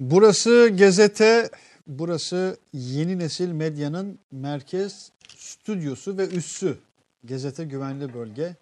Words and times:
Burası 0.00 0.68
Gezete, 0.76 1.50
burası 1.86 2.56
yeni 2.72 3.18
nesil 3.18 3.48
medyanın 3.48 4.18
merkez 4.32 5.10
stüdyosu 5.36 6.18
ve 6.18 6.28
üssü. 6.28 6.76
Gezete 7.24 7.64
güvenli 7.64 8.14
bölge. 8.14 8.56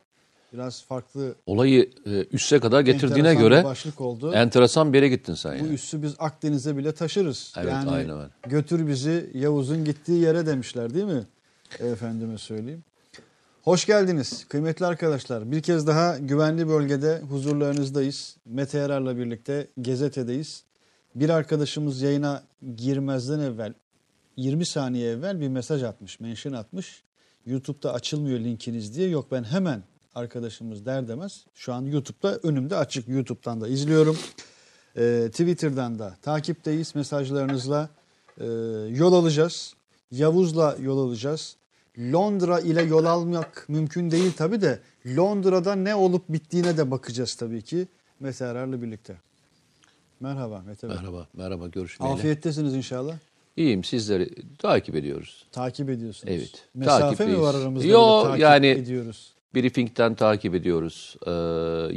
Biraz 0.52 0.84
farklı 0.84 1.34
Olayı 1.46 1.90
e, 2.06 2.26
üsse 2.32 2.60
kadar 2.60 2.80
getirdiğine 2.80 3.34
göre 3.34 3.64
başlık 3.64 4.00
oldu. 4.00 4.32
enteresan 4.32 4.92
bir 4.92 4.98
yere 4.98 5.08
gittin 5.08 5.34
sen 5.34 5.52
Bu 5.52 5.64
yani. 5.64 5.74
üssü 5.74 6.02
biz 6.02 6.14
Akdeniz'e 6.18 6.76
bile 6.76 6.92
taşırız. 6.92 7.52
Evet, 7.56 7.72
yani 7.72 7.90
aynen 7.90 8.16
öyle. 8.18 8.28
götür 8.48 8.86
bizi 8.86 9.30
Yavuz'un 9.34 9.84
gittiği 9.84 10.20
yere 10.20 10.46
demişler 10.46 10.94
değil 10.94 11.04
mi? 11.04 11.26
Efendime 11.80 12.38
söyleyeyim. 12.38 12.84
Hoş 13.62 13.86
geldiniz 13.86 14.46
kıymetli 14.48 14.86
arkadaşlar. 14.86 15.52
Bir 15.52 15.62
kez 15.62 15.86
daha 15.86 16.18
güvenli 16.18 16.68
bölgede 16.68 17.20
huzurlarınızdayız. 17.28 18.36
Mete 18.46 18.78
Yarar'la 18.78 19.16
birlikte 19.16 19.66
Gezete'deyiz. 19.80 20.64
Bir 21.14 21.28
arkadaşımız 21.28 22.02
yayına 22.02 22.42
girmezden 22.76 23.40
evvel 23.40 23.74
20 24.36 24.66
saniye 24.66 25.10
evvel 25.10 25.40
bir 25.40 25.48
mesaj 25.48 25.82
atmış, 25.82 26.20
mention 26.20 26.52
atmış. 26.52 27.02
YouTube'da 27.46 27.94
açılmıyor 27.94 28.40
linkiniz 28.40 28.96
diye. 28.96 29.08
Yok 29.08 29.26
ben 29.30 29.44
hemen 29.44 29.82
arkadaşımız 30.14 30.86
der 30.86 31.08
demez. 31.08 31.46
Şu 31.54 31.72
an 31.72 31.82
YouTube'da 31.82 32.36
önümde 32.42 32.76
açık. 32.76 33.08
YouTube'dan 33.08 33.60
da 33.60 33.68
izliyorum. 33.68 34.18
Ee, 34.96 35.28
Twitter'dan 35.30 35.98
da 35.98 36.16
takipteyiz. 36.22 36.94
Mesajlarınızla 36.94 37.88
e, 38.38 38.46
yol 38.90 39.12
alacağız. 39.12 39.74
Yavuz'la 40.10 40.76
yol 40.80 41.08
alacağız. 41.08 41.56
Londra 41.98 42.60
ile 42.60 42.82
yol 42.82 43.04
almak 43.04 43.64
mümkün 43.68 44.10
değil 44.10 44.32
tabi 44.32 44.60
de 44.60 44.80
Londra'da 45.06 45.74
ne 45.74 45.94
olup 45.94 46.28
bittiğine 46.28 46.76
de 46.76 46.90
bakacağız 46.90 47.34
tabii 47.34 47.62
ki. 47.62 47.88
Mete 48.20 48.44
Erar'la 48.44 48.82
birlikte. 48.82 49.16
Merhaba 50.22 50.62
Mete 50.66 50.88
Bey. 50.88 50.96
Merhaba, 50.96 51.26
merhaba 51.34 51.68
görüşmeyle. 51.68 52.14
Afiyettesiniz 52.14 52.74
inşallah. 52.74 53.14
İyiyim 53.56 53.84
sizleri 53.84 54.30
takip 54.58 54.94
ediyoruz. 54.94 55.46
Takip 55.52 55.90
ediyorsunuz. 55.90 56.34
Evet, 56.36 56.64
Mesafe 56.74 57.04
mi 57.04 57.10
takipteyiz. 57.10 57.40
var 57.40 57.54
aramızda? 57.54 57.88
Yo, 57.88 58.16
böyle 58.16 58.28
takip 58.28 58.42
yani- 58.42 58.66
ediyoruz. 58.66 59.32
Briefing'den 59.54 60.14
takip 60.14 60.54
ediyoruz. 60.54 61.16
Ee, 61.26 61.30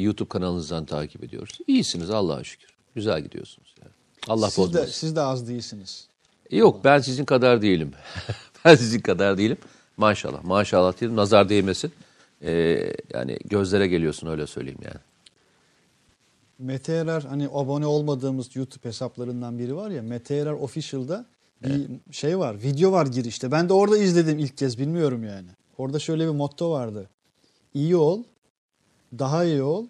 YouTube 0.02 0.30
kanalınızdan 0.30 0.86
takip 0.86 1.24
ediyoruz. 1.24 1.60
İyisiniz 1.68 2.10
Allah'a 2.10 2.44
şükür. 2.44 2.70
Güzel 2.96 3.22
gidiyorsunuz. 3.22 3.76
Yani. 3.82 3.92
Allah 4.28 4.50
Siz 4.50 4.74
de, 4.74 4.88
siz 4.88 5.16
de 5.16 5.22
az 5.22 5.48
değilsiniz. 5.48 6.08
Yok 6.52 6.84
ben 6.84 7.00
sizin 7.00 7.26
kadar 7.26 7.62
değilim. 7.62 7.92
ben 8.66 8.76
sizin 8.76 9.00
kadar 9.00 9.38
değilim. 9.38 9.58
Maşallah. 9.98 10.44
Maşallah 10.44 11.00
diyelim. 11.00 11.18
Nazar 11.18 11.50
değmesin. 11.50 11.92
Ee, 12.42 12.94
yani 13.14 13.38
gözlere 13.46 13.88
geliyorsun 13.88 14.28
öyle 14.28 14.48
söyleyeyim 14.48 14.80
yani. 14.84 15.00
Mete 16.60 16.94
Erer 16.94 17.22
hani 17.22 17.48
abone 17.54 17.86
olmadığımız 17.86 18.56
YouTube 18.56 18.88
hesaplarından 18.90 19.60
biri 19.60 19.76
var 19.76 19.90
ya 19.92 20.02
Mete 20.02 20.36
Erer 20.36 20.52
Official'da 20.52 21.26
bir 21.64 21.88
şey 22.12 22.40
var 22.40 22.62
video 22.64 22.92
var 22.92 23.06
girişte. 23.06 23.52
Ben 23.52 23.70
de 23.70 23.74
orada 23.74 23.98
izledim 23.98 24.40
ilk 24.40 24.58
kez 24.58 24.80
bilmiyorum 24.80 25.24
yani. 25.24 25.48
Orada 25.78 26.00
şöyle 26.00 26.26
bir 26.26 26.32
motto 26.32 26.72
vardı. 26.72 27.10
İyi 27.74 27.96
ol, 27.96 28.24
daha 29.20 29.44
iyi 29.46 29.62
ol, 29.64 29.86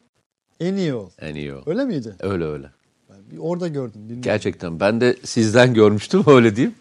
en 0.60 0.76
iyi 0.76 0.94
ol. 0.94 1.10
En 1.20 1.36
iyi 1.36 1.54
o. 1.54 1.62
Öyle 1.66 1.86
miydi? 1.86 2.16
Öyle 2.20 2.46
öyle. 2.46 2.70
Ben 3.10 3.38
orada 3.38 3.68
gördüm. 3.68 4.02
Bilmiyorum. 4.02 4.22
Gerçekten 4.22 4.80
ben 4.80 5.02
de 5.02 5.16
sizden 5.24 5.74
görmüştüm 5.74 6.24
öyle 6.28 6.56
diyeyim. 6.56 6.76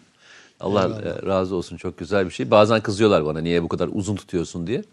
Allah 0.59 0.83
Eyvallah. 0.83 1.05
e, 1.05 1.25
razı 1.25 1.55
olsun 1.55 1.77
çok 1.77 1.97
güzel 1.97 2.25
bir 2.25 2.31
şey. 2.31 2.51
Bazen 2.51 2.81
kızıyorlar 2.81 3.25
bana 3.25 3.39
niye 3.39 3.63
bu 3.63 3.67
kadar 3.67 3.89
uzun 3.93 4.15
tutuyorsun 4.15 4.67
diye. 4.67 4.83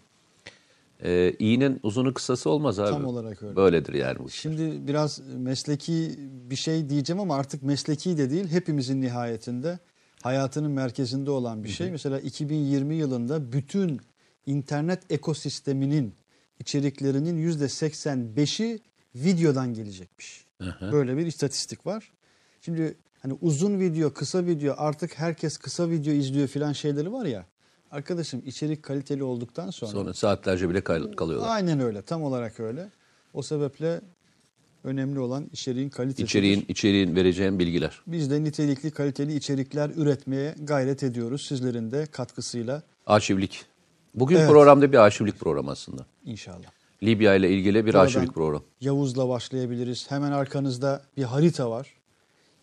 Ee, 1.03 1.35
iyinin 1.39 1.79
uzunu 1.83 2.13
kısası 2.13 2.49
olmaz 2.49 2.79
abi. 2.79 2.89
Tam 2.89 3.05
olarak 3.05 3.43
öyle. 3.43 3.55
Böyledir 3.55 3.93
yani 3.93 4.19
bu. 4.19 4.29
Şimdi 4.29 4.87
biraz 4.87 5.21
mesleki 5.37 6.15
bir 6.19 6.55
şey 6.55 6.89
diyeceğim 6.89 7.19
ama 7.19 7.35
artık 7.35 7.63
mesleki 7.63 8.17
de 8.17 8.29
değil. 8.29 8.47
Hepimizin 8.47 9.01
nihayetinde 9.01 9.79
hayatının 10.21 10.71
merkezinde 10.71 11.31
olan 11.31 11.63
bir 11.63 11.69
şey. 11.69 11.91
Mesela 11.91 12.19
2020 12.19 12.95
yılında 12.95 13.51
bütün 13.51 14.01
internet 14.45 15.11
ekosisteminin 15.11 16.15
içeriklerinin 16.59 17.51
%85'i 17.51 18.79
videodan 19.15 19.73
gelecekmiş. 19.73 20.45
Böyle 20.81 21.17
bir 21.17 21.25
istatistik 21.25 21.85
var. 21.85 22.11
Şimdi 22.61 22.97
hani 23.19 23.33
uzun 23.41 23.79
video, 23.79 24.13
kısa 24.13 24.45
video 24.45 24.75
artık 24.77 25.19
herkes 25.19 25.57
kısa 25.57 25.89
video 25.89 26.13
izliyor 26.13 26.47
filan 26.47 26.73
şeyleri 26.73 27.11
var 27.13 27.25
ya. 27.25 27.45
Arkadaşım 27.97 28.41
içerik 28.45 28.83
kaliteli 28.83 29.23
olduktan 29.23 29.69
sonra 29.69 29.91
Sonra 29.91 30.13
saatlerce 30.13 30.69
bile 30.69 30.81
kal- 30.81 31.11
kalıyorlar. 31.13 31.49
Aynen 31.55 31.79
öyle. 31.79 32.01
Tam 32.01 32.23
olarak 32.23 32.59
öyle. 32.59 32.89
O 33.33 33.41
sebeple 33.41 34.01
önemli 34.83 35.19
olan 35.19 35.49
içeriğin 35.53 35.89
kalitesi. 35.89 36.23
İçeriğin, 36.23 36.65
içeriğin 36.67 37.15
vereceğim 37.15 37.59
bilgiler. 37.59 38.01
Biz 38.07 38.31
de 38.31 38.43
nitelikli, 38.43 38.91
kaliteli 38.91 39.35
içerikler 39.35 39.89
üretmeye 39.95 40.55
gayret 40.63 41.03
ediyoruz. 41.03 41.45
Sizlerin 41.45 41.91
de 41.91 42.05
katkısıyla 42.05 42.83
Arşivlik. 43.05 43.65
Bugün 44.15 44.35
Evet. 44.37 44.49
programda 44.49 44.91
bir 44.91 44.97
arşivlik 44.97 45.39
programı 45.39 45.71
aslında. 45.71 46.05
inşallah. 46.25 46.67
Libya 47.03 47.35
ile 47.35 47.49
ilgili 47.49 47.75
bir 47.85 47.93
Buradan 47.93 47.99
arşivlik 48.05 48.33
programı. 48.33 48.63
Yavuz'la 48.81 49.29
başlayabiliriz. 49.29 50.11
Hemen 50.11 50.31
arkanızda 50.31 51.01
bir 51.17 51.23
harita 51.23 51.69
var. 51.69 51.93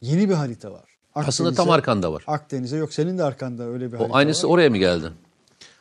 Yeni 0.00 0.28
bir 0.28 0.34
harita 0.34 0.72
var. 0.72 0.84
Aslında 1.14 1.52
tam 1.52 1.66
Akdeniz'e- 1.66 1.74
arkanda 1.74 2.12
var. 2.12 2.24
Akdeniz'e 2.26 2.76
yok 2.76 2.92
senin 2.92 3.18
de 3.18 3.24
arkanda 3.24 3.64
öyle 3.64 3.92
bir 3.92 3.96
O 3.96 4.00
harita 4.00 4.14
aynısı 4.16 4.48
var. 4.48 4.52
oraya 4.54 4.70
mı 4.70 4.76
geldi? 4.76 5.06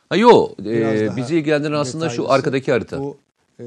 Ha 0.08 0.16
yok. 0.16 0.58
Biraz 0.58 1.00
Ee, 1.00 1.06
daha 1.06 1.16
bizi 1.16 1.36
ilgilendiren 1.38 1.72
aslında 1.72 2.08
şu 2.08 2.12
detaylısı. 2.22 2.34
arkadaki 2.34 2.72
harita. 2.72 2.98
Bu 3.00 3.16
e, 3.60 3.64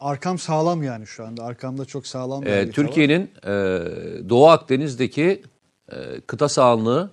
arkam 0.00 0.38
sağlam 0.38 0.82
yani 0.82 1.06
şu 1.06 1.24
anda. 1.26 1.44
Arkamda 1.44 1.84
çok 1.84 2.06
sağlam 2.06 2.42
bir 2.42 2.46
Ee, 2.46 2.50
harita 2.56 2.68
var. 2.68 2.72
Türkiye'nin 2.86 3.30
e, 3.44 3.50
Doğu 4.28 4.48
Akdeniz'deki 4.48 5.42
e, 5.92 6.20
kıta 6.26 6.48
sahanlığı 6.48 7.10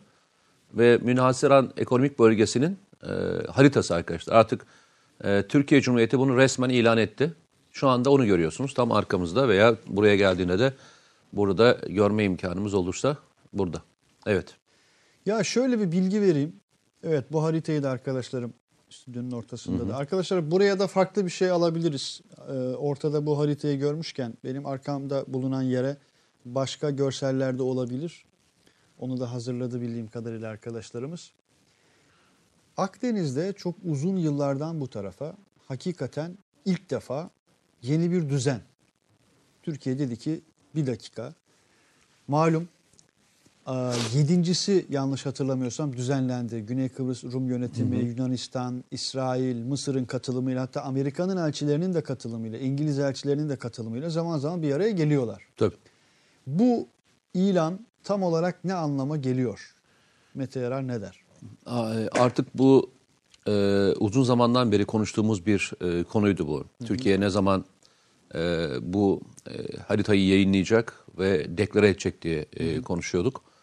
ve 0.74 0.98
münhasıran 1.02 1.72
ekonomik 1.78 2.20
bölgesinin 2.20 2.78
e, 3.04 3.08
haritası 3.52 3.96
arkadaşlar. 3.96 4.36
Artık 4.36 4.66
e, 5.24 5.44
Türkiye 5.50 5.82
Cumhuriyeti 5.82 6.20
bunu 6.20 6.38
resmen 6.38 6.70
ilan 6.70 6.98
etti. 6.98 7.34
Şu 7.72 7.88
anda 7.88 8.10
onu 8.10 8.26
görüyorsunuz 8.26 8.74
tam 8.74 8.92
arkamızda 8.92 9.48
veya 9.48 9.76
buraya 9.88 10.16
geldiğinde 10.16 10.60
de 10.60 10.74
burada 11.34 11.78
görme 11.90 12.24
imkanımız 12.24 12.74
olursa 12.74 13.18
burada. 13.56 13.84
Evet. 14.26 14.56
Ya 15.26 15.44
şöyle 15.44 15.80
bir 15.80 15.92
bilgi 15.92 16.22
vereyim. 16.22 16.60
Evet 17.04 17.32
bu 17.32 17.44
haritayı 17.44 17.84
da 17.84 17.90
arkadaşlarım 17.90 18.54
stüdyonun 18.90 19.32
ortasında 19.32 19.90
da. 19.90 19.98
Arkadaşlar 19.98 20.52
buraya 20.52 20.80
da 20.80 20.88
farklı 20.88 21.26
bir 21.26 21.30
şey 21.30 21.50
alabiliriz. 21.50 22.22
Ee, 22.48 22.54
ortada 22.58 23.26
bu 23.26 23.40
haritayı 23.40 23.80
görmüşken 23.80 24.34
benim 24.44 24.66
arkamda 24.66 25.26
bulunan 25.28 25.62
yere 25.62 25.98
başka 26.46 26.90
görseller 26.90 27.58
de 27.58 27.64
olabilir. 27.64 28.26
Onu 29.00 29.20
da 29.20 29.32
hazırladı 29.32 29.82
bildiğim 29.82 30.08
kadarıyla 30.08 30.50
arkadaşlarımız. 30.50 31.32
Akdeniz'de 32.78 33.54
çok 33.54 33.76
uzun 33.86 34.18
yıllardan 34.18 34.82
bu 34.82 34.90
tarafa 34.90 35.36
hakikaten 35.68 36.38
ilk 36.66 36.90
defa 36.90 37.30
yeni 37.82 38.12
bir 38.12 38.30
düzen. 38.30 38.62
Türkiye 39.64 40.00
dedi 40.00 40.18
ki 40.18 40.42
bir 40.76 40.88
dakika. 40.88 41.34
Malum 42.28 42.70
Yedincisi 44.16 44.86
yanlış 44.90 45.26
hatırlamıyorsam 45.26 45.96
düzenlendi. 45.98 46.62
Güney 46.62 46.90
Kıbrıs 46.90 47.24
Rum 47.24 47.50
yönetimi, 47.50 47.98
Yunanistan, 47.98 48.84
İsrail, 48.92 49.64
Mısır'ın 49.64 50.06
katılımıyla 50.06 50.62
hatta 50.62 50.82
Amerika'nın 50.82 51.38
elçilerinin 51.38 51.94
de 51.94 52.02
katılımıyla, 52.02 52.60
İngiliz 52.60 53.00
elçilerinin 53.00 53.50
de 53.50 53.56
katılımıyla 53.56 54.10
zaman 54.10 54.38
zaman 54.38 54.62
bir 54.62 54.72
araya 54.72 54.92
geliyorlar. 54.92 55.44
Tabii. 55.58 55.76
Bu 56.48 56.88
ilan 57.34 57.80
tam 58.04 58.24
olarak 58.24 58.64
ne 58.64 58.74
anlama 58.74 59.18
geliyor? 59.18 59.76
Mete 60.36 60.60
Yarar 60.60 60.88
ne 60.88 61.02
der? 61.02 61.20
E, 61.68 62.10
Artık 62.20 62.58
bu 62.58 62.90
e, 63.48 63.52
uzun 64.00 64.24
zamandan 64.24 64.72
beri 64.72 64.86
konuştuğumuz 64.86 65.46
bir 65.46 65.72
e, 65.82 66.04
konuydu 66.04 66.48
bu. 66.48 66.66
Türkiye 66.86 67.20
ne 67.20 67.30
zaman 67.30 67.66
e, 68.36 68.68
bu 68.82 69.22
e, 69.48 69.78
haritayı 69.78 70.28
yayınlayacak 70.28 71.06
ve 71.18 71.58
deklare 71.58 71.90
edecek 71.90 72.22
diye 72.22 72.46
e, 72.54 72.82
konuşuyorduk. 72.82 73.55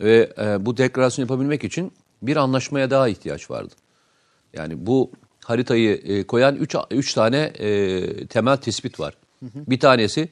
Ve 0.00 0.32
e, 0.38 0.66
bu 0.66 0.76
deklarasyonu 0.76 1.30
yapabilmek 1.30 1.64
için 1.64 1.92
bir 2.22 2.36
anlaşmaya 2.36 2.90
daha 2.90 3.08
ihtiyaç 3.08 3.50
vardı. 3.50 3.74
Yani 4.52 4.86
bu 4.86 5.10
haritayı 5.44 5.94
e, 5.94 6.26
koyan 6.26 6.56
üç, 6.56 6.76
üç 6.90 7.14
tane 7.14 7.38
e, 7.38 8.26
temel 8.26 8.56
tespit 8.56 9.00
var. 9.00 9.14
Bir 9.42 9.80
tanesi 9.80 10.28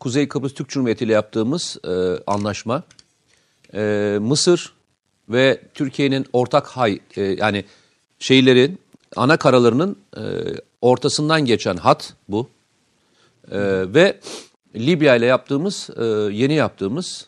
Kuzey 0.00 0.28
Kıbrıs 0.28 0.54
Türk 0.54 0.68
Cumhuriyeti 0.68 1.04
ile 1.04 1.12
yaptığımız 1.12 1.78
e, 1.84 1.90
anlaşma. 2.26 2.82
E, 3.74 4.18
Mısır 4.20 4.72
ve 5.28 5.60
Türkiye'nin 5.74 6.26
ortak 6.32 6.66
hay 6.66 7.00
e, 7.16 7.22
yani 7.22 7.64
şeylerin 8.18 8.78
ana 9.16 9.36
karalarının 9.36 9.96
e, 10.16 10.22
ortasından 10.80 11.44
geçen 11.44 11.76
hat 11.76 12.14
bu. 12.28 12.48
E, 13.50 13.58
ve 13.94 14.20
Libya 14.76 15.16
ile 15.16 15.26
yaptığımız 15.26 15.90
e, 15.96 16.04
yeni 16.32 16.54
yaptığımız 16.54 17.27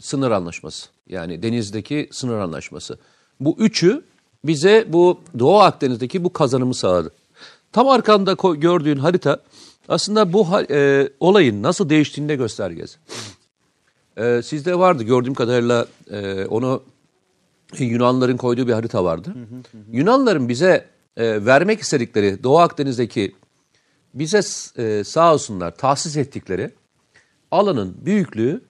sınır 0.00 0.30
anlaşması. 0.30 0.88
Yani 1.08 1.42
denizdeki 1.42 2.08
sınır 2.12 2.38
anlaşması. 2.38 2.98
Bu 3.40 3.56
üçü 3.58 4.02
bize 4.44 4.86
bu 4.88 5.20
Doğu 5.38 5.58
Akdeniz'deki 5.58 6.24
bu 6.24 6.32
kazanımı 6.32 6.74
sağladı. 6.74 7.12
Tam 7.72 7.88
arkanda 7.88 8.36
gördüğün 8.54 8.98
harita 8.98 9.42
aslında 9.88 10.32
bu 10.32 10.46
e, 10.70 11.08
olayın 11.20 11.62
nasıl 11.62 11.88
değiştiğini 11.88 12.28
de 12.28 12.36
göstergesi. 12.36 12.98
Ee, 14.18 14.40
sizde 14.44 14.78
vardı 14.78 15.02
gördüğüm 15.02 15.34
kadarıyla 15.34 15.86
e, 16.10 16.44
onu 16.44 16.82
Yunanların 17.78 18.36
koyduğu 18.36 18.68
bir 18.68 18.72
harita 18.72 19.04
vardı. 19.04 19.34
Yunanların 19.92 20.48
bize 20.48 20.86
e, 21.16 21.46
vermek 21.46 21.80
istedikleri 21.80 22.42
Doğu 22.42 22.58
Akdeniz'deki 22.58 23.34
bize 24.14 24.40
e, 24.76 25.04
sağ 25.04 25.34
olsunlar 25.34 25.76
tahsis 25.76 26.16
ettikleri 26.16 26.70
alanın 27.50 27.96
büyüklüğü 28.06 28.60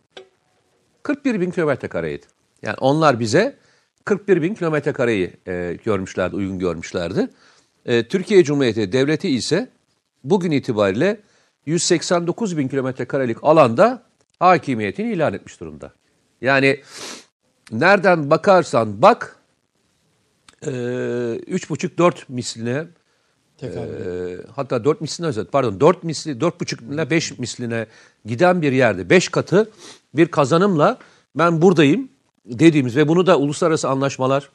41 1.03 1.41
bin 1.41 1.51
kilometre 1.51 1.89
kareydi. 1.89 2.27
Yani 2.63 2.77
onlar 2.81 3.21
bize 3.21 3.57
41 4.05 4.43
bin 4.43 4.55
kilometre 4.55 4.93
kareyi 4.93 5.33
e, 5.47 5.79
görmüşlerdi, 5.85 6.37
uygun 6.37 6.59
görmüşlerdi. 6.59 7.29
E, 7.87 8.09
Türkiye 8.09 8.45
Cumhuriyeti 8.45 8.93
Devleti 8.93 9.29
ise 9.29 9.69
bugün 10.25 10.51
itibariyle 10.51 11.21
189 11.67 12.59
bin 12.59 12.69
kilometre 12.69 13.05
karelik 13.05 13.37
alanda 13.43 14.03
hakimiyetini 14.39 15.13
ilan 15.13 15.35
etmiş 15.35 15.61
durumda. 15.61 15.93
Yani 16.41 16.81
nereden 17.73 18.31
bakarsan 18.31 19.03
bak 19.03 19.37
e, 20.63 20.71
3,5-4 20.71 22.15
misline 22.29 22.87
Tekabül. 23.59 23.89
e, 23.89 24.37
hatta 24.57 24.85
4 24.85 25.01
misline 25.01 25.27
özet 25.27 25.53
pardon 25.53 25.81
4 25.81 26.05
misli 26.05 26.33
4,5 26.33 26.95
ile 26.95 27.11
5 27.11 27.39
misline 27.39 27.87
giden 28.25 28.63
bir 28.63 28.73
yerde 28.73 29.11
5 29.11 29.29
katı 29.29 29.71
bir 30.15 30.29
kazanımla 30.29 30.99
ben 31.35 31.63
buradayım 31.63 32.09
dediğimiz 32.47 32.97
ve 32.97 33.09
bunu 33.09 33.27
da 33.27 33.39
uluslararası 33.39 33.89
anlaşmalar 33.89 34.51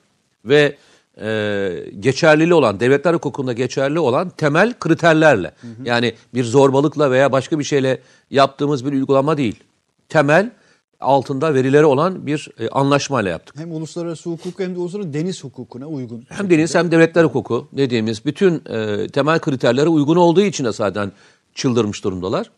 ve 0.45 0.77
e, 1.21 1.69
geçerliliği 1.99 2.53
olan 2.53 2.79
devletler 2.79 3.13
hukukunda 3.13 3.53
geçerli 3.53 3.99
olan 3.99 4.29
temel 4.29 4.73
kriterlerle 4.79 5.53
yani 5.83 6.13
bir 6.33 6.43
zorbalıkla 6.43 7.11
veya 7.11 7.31
başka 7.31 7.59
bir 7.59 7.63
şeyle 7.63 8.01
yaptığımız 8.29 8.85
bir 8.85 8.91
uygulama 8.91 9.37
değil. 9.37 9.63
Temel 10.09 10.51
altında 11.03 11.53
verileri 11.53 11.85
olan 11.85 12.25
bir 12.27 12.49
e, 12.59 12.69
anlaşmayla 12.69 13.31
yaptık. 13.31 13.55
Hem 13.59 13.71
uluslararası 13.71 14.29
hukuk 14.29 14.59
hem 14.59 14.75
de 14.75 14.79
uluslararası 14.79 15.13
deniz 15.13 15.43
hukukuna 15.43 15.87
uygun. 15.87 16.25
Hem 16.29 16.49
deniz 16.49 16.75
hem 16.75 16.91
devletler 16.91 17.23
hukuku 17.23 17.67
dediğimiz 17.73 18.25
bütün 18.25 18.61
e, 18.69 19.07
temel 19.07 19.39
kriterlere 19.39 19.89
uygun 19.89 20.15
olduğu 20.15 20.41
için 20.41 20.65
de 20.65 20.71
zaten 20.71 21.11
çıldırmış 21.55 22.03
durumdalar. 22.03 22.51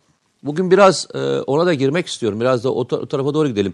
Bugün 0.43 0.71
biraz 0.71 1.07
e, 1.13 1.19
ona 1.39 1.65
da 1.65 1.73
girmek 1.73 2.07
istiyorum. 2.07 2.39
Biraz 2.39 2.63
da 2.63 2.73
o, 2.73 2.87
ta- 2.87 2.97
o 2.97 3.05
tarafa 3.05 3.33
doğru 3.33 3.47
gidelim. 3.47 3.73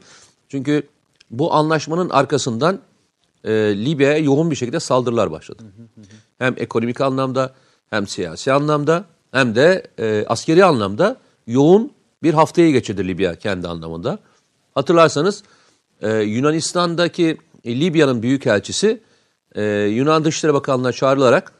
Çünkü 0.49 0.83
bu 1.31 1.53
anlaşmanın 1.53 2.09
arkasından 2.09 2.79
e, 3.43 3.51
Libya'ya 3.85 4.17
yoğun 4.17 4.51
bir 4.51 4.55
şekilde 4.55 4.79
saldırılar 4.79 5.31
başladı. 5.31 5.63
Hem 6.37 6.53
ekonomik 6.57 7.01
anlamda 7.01 7.53
hem 7.89 8.07
siyasi 8.07 8.51
anlamda 8.53 9.05
hem 9.31 9.55
de 9.55 9.87
e, 9.99 10.25
askeri 10.27 10.65
anlamda 10.65 11.17
yoğun 11.47 11.91
bir 12.23 12.33
haftayı 12.33 12.71
geçirdi 12.73 13.07
Libya 13.07 13.35
kendi 13.35 13.67
anlamında. 13.67 14.19
Hatırlarsanız 14.75 15.43
e, 16.01 16.13
Yunanistan'daki 16.13 17.37
e, 17.63 17.79
Libya'nın 17.79 18.23
büyükelçisi 18.23 19.01
e, 19.55 19.63
Yunan 19.71 20.25
Dışişleri 20.25 20.53
Bakanlığı'na 20.53 20.91
çağrılarak 20.91 21.53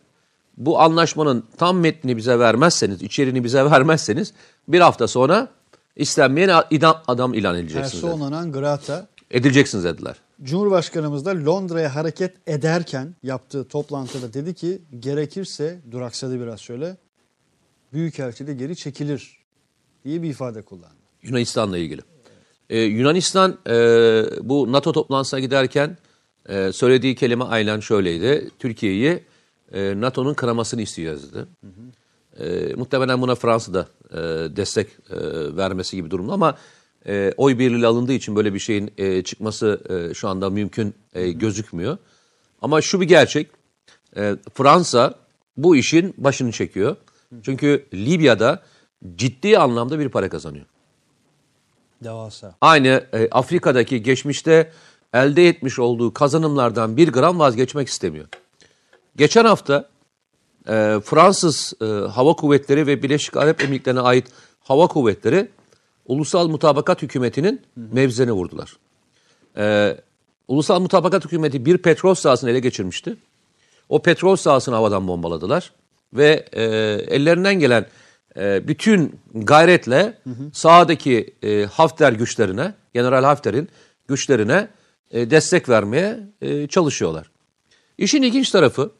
bu 0.58 0.80
anlaşmanın 0.80 1.44
tam 1.58 1.80
metnini 1.80 2.18
bize 2.18 2.40
vermezseniz, 2.40 3.02
içeriğini 3.02 3.44
bize 3.44 3.66
vermezseniz 3.72 4.34
bir 4.68 4.80
hafta 4.80 5.08
sonra 5.08 5.48
istenmeyen 5.96 6.64
idam, 6.70 7.02
adam 7.08 7.34
ilan 7.34 7.56
edileceksiniz. 7.56 8.02
Personanan 8.02 8.52
grata 8.52 9.08
edileceksiniz 9.32 9.84
dediler. 9.84 10.16
Cumhurbaşkanımız 10.44 11.26
da 11.26 11.46
Londra'ya 11.46 11.96
hareket 11.96 12.34
ederken 12.48 13.16
yaptığı 13.24 13.68
toplantıda 13.68 14.34
dedi 14.34 14.54
ki 14.54 14.82
gerekirse 15.00 15.80
duraksadı 15.92 16.42
biraz 16.42 16.60
şöyle 16.60 16.98
Büyükelçi 17.94 18.48
de 18.48 18.54
geri 18.54 18.76
çekilir 18.76 19.38
diye 20.06 20.22
bir 20.22 20.30
ifade 20.30 20.62
kullandı. 20.62 20.96
Yunanistan'la 21.24 21.78
ilgili. 21.78 22.02
Ee, 22.72 22.80
Yunanistan 22.80 23.58
e, 23.68 23.74
bu 24.42 24.72
NATO 24.72 24.92
toplantısına 24.92 25.40
giderken 25.40 25.98
e, 26.50 26.72
söylediği 26.72 27.16
kelime 27.16 27.44
aynen 27.44 27.80
şöyleydi. 27.80 28.50
Türkiye'yi 28.60 29.24
e, 29.74 30.02
NATO'nun 30.02 30.34
kıramasını 30.34 30.82
istiyoruz 30.82 31.34
dedi. 31.34 31.46
E, 32.40 32.74
muhtemelen 32.76 33.22
buna 33.22 33.36
Fransa 33.36 33.74
da 33.74 33.88
e, 34.12 34.18
destek 34.56 34.88
e, 34.88 35.18
vermesi 35.58 35.96
gibi 35.96 36.12
durumda 36.12 36.34
ama 36.34 36.58
e, 37.08 37.34
oy 37.38 37.60
birliğiyle 37.60 37.88
alındığı 37.88 38.14
için 38.14 38.36
böyle 38.36 38.54
bir 38.54 38.60
şeyin 38.60 38.94
e, 38.98 39.24
çıkması 39.24 39.82
e, 39.90 40.14
şu 40.14 40.28
anda 40.28 40.50
mümkün 40.50 40.94
e, 41.14 41.32
gözükmüyor. 41.32 41.98
Ama 42.62 42.82
şu 42.82 43.02
bir 43.02 43.08
gerçek. 43.08 43.48
E, 44.18 44.36
Fransa 44.54 45.14
bu 45.58 45.76
işin 45.76 46.14
başını 46.18 46.52
çekiyor. 46.52 46.96
Çünkü 47.44 47.86
Libya'da 47.94 48.64
ciddi 49.16 49.58
anlamda 49.58 50.00
bir 50.00 50.10
para 50.10 50.30
kazanıyor. 50.30 50.66
Devasa. 52.04 52.56
Aynı 52.62 53.04
e, 53.14 53.28
Afrika'daki 53.32 54.04
geçmişte 54.04 54.72
elde 55.14 55.48
etmiş 55.48 55.80
olduğu 55.80 56.14
kazanımlardan 56.14 56.98
bir 56.98 57.12
gram 57.12 57.40
vazgeçmek 57.40 57.88
istemiyor. 57.88 58.28
Geçen 59.16 59.46
hafta 59.46 59.90
e, 60.68 61.00
Fransız 61.06 61.74
e, 61.82 61.86
Hava 61.86 62.34
Kuvvetleri 62.34 62.88
ve 62.88 63.04
Birleşik 63.04 63.38
Arap 63.38 63.64
Emirlikleri'ne 63.64 64.02
ait 64.02 64.28
hava 64.60 64.88
kuvvetleri 64.88 65.50
Ulusal 66.06 66.48
Mutabakat 66.48 67.02
Hükümeti'nin 67.02 67.62
mevzine 67.76 68.32
vurdular. 68.32 68.78
E, 69.58 69.98
Ulusal 70.48 70.80
Mutabakat 70.80 71.26
Hükümeti 71.26 71.66
bir 71.66 71.78
petrol 71.78 72.14
sahasını 72.14 72.50
ele 72.50 72.60
geçirmişti. 72.60 73.18
O 73.90 74.02
petrol 74.02 74.36
sahasını 74.36 74.76
havadan 74.76 75.08
bombaladılar 75.08 75.72
ve 76.14 76.46
e, 76.54 76.64
ellerinden 77.16 77.60
gelen 77.60 77.86
e, 78.38 78.68
bütün 78.68 79.20
gayretle 79.34 80.18
sahadaki 80.54 81.34
e, 81.44 81.66
Hafter 81.66 82.14
güçlerine, 82.14 82.74
General 82.94 83.24
Hafter'in 83.24 83.70
güçlerine 84.08 84.68
e, 85.12 85.32
destek 85.32 85.70
vermeye 85.70 86.20
e, 86.42 86.68
çalışıyorlar. 86.68 87.32
İşin 87.98 88.22
ilginç 88.22 88.50
tarafı 88.50 88.92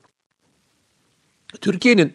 Türkiye'nin 1.62 2.14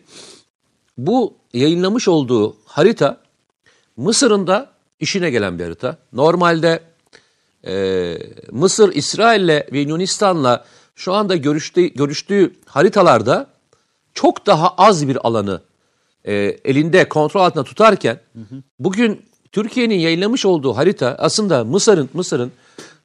bu 0.98 1.34
yayınlamış 1.52 2.08
olduğu 2.08 2.56
harita 2.64 3.20
Mısır'ın 3.96 4.46
da 4.46 4.72
işine 5.00 5.30
gelen 5.30 5.58
bir 5.58 5.64
harita. 5.64 5.98
Normalde 6.12 6.82
Mısır, 8.50 8.94
İsrail'le 8.94 9.72
ve 9.72 9.78
Yunanistan'la 9.78 10.64
şu 10.94 11.12
anda 11.12 11.36
görüştüğü, 11.36 11.86
görüştüğü 11.86 12.56
haritalarda 12.66 13.50
çok 14.14 14.46
daha 14.46 14.68
az 14.68 15.08
bir 15.08 15.26
alanı 15.26 15.62
e, 16.26 16.34
elinde 16.64 17.08
kontrol 17.08 17.40
altında 17.40 17.64
tutarken 17.64 18.20
bugün 18.78 19.22
Türkiye'nin 19.52 19.98
yayınlamış 19.98 20.46
olduğu 20.46 20.76
harita 20.76 21.16
aslında 21.18 21.64
Mısır'ın 21.64 22.10
Mısır'ın 22.12 22.52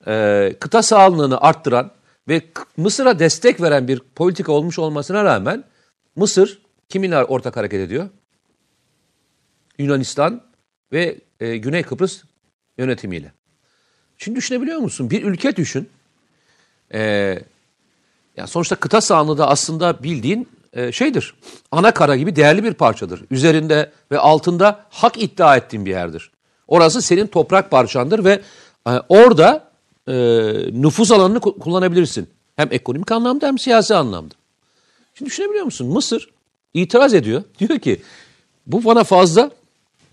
e, 0.07 0.55
kıta 0.59 0.81
sahanlığını 0.81 1.41
arttıran 1.41 1.91
ve 2.27 2.41
Mısır'a 2.77 3.19
destek 3.19 3.61
veren 3.61 3.87
bir 3.87 4.01
politika 4.15 4.51
olmuş 4.51 4.79
olmasına 4.79 5.23
rağmen 5.23 5.63
Mısır 6.15 6.61
kiminle 6.89 7.23
ortak 7.23 7.57
hareket 7.57 7.79
ediyor? 7.79 8.09
Yunanistan 9.77 10.41
ve 10.91 11.17
e, 11.39 11.57
Güney 11.57 11.83
Kıbrıs 11.83 12.23
yönetimiyle. 12.77 13.31
Şimdi 14.17 14.37
düşünebiliyor 14.37 14.79
musun? 14.79 15.09
Bir 15.09 15.23
ülke 15.23 15.55
düşün. 15.55 15.89
Ee, 16.93 17.39
ya 18.37 18.47
sonuçta 18.47 18.75
kıta 18.75 19.01
sahanlığı 19.01 19.37
da 19.37 19.47
aslında 19.47 20.03
bildiğin 20.03 20.49
e, 20.73 20.91
şeydir. 20.91 21.33
Ana 21.71 21.91
kara 21.91 22.15
gibi 22.15 22.35
değerli 22.35 22.63
bir 22.63 22.73
parçadır. 22.73 23.21
Üzerinde 23.31 23.91
ve 24.11 24.19
altında 24.19 24.85
hak 24.89 25.23
iddia 25.23 25.57
ettiğin 25.57 25.85
bir 25.85 25.91
yerdir. 25.91 26.31
Orası 26.67 27.01
senin 27.01 27.27
toprak 27.27 27.71
parçandır 27.71 28.25
ve 28.25 28.41
e, 28.87 28.91
orada 29.09 29.71
e, 30.07 30.13
nüfus 30.71 31.11
alanını 31.11 31.37
ku- 31.37 31.59
kullanabilirsin. 31.59 32.29
Hem 32.55 32.67
ekonomik 32.71 33.11
anlamda 33.11 33.47
hem 33.47 33.59
siyasi 33.59 33.95
anlamda. 33.95 34.33
Şimdi 35.13 35.29
düşünebiliyor 35.29 35.65
musun? 35.65 35.87
Mısır 35.87 36.29
itiraz 36.73 37.13
ediyor. 37.13 37.43
Diyor 37.59 37.79
ki 37.79 38.01
bu 38.67 38.85
bana 38.85 39.03
fazla. 39.03 39.51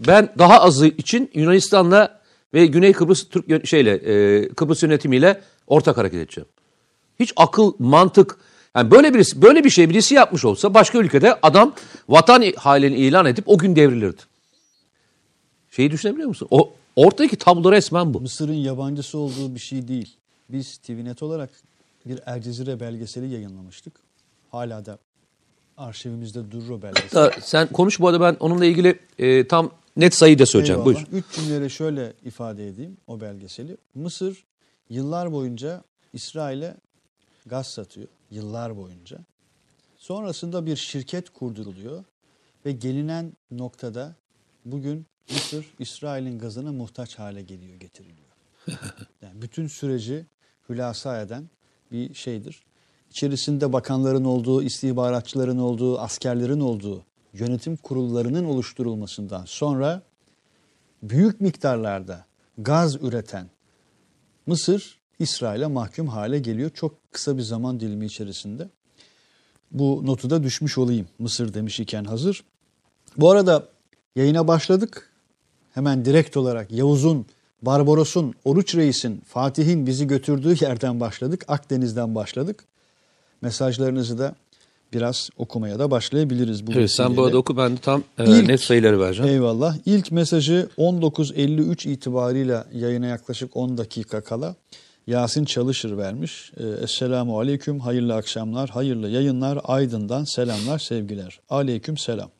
Ben 0.00 0.32
daha 0.38 0.60
azı 0.60 0.86
için 0.86 1.30
Yunanistan'la 1.34 2.20
ve 2.54 2.66
Güney 2.66 2.92
Kıbrıs 2.92 3.28
Türk 3.28 3.66
şeyle 3.66 3.92
e, 3.92 4.48
Kıbrıs 4.48 4.82
yönetimiyle 4.82 5.40
ortak 5.66 5.96
hareket 5.96 6.20
edeceğim. 6.20 6.48
Hiç 7.20 7.32
akıl, 7.36 7.72
mantık 7.78 8.36
yani 8.78 8.90
böyle 8.90 9.14
birisi 9.14 9.42
böyle 9.42 9.64
bir 9.64 9.70
şey 9.70 9.90
birisi 9.90 10.14
yapmış 10.14 10.44
olsa 10.44 10.74
başka 10.74 10.98
ülkede 10.98 11.38
adam 11.42 11.74
vatan 12.08 12.44
halini 12.56 12.96
ilan 12.96 13.26
edip 13.26 13.48
o 13.48 13.58
gün 13.58 13.76
devrilirdi. 13.76 14.22
Şeyi 15.70 15.90
düşünebiliyor 15.90 16.28
musun? 16.28 16.48
O 16.50 16.72
ortadaki 16.96 17.36
tablo 17.36 17.72
resmen 17.72 18.14
bu. 18.14 18.20
Mısır'ın 18.20 18.52
yabancısı 18.52 19.18
olduğu 19.18 19.54
bir 19.54 19.60
şey 19.60 19.88
değil. 19.88 20.16
Biz 20.48 20.76
TVNet 20.76 21.22
olarak 21.22 21.50
bir 22.06 22.20
El 22.26 22.42
Cezire 22.42 22.80
belgeseli 22.80 23.34
yayınlamıştık. 23.34 23.92
Hala 24.50 24.86
da 24.86 24.98
arşivimizde 25.76 26.50
durur 26.50 26.70
o 26.70 26.82
belgesel. 26.82 27.30
Sen 27.40 27.66
konuş 27.66 28.00
bu 28.00 28.08
arada 28.08 28.20
ben 28.20 28.36
onunla 28.40 28.64
ilgili 28.64 28.98
e, 29.18 29.48
tam 29.48 29.70
net 29.96 30.14
sayıyı 30.14 30.38
da 30.38 30.46
söyleyeceğim. 30.46 30.80
Eyvallah. 30.80 30.96
Buyur. 30.96 31.06
Üç 31.12 31.24
cümleyle 31.32 31.68
şöyle 31.68 32.12
ifade 32.24 32.68
edeyim 32.68 32.96
o 33.06 33.20
belgeseli. 33.20 33.76
Mısır 33.94 34.44
yıllar 34.90 35.32
boyunca 35.32 35.84
İsrail'e 36.12 36.74
gaz 37.46 37.66
satıyor. 37.66 38.08
Yıllar 38.30 38.76
boyunca. 38.76 39.18
Sonrasında 39.96 40.66
bir 40.66 40.76
şirket 40.76 41.30
kurduruluyor 41.30 42.04
ve 42.66 42.72
gelinen 42.72 43.32
noktada 43.50 44.14
bugün 44.64 45.06
Mısır 45.30 45.66
İsrail'in 45.78 46.38
gazına 46.38 46.72
muhtaç 46.72 47.18
hale 47.18 47.42
geliyor, 47.42 47.76
getiriliyor. 47.76 48.28
bütün 49.34 49.66
süreci 49.66 50.26
hülasa 50.68 51.20
eden 51.20 51.50
bir 51.92 52.14
şeydir. 52.14 52.62
İçerisinde 53.10 53.72
bakanların 53.72 54.24
olduğu, 54.24 54.62
istihbaratçıların 54.62 55.58
olduğu, 55.58 55.98
askerlerin 55.98 56.60
olduğu 56.60 57.04
yönetim 57.32 57.76
kurullarının 57.76 58.44
oluşturulmasından 58.44 59.44
sonra 59.44 60.02
büyük 61.02 61.40
miktarlarda 61.40 62.26
gaz 62.58 62.96
üreten 62.96 63.50
Mısır 64.46 64.97
İsrail'e 65.18 65.66
mahkum 65.66 66.08
hale 66.08 66.38
geliyor. 66.38 66.70
Çok 66.74 67.12
kısa 67.12 67.36
bir 67.36 67.42
zaman 67.42 67.80
dilimi 67.80 68.06
içerisinde. 68.06 68.68
Bu 69.70 70.02
notu 70.06 70.30
da 70.30 70.42
düşmüş 70.42 70.78
olayım 70.78 71.06
Mısır 71.18 71.54
demiş 71.54 71.80
iken 71.80 72.04
hazır. 72.04 72.44
Bu 73.16 73.30
arada 73.30 73.68
yayına 74.16 74.48
başladık. 74.48 75.10
Hemen 75.74 76.04
direkt 76.04 76.36
olarak 76.36 76.72
Yavuz'un, 76.72 77.26
Barbaros'un, 77.62 78.34
Oruç 78.44 78.74
Reis'in, 78.74 79.22
Fatih'in 79.28 79.86
bizi 79.86 80.06
götürdüğü 80.06 80.64
yerden 80.64 81.00
başladık. 81.00 81.44
Akdeniz'den 81.48 82.14
başladık. 82.14 82.64
Mesajlarınızı 83.42 84.18
da 84.18 84.34
biraz 84.92 85.30
okumaya 85.36 85.78
da 85.78 85.90
başlayabiliriz. 85.90 86.66
Bu 86.66 86.72
Evet, 86.72 86.90
sen 86.90 87.16
bu 87.16 87.24
arada 87.24 87.38
oku 87.38 87.56
ben 87.56 87.72
de 87.76 87.80
tam 87.80 88.02
e, 88.18 88.24
İlk- 88.24 88.48
net 88.48 88.60
sayıları 88.60 89.00
vereceğim. 89.00 89.32
Eyvallah. 89.32 89.76
İlk 89.86 90.12
mesajı 90.12 90.68
19.53 90.78 91.88
itibariyle 91.88 92.64
yayına 92.74 93.06
yaklaşık 93.06 93.56
10 93.56 93.78
dakika 93.78 94.20
kala 94.20 94.54
Yasin 95.08 95.44
Çalışır 95.44 95.96
vermiş. 95.96 96.52
Ee, 96.56 96.84
Esselamu 96.84 97.40
Aleyküm, 97.40 97.80
hayırlı 97.80 98.14
akşamlar, 98.14 98.70
hayırlı 98.70 99.08
yayınlar, 99.08 99.58
Aydın'dan 99.64 100.24
selamlar, 100.24 100.78
sevgiler. 100.78 101.40
Aleyküm 101.48 101.96
selam. 101.96 102.30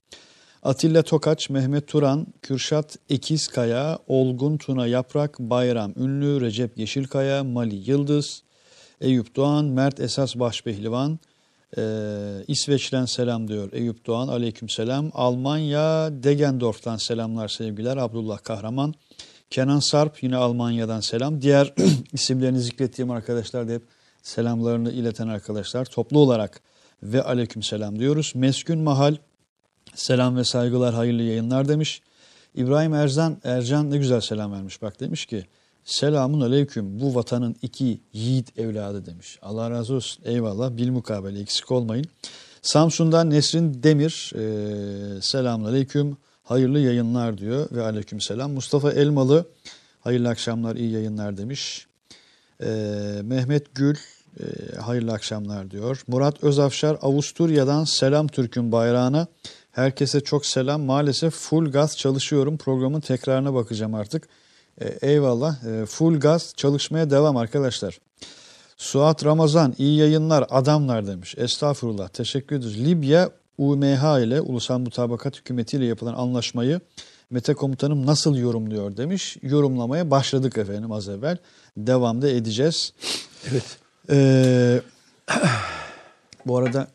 Atilla 0.63 1.03
Tokaç, 1.03 1.51
Mehmet 1.51 1.89
Turan, 1.89 2.27
Kürşat 2.43 2.97
Ekizkaya, 3.11 3.99
Olgun 4.07 4.57
Tuna 4.57 4.87
Yaprak, 4.87 5.39
Bayram 5.39 5.93
Ünlü, 5.97 6.41
Recep 6.41 6.79
Yeşilkaya, 6.79 7.45
Mali 7.45 7.91
Yıldız, 7.91 8.43
Eyüp 9.01 9.37
Doğan, 9.37 9.65
Mert 9.65 10.01
Esas 10.01 10.37
Başpehlivan, 10.37 11.19
ee, 11.77 11.83
İsveç'ten 12.49 13.05
selam 13.05 13.49
diyor 13.49 13.73
Eyüp 13.73 14.07
Doğan. 14.07 14.29
Aleyküm 14.29 14.69
selam. 14.69 15.11
Almanya 15.15 16.11
Degendorf'tan 16.23 16.97
selamlar 16.97 17.49
sevgiler. 17.49 17.97
Abdullah 17.97 18.39
Kahraman. 18.39 18.95
Kenan 19.51 19.79
Sarp 19.79 20.23
yine 20.23 20.37
Almanya'dan 20.37 21.01
selam. 21.01 21.43
Diğer 21.43 21.75
isimlerini 22.13 22.61
zikrettiğim 22.61 23.11
arkadaşlar 23.11 23.69
da 23.69 23.73
hep 23.73 23.83
selamlarını 24.23 24.93
ileten 24.93 25.29
arkadaşlar. 25.29 25.85
Toplu 25.85 26.19
olarak 26.19 26.61
ve 27.03 27.23
aleyküm 27.23 27.63
selam 27.63 27.99
diyoruz. 27.99 28.33
Meskün 28.35 28.79
Mahal 28.79 29.17
selam 29.95 30.37
ve 30.37 30.45
saygılar 30.45 30.95
hayırlı 30.95 31.23
yayınlar 31.23 31.69
demiş. 31.69 32.03
İbrahim 32.55 32.95
Erzan, 32.95 33.39
Ercan 33.45 33.91
ne 33.91 33.99
güzel 33.99 34.21
selam 34.21 34.53
vermiş 34.53 34.83
bak 34.83 35.01
demiş 35.01 35.27
ki 35.27 35.47
Selamun 35.89 36.41
aleyküm 36.41 37.01
bu 37.01 37.15
vatanın 37.15 37.57
iki 37.63 38.01
yiğit 38.13 38.59
evladı 38.59 39.07
demiş. 39.07 39.39
Allah 39.43 39.71
razı 39.71 39.95
olsun 39.95 40.23
eyvallah 40.25 40.77
bilmukabele 40.77 41.41
eksik 41.41 41.71
olmayın. 41.73 42.07
Samsun'dan 42.63 43.31
Nesrin 43.31 43.83
Demir 43.83 44.33
e, 44.35 45.23
selamun 45.23 45.65
aleyküm 45.65 46.17
hayırlı 46.49 46.79
yayınlar 46.79 47.39
diyor 47.39 47.69
ve 47.73 47.83
aleyküm 47.83 48.21
selam. 48.21 48.53
Mustafa 48.53 48.93
Elmalı 48.93 49.47
hayırlı 50.01 50.29
akşamlar 50.29 50.77
iyi 50.77 50.91
yayınlar 50.91 51.37
demiş. 51.37 51.87
E, 52.63 52.67
Mehmet 53.23 53.75
Gül 53.75 53.97
e, 54.41 54.77
hayırlı 54.77 55.13
akşamlar 55.13 55.71
diyor. 55.71 56.03
Murat 56.07 56.45
Özafşar 56.45 56.99
Avusturya'dan 57.03 57.85
selam 57.85 58.29
Türk'ün 58.29 58.73
bayrağına. 58.73 59.27
Herkese 59.73 60.21
çok 60.21 60.47
selam. 60.47 60.83
Maalesef 60.83 61.35
full 61.35 61.71
gaz 61.71 61.97
çalışıyorum. 61.97 62.57
Programın 62.57 63.01
tekrarına 63.01 63.55
bakacağım 63.55 63.95
artık. 63.95 64.29
E, 64.81 64.89
eyvallah. 65.03 65.65
E, 65.65 65.87
full 65.87 66.21
gaz 66.21 66.53
çalışmaya 66.57 67.11
devam 67.11 67.37
arkadaşlar. 67.37 67.99
Suat 68.77 69.25
Ramazan 69.25 69.75
iyi 69.79 69.99
yayınlar 69.99 70.47
adamlar 70.51 71.07
demiş. 71.07 71.35
Estağfurullah 71.39 72.09
teşekkür 72.09 72.57
ederiz. 72.57 72.85
Libya 72.85 73.31
UMH 73.59 74.25
ile 74.25 74.41
Ulusal 74.41 74.79
Mutabakat 74.79 75.37
Hükümeti 75.37 75.77
ile 75.77 75.85
yapılan 75.85 76.15
anlaşmayı 76.15 76.81
Mete 77.31 77.55
Komutanım 77.55 78.07
nasıl 78.07 78.37
yorumluyor 78.37 78.97
demiş. 78.97 79.37
Yorumlamaya 79.43 80.11
başladık 80.11 80.59
efendim 80.59 80.93
az 80.93 81.09
evvel. 81.09 81.37
Devamda 81.77 82.29
edeceğiz. 82.29 82.93
Evet. 83.51 83.79
Ee, 84.11 84.81
bu 86.47 86.59
arada 86.59 86.89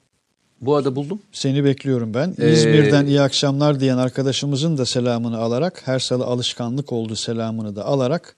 Bu 0.61 0.75
arada 0.75 0.95
buldum. 0.95 1.21
seni 1.31 1.63
bekliyorum 1.63 2.13
ben. 2.13 2.35
Ee, 2.39 2.51
İzmir'den 2.51 3.05
iyi 3.05 3.21
akşamlar 3.21 3.79
diyen 3.79 3.97
arkadaşımızın 3.97 4.77
da 4.77 4.85
selamını 4.85 5.37
alarak, 5.37 5.81
her 5.87 5.99
salı 5.99 6.25
alışkanlık 6.25 6.91
oldu 6.91 7.15
selamını 7.15 7.75
da 7.75 7.85
alarak 7.85 8.35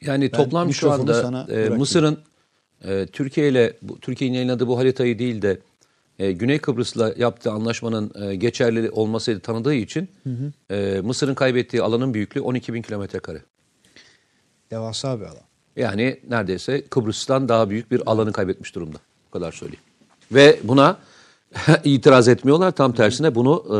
Yani 0.00 0.30
toplam 0.30 0.72
şu 0.72 0.92
anda 0.92 1.46
e. 1.48 1.68
Mısır'ın 1.68 2.18
e, 2.84 3.06
Türkiye 3.06 3.48
ile 3.48 3.78
Türkiye'nin 4.00 4.34
yayınladığı 4.34 4.66
bu 4.66 4.78
haritayı 4.78 5.18
değil 5.18 5.42
de 5.42 5.58
e, 6.18 6.32
Güney 6.32 6.58
Kıbrıs'la 6.58 7.14
yaptığı 7.16 7.50
anlaşmanın 7.50 8.12
e, 8.22 8.34
geçerli 8.34 8.90
olmasıyla 8.90 9.40
tanıdığı 9.40 9.74
için 9.74 10.08
e, 10.70 11.00
Mısır'ın 11.04 11.34
kaybettiği 11.34 11.82
alanın 11.82 12.14
büyüklüğü 12.14 12.40
12 12.40 12.74
bin 12.74 12.82
kilometre 12.82 13.18
kare. 13.18 13.42
devasa 14.70 15.20
bir 15.20 15.24
alan. 15.24 15.42
Yani 15.76 16.20
neredeyse 16.28 16.82
Kıbrıs'tan 16.86 17.48
daha 17.48 17.70
büyük 17.70 17.90
bir 17.90 18.02
alanı 18.06 18.32
kaybetmiş 18.32 18.74
durumda. 18.74 18.98
Bu 19.26 19.30
kadar 19.30 19.52
söyleyeyim. 19.52 19.82
Ve 20.32 20.58
buna 20.64 20.98
itiraz 21.84 22.28
etmiyorlar. 22.28 22.70
Tam 22.70 22.92
tersine 22.92 23.34
bunu 23.34 23.64
e, 23.76 23.78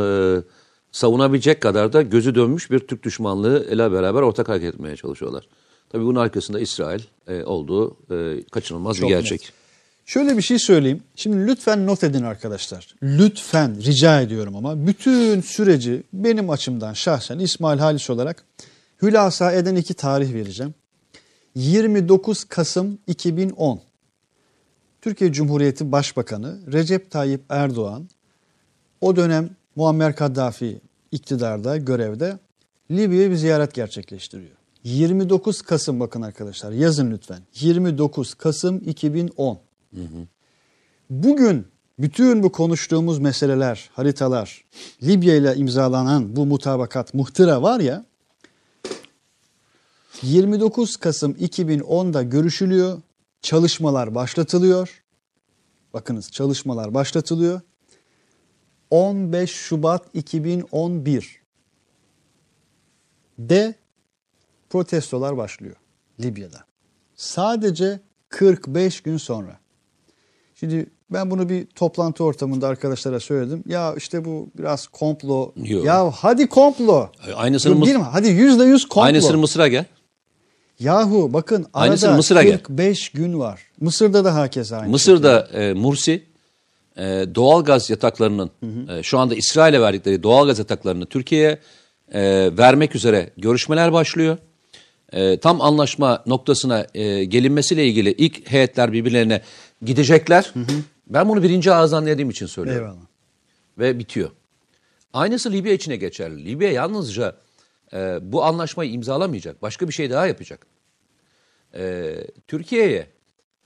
savunabilecek 0.91 1.61
kadar 1.61 1.93
da 1.93 2.01
gözü 2.01 2.35
dönmüş 2.35 2.71
bir 2.71 2.79
Türk 2.79 3.03
düşmanlığı 3.03 3.67
ile 3.71 3.91
beraber 3.91 4.21
ortak 4.21 4.49
hareket 4.49 4.73
etmeye 4.73 4.95
çalışıyorlar. 4.95 5.47
Tabii 5.89 6.05
bunun 6.05 6.19
arkasında 6.19 6.59
İsrail 6.59 7.01
e, 7.27 7.43
olduğu 7.43 7.97
e, 8.11 8.43
kaçınılmaz 8.51 8.97
Çok 8.97 9.09
bir 9.09 9.15
gerçek. 9.15 9.41
net. 9.41 9.53
Şöyle 10.09 10.37
bir 10.37 10.41
şey 10.41 10.59
söyleyeyim. 10.59 11.03
Şimdi 11.15 11.47
lütfen 11.47 11.87
not 11.87 12.03
edin 12.03 12.23
arkadaşlar. 12.23 12.95
Lütfen 13.03 13.83
rica 13.83 14.21
ediyorum 14.21 14.55
ama 14.55 14.87
bütün 14.87 15.41
süreci 15.41 16.03
benim 16.13 16.49
açımdan 16.49 16.93
şahsen 16.93 17.39
İsmail 17.39 17.79
Halis 17.79 18.09
olarak 18.09 18.43
hülasa 19.01 19.51
eden 19.51 19.75
iki 19.75 19.93
tarih 19.93 20.33
vereceğim. 20.33 20.73
29 21.55 22.43
Kasım 22.43 22.99
2010 23.07 23.81
Türkiye 25.01 25.33
Cumhuriyeti 25.33 25.91
Başbakanı 25.91 26.59
Recep 26.71 27.11
Tayyip 27.11 27.41
Erdoğan 27.49 28.09
o 29.01 29.15
dönem 29.15 29.49
Muammer 29.75 30.15
Kaddafi 30.15 30.81
iktidarda, 31.11 31.77
görevde 31.77 32.39
Libya'ya 32.91 33.29
bir 33.29 33.35
ziyaret 33.35 33.73
gerçekleştiriyor. 33.73 34.55
29 34.83 35.61
Kasım 35.61 35.99
bakın 35.99 36.21
arkadaşlar 36.21 36.71
yazın 36.71 37.11
lütfen. 37.11 37.41
29 37.53 38.33
Kasım 38.33 38.77
2010. 38.85 39.68
Bugün 41.09 41.67
bütün 41.99 42.43
bu 42.43 42.51
konuştuğumuz 42.51 43.19
meseleler, 43.19 43.89
haritalar, 43.93 44.65
Libya 45.03 45.35
ile 45.35 45.55
imzalanan 45.55 46.35
bu 46.35 46.45
mutabakat, 46.45 47.13
muhtıra 47.13 47.61
var 47.61 47.79
ya 47.79 48.05
29 50.21 50.97
Kasım 50.97 51.31
2010'da 51.31 52.23
görüşülüyor, 52.23 53.01
çalışmalar 53.41 54.15
başlatılıyor. 54.15 55.03
Bakınız 55.93 56.31
çalışmalar 56.31 56.93
başlatılıyor. 56.93 57.61
15 58.89 59.51
Şubat 59.51 60.05
2011 60.13 61.41
de 63.39 63.75
protestolar 64.69 65.37
başlıyor 65.37 65.75
Libya'da. 66.19 66.65
Sadece 67.15 67.99
45 68.29 69.01
gün 69.01 69.17
sonra. 69.17 69.58
Şimdi 70.59 70.85
ben 71.11 71.31
bunu 71.31 71.49
bir 71.49 71.65
toplantı 71.65 72.23
ortamında 72.23 72.67
arkadaşlara 72.67 73.19
söyledim. 73.19 73.63
Ya 73.67 73.93
işte 73.97 74.25
bu 74.25 74.49
biraz 74.57 74.87
komplo. 74.87 75.51
Yok. 75.63 75.85
Ya 75.85 76.11
hadi 76.11 76.47
komplo. 76.47 77.09
Aynısını, 77.35 77.75
Dur, 77.75 77.81
Mıs- 77.81 77.85
değil 77.85 77.97
mi? 77.97 78.03
Hadi 78.11 78.27
yüzde 78.27 78.63
yüz 78.63 78.87
komplo. 78.87 79.05
aynısını 79.05 79.37
Mısır'a 79.37 79.67
gel. 79.67 79.85
Yahu 80.79 81.33
bakın 81.33 81.65
arada 81.73 82.11
Mısır'a 82.15 82.43
gel. 82.43 82.59
45 82.59 83.09
gün 83.09 83.39
var. 83.39 83.61
Mısır'da 83.79 84.25
da 84.25 84.35
hakeza 84.35 84.77
aynı. 84.77 84.89
Mısır'da 84.91 85.47
e, 85.53 85.73
Mursi 85.73 86.23
e, 86.97 87.03
doğalgaz 87.35 87.89
yataklarının 87.89 88.51
e, 88.89 89.03
şu 89.03 89.19
anda 89.19 89.35
İsrail'e 89.35 89.81
verdikleri 89.81 90.23
doğalgaz 90.23 90.59
yataklarını 90.59 91.05
Türkiye'ye 91.05 91.59
e, 92.13 92.21
vermek 92.57 92.95
üzere 92.95 93.29
görüşmeler 93.37 93.93
başlıyor. 93.93 94.37
E, 95.13 95.37
tam 95.39 95.61
anlaşma 95.61 96.23
noktasına 96.25 96.87
e, 96.93 97.23
gelinmesiyle 97.23 97.85
ilgili 97.87 98.11
ilk 98.11 98.51
heyetler 98.51 98.91
birbirlerine 98.93 99.41
gidecekler. 99.81 100.53
Ben 101.07 101.29
bunu 101.29 101.43
birinci 101.43 101.71
ağızdan 101.71 102.05
dediğim 102.05 102.29
için 102.29 102.45
söylüyorum. 102.45 102.87
Eyvallah. 102.87 103.05
Ve 103.77 103.99
bitiyor. 103.99 104.31
Aynısı 105.13 105.51
Libya 105.51 105.73
içine 105.73 105.95
geçerli. 105.95 106.45
Libya 106.45 106.71
yalnızca 106.71 107.35
e, 107.93 108.19
bu 108.21 108.43
anlaşmayı 108.43 108.91
imzalamayacak. 108.91 109.61
Başka 109.61 109.87
bir 109.87 109.93
şey 109.93 110.09
daha 110.09 110.27
yapacak. 110.27 110.67
E, 111.73 112.15
Türkiye'ye 112.47 113.07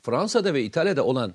Fransa'da 0.01 0.53
ve 0.53 0.63
İtalya'da 0.63 1.05
olan 1.05 1.33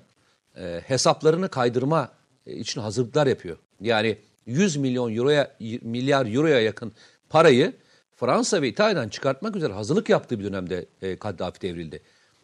e, 0.57 0.81
hesaplarını 0.87 1.49
kaydırma 1.49 2.11
e, 2.45 2.55
için 2.55 2.81
hazırlıklar 2.81 3.27
yapıyor. 3.27 3.57
Yani 3.81 4.17
100 4.45 4.77
milyon 4.77 5.15
euroya 5.15 5.55
milyar 5.81 6.35
euroya 6.35 6.59
yakın 6.59 6.91
parayı 7.29 7.73
Fransa 8.15 8.61
ve 8.61 8.67
İtalya'dan 8.67 9.09
çıkartmak 9.09 9.55
üzere 9.55 9.73
hazırlık 9.73 10.09
yaptığı 10.09 10.39
bir 10.39 10.43
dönemde 10.43 10.85
e, 11.01 11.15
Kaddafi 11.15 11.61
devrildi. 11.61 12.01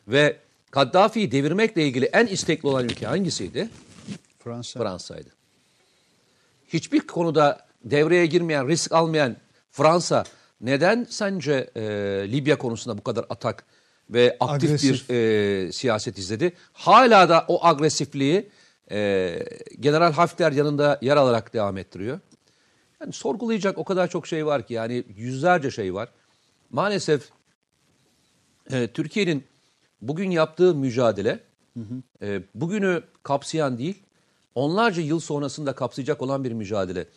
Ve 0.07 0.37
Kaddafi'yi 0.75 1.31
devirmekle 1.31 1.87
ilgili 1.87 2.05
en 2.05 2.27
istekli 2.27 2.67
olan 2.67 2.85
ülke 2.85 3.05
hangisiydi? 3.05 3.69
Fransa. 4.39 4.79
Fransa'ydı. 4.79 5.29
Hiçbir 6.67 6.99
konuda 6.99 7.67
devreye 7.83 8.25
girmeyen, 8.25 8.67
risk 8.67 8.91
almayan 8.91 9.35
Fransa 9.71 10.23
neden 10.61 11.07
sence 11.09 11.69
e, 11.75 11.81
Libya 12.31 12.57
konusunda 12.57 12.97
bu 12.97 13.03
kadar 13.03 13.25
atak 13.29 13.65
ve 14.09 14.37
aktif 14.39 14.69
Agresif. 14.69 15.09
bir 15.09 15.15
e, 15.15 15.71
siyaset 15.71 16.17
izledi? 16.17 16.53
Hala 16.73 17.29
da 17.29 17.45
o 17.47 17.65
agresifliği 17.65 18.49
e, 18.91 19.39
General 19.79 20.13
Hafter 20.13 20.51
yanında 20.51 20.99
yer 21.01 21.17
alarak 21.17 21.53
devam 21.53 21.77
ettiriyor. 21.77 22.19
Yani 23.01 23.13
sorgulayacak 23.13 23.77
o 23.77 23.83
kadar 23.83 24.07
çok 24.07 24.27
şey 24.27 24.45
var 24.45 24.67
ki 24.67 24.73
yani 24.73 25.03
yüzlerce 25.15 25.71
şey 25.71 25.93
var. 25.93 26.09
Maalesef 26.71 27.29
e, 28.71 28.87
Türkiye'nin 28.87 29.43
bugün 30.07 30.31
yaptığı 30.31 30.75
mücadele 30.75 31.39
e, 32.21 32.41
bugünü 32.55 33.03
kapsayan 33.23 33.77
değil, 33.77 34.03
onlarca 34.55 35.01
yıl 35.01 35.19
sonrasında 35.19 35.75
kapsayacak 35.75 36.21
olan 36.21 36.43
bir 36.43 36.51
mücadele. 36.51 37.07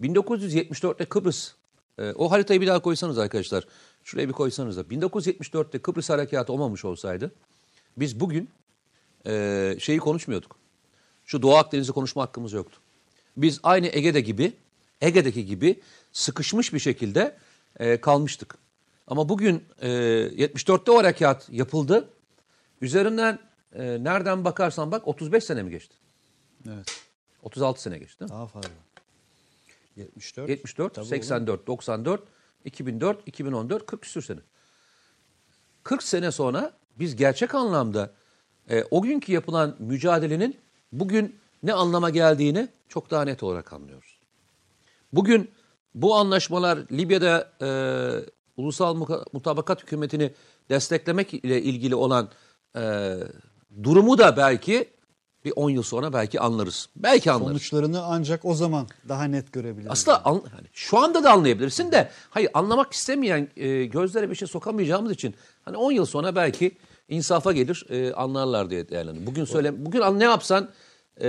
1974'te 0.00 1.04
Kıbrıs, 1.04 1.52
e, 1.98 2.12
o 2.12 2.30
haritayı 2.30 2.60
bir 2.60 2.66
daha 2.66 2.82
koysanız 2.82 3.18
arkadaşlar, 3.18 3.64
şuraya 4.04 4.28
bir 4.28 4.32
koysanız 4.32 4.76
da. 4.76 4.80
1974'te 4.80 5.78
Kıbrıs 5.78 6.10
harekatı 6.10 6.52
olmamış 6.52 6.84
olsaydı, 6.84 7.32
biz 7.96 8.20
bugün 8.20 8.50
e, 9.26 9.76
şeyi 9.78 9.98
konuşmuyorduk. 9.98 10.56
Şu 11.24 11.42
Doğu 11.42 11.56
Akdeniz'i 11.56 11.92
konuşma 11.92 12.22
hakkımız 12.22 12.52
yoktu. 12.52 12.80
Biz 13.36 13.60
aynı 13.62 13.86
Ege'de 13.86 14.20
gibi, 14.20 14.52
Ege'deki 15.00 15.46
gibi 15.46 15.80
sıkışmış 16.12 16.74
bir 16.74 16.78
şekilde 16.78 17.36
e, 17.78 18.00
kalmıştık. 18.00 18.58
Ama 19.06 19.28
bugün 19.28 19.64
e, 19.80 19.88
74'te 19.88 20.90
o 20.90 20.98
harekat 20.98 21.48
yapıldı. 21.50 22.08
Üzerinden 22.80 23.38
e, 23.72 24.04
nereden 24.04 24.44
bakarsan 24.44 24.92
bak 24.92 25.08
35 25.08 25.44
sene 25.44 25.62
mi 25.62 25.70
geçti? 25.70 25.94
Evet. 26.68 27.00
36 27.42 27.82
sene 27.82 27.98
geçti. 27.98 28.24
Daha 28.28 28.46
fazla. 28.46 28.70
74. 29.96 30.48
74, 30.48 30.94
Tabii 30.94 31.06
84, 31.06 31.66
94, 31.66 32.22
2004, 32.64 33.28
2014, 33.28 33.86
40 33.86 34.02
küsür 34.02 34.22
sene. 34.22 34.40
40 35.82 36.02
sene 36.02 36.32
sonra 36.32 36.72
biz 36.98 37.16
gerçek 37.16 37.54
anlamda 37.54 38.14
e, 38.70 38.84
o 38.90 39.02
günkü 39.02 39.32
yapılan 39.32 39.76
mücadelenin 39.78 40.56
bugün 40.92 41.36
ne 41.62 41.72
anlama 41.72 42.10
geldiğini 42.10 42.68
çok 42.88 43.10
daha 43.10 43.24
net 43.24 43.42
olarak 43.42 43.72
anlıyoruz. 43.72 44.18
Bugün 45.12 45.50
bu 45.94 46.14
anlaşmalar 46.14 46.78
Libya'da 46.92 47.52
e, 47.62 47.68
ulusal 48.56 48.94
mutabakat 49.32 49.82
hükümetini 49.82 50.32
desteklemek 50.70 51.34
ile 51.34 51.62
ilgili 51.62 51.94
olan 51.94 52.28
e, 52.76 53.14
durumu 53.82 54.18
da 54.18 54.36
belki 54.36 54.88
bir 55.44 55.52
10 55.56 55.70
yıl 55.70 55.82
sonra 55.82 56.12
belki 56.12 56.40
anlarız. 56.40 56.88
Belki 56.96 57.30
anlarız. 57.30 57.48
Sonuçlarını 57.48 58.02
ancak 58.04 58.44
o 58.44 58.54
zaman 58.54 58.86
daha 59.08 59.24
net 59.24 59.52
görebiliriz. 59.52 59.90
Aslında 59.90 60.24
an, 60.24 60.34
hani 60.34 60.66
şu 60.72 60.98
anda 60.98 61.24
da 61.24 61.32
anlayabilirsin 61.32 61.92
de 61.92 62.10
hayır 62.30 62.50
anlamak 62.54 62.92
istemeyen 62.92 63.48
e, 63.56 63.84
gözlere 63.84 64.30
bir 64.30 64.34
şey 64.34 64.48
sokamayacağımız 64.48 65.12
için 65.12 65.34
hani 65.62 65.76
10 65.76 65.92
yıl 65.92 66.04
sonra 66.04 66.36
belki 66.36 66.72
insafa 67.08 67.52
gelir 67.52 67.86
e, 67.90 68.12
anlarlar 68.12 68.70
diye 68.70 68.88
değerlendiriyorum. 68.88 69.26
Bugün 69.26 69.44
söyle 69.44 69.86
bugün 69.86 70.00
an- 70.00 70.18
ne 70.18 70.24
yapsan 70.24 70.70
e, 71.20 71.28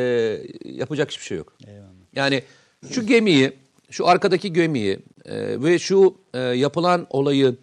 yapacak 0.65 1.11
hiçbir 1.11 1.23
şey 1.23 1.37
yok. 1.37 1.53
Eyvallah. 1.67 1.89
Yani 2.15 2.43
şu 2.91 3.05
gemiyi, 3.05 3.53
şu 3.89 4.07
arkadaki 4.07 4.53
gemiyi 4.53 4.99
e, 5.25 5.63
ve 5.63 5.79
şu 5.79 6.15
e, 6.33 6.39
yapılan 6.39 7.07
olayı 7.09 7.55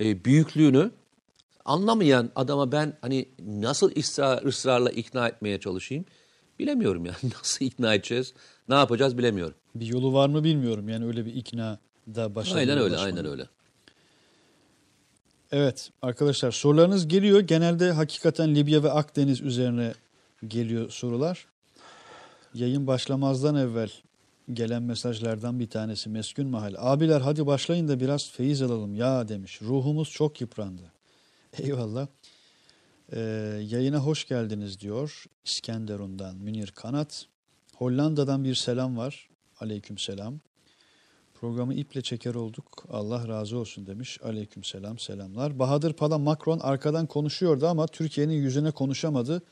e, 0.00 0.24
büyüklüğünü 0.24 0.90
anlamayan 1.64 2.30
adama 2.36 2.72
ben 2.72 2.96
hani 3.00 3.28
nasıl 3.46 3.96
ısrar, 3.96 4.42
ısrarla 4.42 4.90
ikna 4.90 5.28
etmeye 5.28 5.60
çalışayım 5.60 6.04
bilemiyorum 6.58 7.06
yani. 7.06 7.16
Nasıl 7.38 7.64
ikna 7.64 7.94
edeceğiz, 7.94 8.34
ne 8.68 8.74
yapacağız 8.74 9.18
bilemiyorum. 9.18 9.54
Bir 9.74 9.86
yolu 9.86 10.12
var 10.12 10.28
mı 10.28 10.44
bilmiyorum. 10.44 10.88
Yani 10.88 11.06
öyle 11.06 11.26
bir 11.26 11.34
ikna 11.34 11.78
da 12.14 12.34
başarılı 12.34 12.58
Aynen 12.58 12.78
öyle, 12.78 12.90
ulaşmanın. 12.90 13.16
aynen 13.16 13.30
öyle. 13.30 13.46
Evet 15.52 15.90
arkadaşlar 16.02 16.50
sorularınız 16.50 17.08
geliyor. 17.08 17.40
Genelde 17.40 17.92
hakikaten 17.92 18.54
Libya 18.54 18.82
ve 18.82 18.90
Akdeniz 18.90 19.40
üzerine 19.40 19.94
geliyor 20.48 20.90
sorular. 20.90 21.46
Yayın 22.54 22.86
başlamazdan 22.86 23.56
evvel 23.56 23.90
gelen 24.52 24.82
mesajlardan 24.82 25.60
bir 25.60 25.70
tanesi 25.70 26.10
Meskun 26.10 26.46
Mahal. 26.46 26.74
Abiler 26.78 27.20
hadi 27.20 27.46
başlayın 27.46 27.88
da 27.88 28.00
biraz 28.00 28.30
feyiz 28.30 28.62
alalım 28.62 28.94
ya 28.94 29.28
demiş. 29.28 29.62
Ruhumuz 29.62 30.10
çok 30.10 30.40
yıprandı. 30.40 30.82
Eyvallah. 31.58 32.06
Ee, 33.12 33.20
yayına 33.62 33.98
hoş 33.98 34.28
geldiniz 34.28 34.80
diyor 34.80 35.24
İskenderun'dan 35.44 36.36
Münir 36.36 36.70
Kanat. 36.70 37.26
Hollanda'dan 37.76 38.44
bir 38.44 38.54
selam 38.54 38.96
var. 38.96 39.28
Aleyküm 39.60 39.98
selam. 39.98 40.40
Programı 41.34 41.74
iple 41.74 42.02
çeker 42.02 42.34
olduk. 42.34 42.84
Allah 42.90 43.28
razı 43.28 43.58
olsun 43.58 43.86
demiş. 43.86 44.18
Aleyküm 44.22 44.64
selam, 44.64 44.98
selamlar. 44.98 45.58
Bahadır 45.58 45.92
Pala 45.92 46.18
Macron 46.18 46.58
arkadan 46.58 47.06
konuşuyordu 47.06 47.66
ama 47.66 47.86
Türkiye'nin 47.86 48.34
yüzüne 48.34 48.70
konuşamadı. 48.70 49.42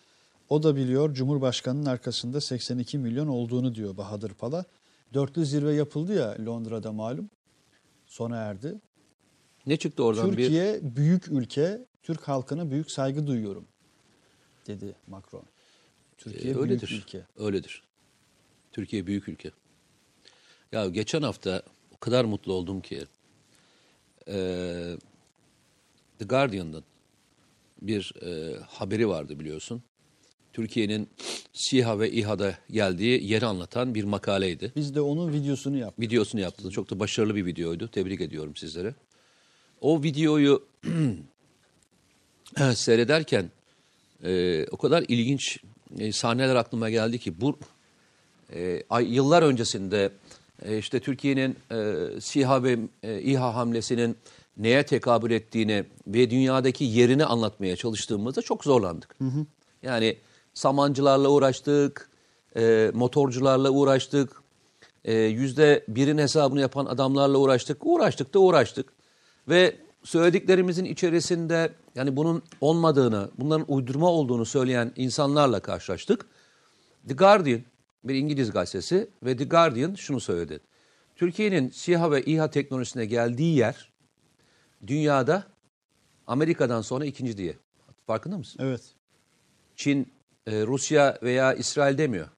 O 0.49 0.63
da 0.63 0.77
biliyor 0.77 1.15
Cumhurbaşkanı'nın 1.15 1.87
arkasında 1.87 2.41
82 2.41 2.99
milyon 2.99 3.29
olduğunu 3.29 3.75
diyor 3.75 3.97
Bahadır 3.97 4.35
Pala. 4.35 4.65
Dörtlü 5.15 5.47
zirve 5.47 5.75
yapıldı 5.75 6.15
ya 6.15 6.37
Londra'da 6.47 6.93
malum. 6.93 7.31
Sona 8.07 8.37
erdi. 8.37 8.81
Ne 9.67 9.77
çıktı 9.77 10.05
oradan 10.05 10.33
bir... 10.33 10.37
Türkiye 10.37 10.81
büyük 10.83 11.29
ülke, 11.29 11.87
Türk 12.09 12.29
halkına 12.29 12.71
büyük 12.71 12.91
saygı 12.91 13.27
duyuyorum 13.27 13.65
dedi 14.67 14.95
Macron. 15.07 15.43
Türkiye 16.19 16.43
Ee, 16.43 16.45
büyük 16.45 16.57
öyledir. 16.59 16.91
ülke. 17.03 17.23
Öyledir. 17.37 17.83
Türkiye 18.73 19.07
büyük 19.07 19.29
ülke. 19.29 19.51
Ya 20.73 20.87
geçen 20.89 21.23
hafta 21.23 21.63
o 21.97 21.99
kadar 21.99 22.25
mutlu 22.25 22.53
oldum 22.53 22.81
ki 22.81 23.05
eee, 24.27 24.97
The 26.19 26.25
Guardian'dan 26.25 26.85
bir 27.83 28.13
eee, 28.23 28.57
haberi 28.69 29.09
vardı 29.09 29.41
biliyorsun. 29.41 29.83
Türkiye'nin 30.53 31.09
SİHA 31.53 32.01
ve 32.01 32.11
İHA'da 32.11 32.55
geldiği 32.71 33.31
yeri 33.33 33.47
anlatan 33.47 33.95
bir 33.95 34.05
makaleydi. 34.05 34.73
Biz 34.77 34.95
de 34.95 35.01
onun 35.01 35.33
videosunu 35.33 35.77
yaptık. 35.77 36.01
Videosunu 36.01 36.41
yaptı. 36.41 36.71
Çok 36.71 36.91
da 36.91 37.01
başarılı 37.01 37.35
bir 37.35 37.47
videoydu. 37.47 37.89
Tebrik 37.89 38.21
ediyorum 38.21 38.57
sizlere. 38.57 38.95
O 39.81 40.03
videoyu 40.03 40.69
seyrederken 42.75 43.51
e, 44.25 44.67
o 44.71 44.77
kadar 44.77 45.05
ilginç 45.09 45.59
e, 45.99 46.13
sahneler 46.13 46.57
aklıma 46.57 46.91
geldi 46.91 47.19
ki 47.19 47.41
bu 47.41 47.59
e, 48.55 48.83
ay, 48.91 49.15
yıllar 49.15 49.43
öncesinde 49.43 50.13
e, 50.63 50.79
işte 50.79 51.01
Türkiye'nin 51.01 51.57
e, 51.71 52.21
SİHA 52.21 52.63
ve 52.63 52.79
e, 53.03 53.21
İHA 53.21 53.55
hamlesinin 53.55 54.17
neye 54.57 54.87
tekabül 54.87 55.31
ettiğini 55.31 55.85
ve 56.07 56.31
dünyadaki 56.31 56.85
yerini 56.85 57.25
anlatmaya 57.25 57.77
çalıştığımızda 57.77 58.43
çok 58.43 58.65
zorlandık. 58.65 59.17
Yani 59.83 60.17
samancılarla 60.55 61.29
uğraştık, 61.29 62.11
e, 62.57 62.91
motorcularla 62.95 63.71
uğraştık, 63.71 64.43
e, 65.05 65.15
yüzde 65.15 65.85
birin 65.89 66.19
hesabını 66.19 66.61
yapan 66.61 66.87
adamlarla 66.87 67.39
uğraştık, 67.39 67.79
uğraştık 67.81 68.35
da 68.35 68.39
uğraştık. 68.39 68.93
Ve 69.49 69.77
söylediklerimizin 70.09 70.85
içerisinde 70.85 71.73
yani 71.95 72.17
bunun 72.17 72.43
olmadığını, 72.61 73.31
bunların 73.39 73.73
uydurma 73.73 74.09
olduğunu 74.11 74.45
söyleyen 74.45 74.93
insanlarla 74.97 75.61
karşılaştık. 75.61 76.27
The 77.09 77.15
Guardian, 77.15 77.63
bir 78.05 78.15
İngiliz 78.15 78.51
gazetesi 78.51 79.11
ve 79.23 79.37
The 79.37 79.45
Guardian 79.45 79.95
şunu 79.95 80.21
söyledi. 80.21 80.61
Türkiye'nin 81.17 81.71
SİHA 81.71 82.11
ve 82.11 82.23
İHA 82.23 82.51
teknolojisine 82.51 83.07
geldiği 83.07 83.57
yer 83.57 83.93
dünyada 84.87 85.47
Amerika'dan 86.27 86.83
sonra 86.83 87.05
ikinci 87.05 87.37
diye. 87.37 87.57
Farkında 88.07 88.39
mısın? 88.39 88.61
Evet. 88.63 88.83
Çin, 89.77 90.13
e, 90.47 90.67
Rusya 90.67 91.19
veya 91.23 91.55
İsrail 91.55 91.99
demiyor. 91.99 92.29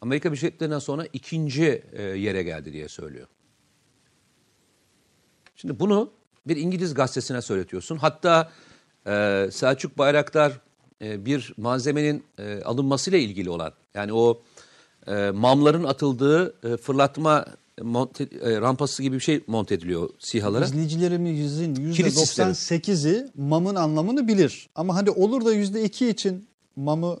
Amerika 0.00 0.28
Birleşik 0.28 0.44
Devletleri'nden 0.44 0.78
sonra 0.78 1.06
ikinci 1.12 1.84
e, 1.92 2.02
yere 2.02 2.42
geldi 2.42 2.72
diye 2.72 2.88
söylüyor. 2.88 3.26
Şimdi 5.56 5.80
bunu 5.80 6.10
bir 6.46 6.56
İngiliz 6.56 6.94
gazetesine 6.94 7.42
söyletiyorsun. 7.42 7.96
Hatta 7.96 8.50
e, 9.06 9.48
Selçuk 9.52 9.98
Bayraktar 9.98 10.60
e, 11.02 11.26
bir 11.26 11.54
malzemenin 11.56 12.24
e, 12.38 12.62
alınmasıyla 12.62 13.18
ilgili 13.18 13.50
olan 13.50 13.72
yani 13.94 14.12
o 14.12 14.42
e, 15.06 15.30
mamların 15.30 15.84
atıldığı 15.84 16.54
e, 16.72 16.76
fırlatma 16.76 17.44
monte, 17.82 18.24
e, 18.24 18.60
rampası 18.60 19.02
gibi 19.02 19.16
bir 19.16 19.20
şey 19.20 19.44
monte 19.46 19.74
ediliyor 19.74 20.10
SİHA'lara. 20.18 20.64
İzleyicilerimizin 20.64 21.74
Kilit 21.92 22.14
sistemi. 22.18 22.50
%98'i 22.50 23.26
MAM'ın 23.34 23.74
anlamını 23.74 24.28
bilir. 24.28 24.68
Ama 24.74 24.96
hadi 24.96 25.10
olur 25.10 25.44
da 25.44 25.54
%2 25.54 26.08
için 26.08 26.48
MAM'ı 26.76 27.18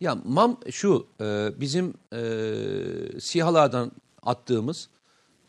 Ya 0.00 0.18
MAM 0.24 0.60
şu 0.70 1.06
e, 1.20 1.50
bizim 1.60 1.94
e, 2.12 2.20
SİHA'lardan 3.20 3.92
attığımız 4.22 4.88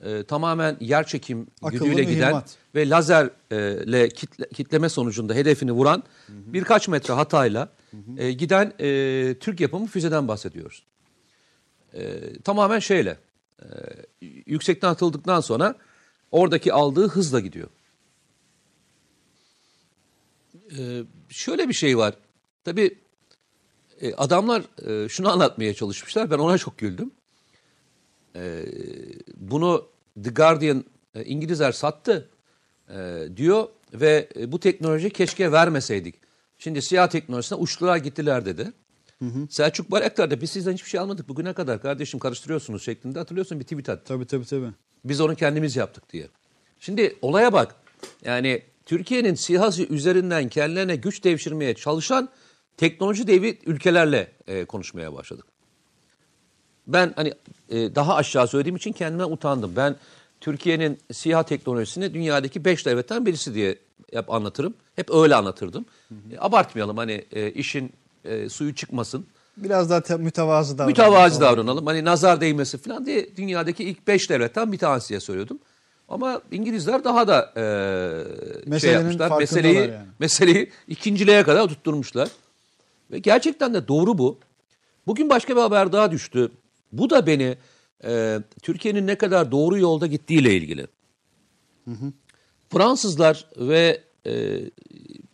e, 0.06 0.24
tamamen 0.24 0.78
yer 0.80 1.08
çekim 1.08 1.48
gücüyle 1.72 2.04
giden 2.04 2.16
mühimmat. 2.16 2.58
ve 2.76 2.90
lazerle 2.90 4.10
kitle, 4.10 4.50
kitleme 4.50 4.90
sonucunda 4.90 5.34
hedefini 5.34 5.72
vuran 5.72 6.04
birkaç 6.30 6.88
metre 6.88 7.14
hatayla 7.14 7.70
e, 8.18 8.32
giden 8.32 8.74
e, 8.80 9.36
Türk 9.40 9.60
yapımı 9.60 9.88
füzeden 9.88 10.28
bahsediyoruz. 10.28 10.84
E, 11.94 12.34
tamamen 12.44 12.80
şeyle 12.80 13.18
e, 13.62 13.66
yüksekten 14.46 14.90
atıldıktan 14.90 15.42
sonra 15.42 15.76
oradaki 16.32 16.74
aldığı 16.74 17.08
hızla 17.08 17.40
gidiyor. 17.40 17.68
E, 20.78 21.04
şöyle 21.30 21.70
bir 21.70 21.74
şey 21.74 21.98
var. 21.98 22.14
Tabii 22.64 22.98
e, 24.02 24.14
adamlar 24.14 24.64
e, 24.90 25.10
şunu 25.10 25.30
anlatmaya 25.30 25.74
çalışmışlar. 25.74 26.32
Ben 26.32 26.38
ona 26.38 26.58
çok 26.58 26.78
güldüm. 26.78 27.12
E, 28.36 28.66
bunu 29.36 29.93
The 30.24 30.30
Guardian 30.30 30.86
e, 31.16 31.24
İngilizler 31.24 31.72
sattı 31.72 32.30
e, 32.90 33.28
diyor 33.36 33.68
ve 33.94 34.30
e, 34.36 34.52
bu 34.52 34.60
teknoloji 34.60 35.10
keşke 35.10 35.52
vermeseydik. 35.52 36.16
Şimdi 36.58 36.82
siyah 36.82 37.08
teknolojisine 37.08 37.58
uçtular 37.58 37.98
gittiler 37.98 38.46
dedi. 38.46 38.74
Selçuk 39.50 39.92
Bayraktar 39.92 40.32
da 40.32 40.42
biz 40.42 40.50
sizden 40.50 40.74
hiçbir 40.74 40.90
şey 40.90 41.00
almadık 41.00 41.30
bugüne 41.30 41.54
kadar 41.54 41.82
kardeşim 41.82 42.20
karıştırıyorsunuz 42.20 42.84
şeklinde 42.84 43.20
hatırlıyorsun 43.20 43.60
bir 43.60 43.64
tweet 43.64 43.90
attı. 43.90 44.04
Tabii 44.06 44.26
tabii 44.26 44.46
tabii. 44.46 44.72
Biz 45.06 45.22
onu 45.22 45.36
kendimiz 45.36 45.76
yaptık 45.76 46.14
diye. 46.14 46.28
Şimdi 46.80 47.16
olaya 47.22 47.54
bak. 47.54 47.76
Yani 48.26 48.62
Türkiye'nin 48.86 49.36
sihası 49.36 49.84
üzerinden 49.84 50.50
kendilerine 50.50 50.96
güç 50.96 51.24
devşirmeye 51.24 51.74
çalışan 51.74 52.30
teknoloji 52.78 53.28
devi 53.28 53.60
ülkelerle 53.66 54.32
e, 54.48 54.66
konuşmaya 54.66 55.14
başladık. 55.14 55.46
Ben 56.88 57.14
hani 57.16 57.34
e, 57.70 57.96
daha 57.96 58.16
aşağı 58.16 58.48
söylediğim 58.48 58.76
için 58.76 58.92
kendime 58.92 59.26
utandım. 59.26 59.74
Ben 59.76 59.96
Türkiye'nin 60.42 61.00
SİHA 61.12 61.44
teknolojisini 61.44 62.14
dünyadaki 62.14 62.66
beş 62.66 62.86
devletten 62.86 63.26
birisi 63.26 63.54
diye 63.54 63.78
hep 64.14 64.34
anlatırım. 64.34 64.74
Hep 64.96 65.12
öyle 65.14 65.36
anlatırdım. 65.36 65.86
E, 66.12 66.40
abartmayalım 66.40 66.98
hani 66.98 67.26
e, 67.32 67.52
işin 67.52 67.94
e, 68.26 68.50
suyu 68.50 68.76
çıkmasın. 68.76 69.26
Biraz 69.58 69.90
daha 69.90 70.02
te- 70.02 70.18
mütevazı 70.18 70.78
davranalım. 70.78 70.90
Mütevazi 70.90 71.42
davranalım. 71.42 71.86
Hani 71.86 72.06
nazar 72.06 72.42
değmesi 72.42 72.78
falan 72.78 73.06
diye 73.06 73.38
dünyadaki 73.38 73.84
ilk 73.84 74.08
beş 74.08 74.30
devletten 74.30 74.72
bir 74.72 74.78
tanesi 74.78 75.10
diye 75.10 75.20
söylüyordum. 75.20 75.60
Ama 76.10 76.42
İngilizler 76.52 77.04
daha 77.04 77.28
da 77.28 77.54
e, 77.58 77.62
şey 77.62 78.64
Meselenin 78.66 78.98
yapmışlar. 79.00 79.30
farkındalar 79.30 79.40
Meseleyi, 79.40 79.76
yani. 79.78 80.08
meseleyi 80.20 80.72
ikinciliğe 80.88 81.44
kadar 81.44 81.68
tutturmuşlar. 81.68 82.30
Ve 83.12 83.20
gerçekten 83.20 83.74
de 83.74 83.88
doğru 83.88 84.18
bu. 84.18 84.38
Bugün 85.08 85.30
başka 85.30 85.56
bir 85.56 85.62
haber 85.62 85.92
daha 85.92 86.12
düştü. 86.12 86.52
Bu 86.94 87.10
da 87.10 87.28
beni 87.28 87.58
e, 88.04 88.40
Türkiye'nin 88.62 89.08
ne 89.08 89.18
kadar 89.18 89.52
doğru 89.52 89.80
yolda 89.80 90.08
gittiğiyle 90.08 90.54
ilgili. 90.56 90.88
Fransızlar 92.70 93.46
ve 93.58 94.04
e, 94.26 94.62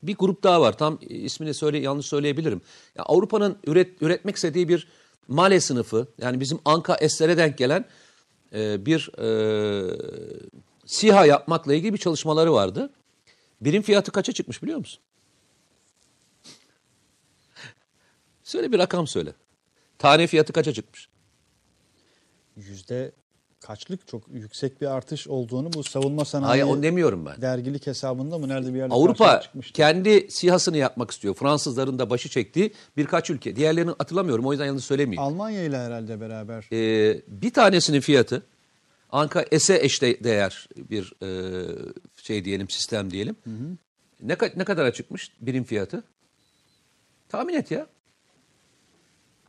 bir 0.03 0.15
grup 0.15 0.43
daha 0.43 0.61
var. 0.61 0.77
Tam 0.77 0.99
ismini 1.01 1.53
söyle 1.53 1.77
yanlış 1.77 2.05
söyleyebilirim. 2.05 2.61
Ya 2.97 3.03
Avrupa'nın 3.03 3.57
üret, 3.67 4.01
üretmek 4.01 4.35
istediği 4.35 4.69
bir 4.69 4.87
male 5.27 5.59
sınıfı 5.59 6.07
yani 6.21 6.39
bizim 6.39 6.59
Anka 6.65 7.09
S'lere 7.09 7.37
denk 7.37 7.57
gelen 7.57 7.85
e, 8.53 8.85
bir 8.85 9.11
e, 9.17 9.27
SİHA 10.85 11.25
yapmakla 11.25 11.73
ilgili 11.73 11.93
bir 11.93 11.97
çalışmaları 11.97 12.53
vardı. 12.53 12.89
Birim 13.61 13.81
fiyatı 13.81 14.11
kaça 14.11 14.31
çıkmış 14.31 14.63
biliyor 14.63 14.77
musun? 14.77 15.01
Söyle 18.43 18.71
bir 18.71 18.79
rakam 18.79 19.07
söyle. 19.07 19.33
Tane 19.97 20.27
fiyatı 20.27 20.53
kaça 20.53 20.73
çıkmış? 20.73 21.09
Yüzde 22.67 23.11
kaçlık 23.59 24.07
çok 24.07 24.23
yüksek 24.33 24.81
bir 24.81 24.85
artış 24.87 25.27
olduğunu 25.27 25.73
bu 25.73 25.83
savunma 25.83 26.25
sanayi 26.25 26.47
Hayır 26.49 26.63
onu 26.63 26.83
demiyorum 26.83 27.25
ben. 27.25 27.41
dergilik 27.41 27.87
hesabında 27.87 28.37
mı 28.37 28.47
nerede 28.49 28.73
bir 28.73 28.77
yerde 28.79 28.93
Avrupa 28.93 29.41
kendi 29.73 30.31
sihasını 30.31 30.77
yapmak 30.77 31.11
istiyor. 31.11 31.33
Fransızların 31.33 31.99
da 31.99 32.09
başı 32.09 32.29
çektiği 32.29 32.73
birkaç 32.97 33.29
ülke. 33.29 33.55
Diğerlerini 33.55 33.91
hatırlamıyorum 33.97 34.45
o 34.45 34.51
yüzden 34.51 34.65
yanlış 34.65 34.85
söylemeyeyim. 34.85 35.21
Almanya 35.23 35.63
ile 35.63 35.77
herhalde 35.77 36.21
beraber. 36.21 36.65
Ee, 36.71 37.21
bir 37.27 37.53
tanesinin 37.53 37.99
fiyatı 37.99 38.43
Anka 39.11 39.45
S'e 39.59 39.79
eşde 39.81 40.23
değer 40.23 40.69
bir 40.77 41.13
e, 41.23 41.27
şey 42.23 42.45
diyelim 42.45 42.69
sistem 42.69 43.11
diyelim. 43.11 43.35
Ne, 44.21 44.33
ka- 44.33 44.59
ne 44.59 44.63
kadara 44.63 44.93
çıkmış 44.93 45.31
birim 45.41 45.63
fiyatı? 45.63 46.03
Tahmin 47.29 47.53
et 47.53 47.71
ya. 47.71 47.87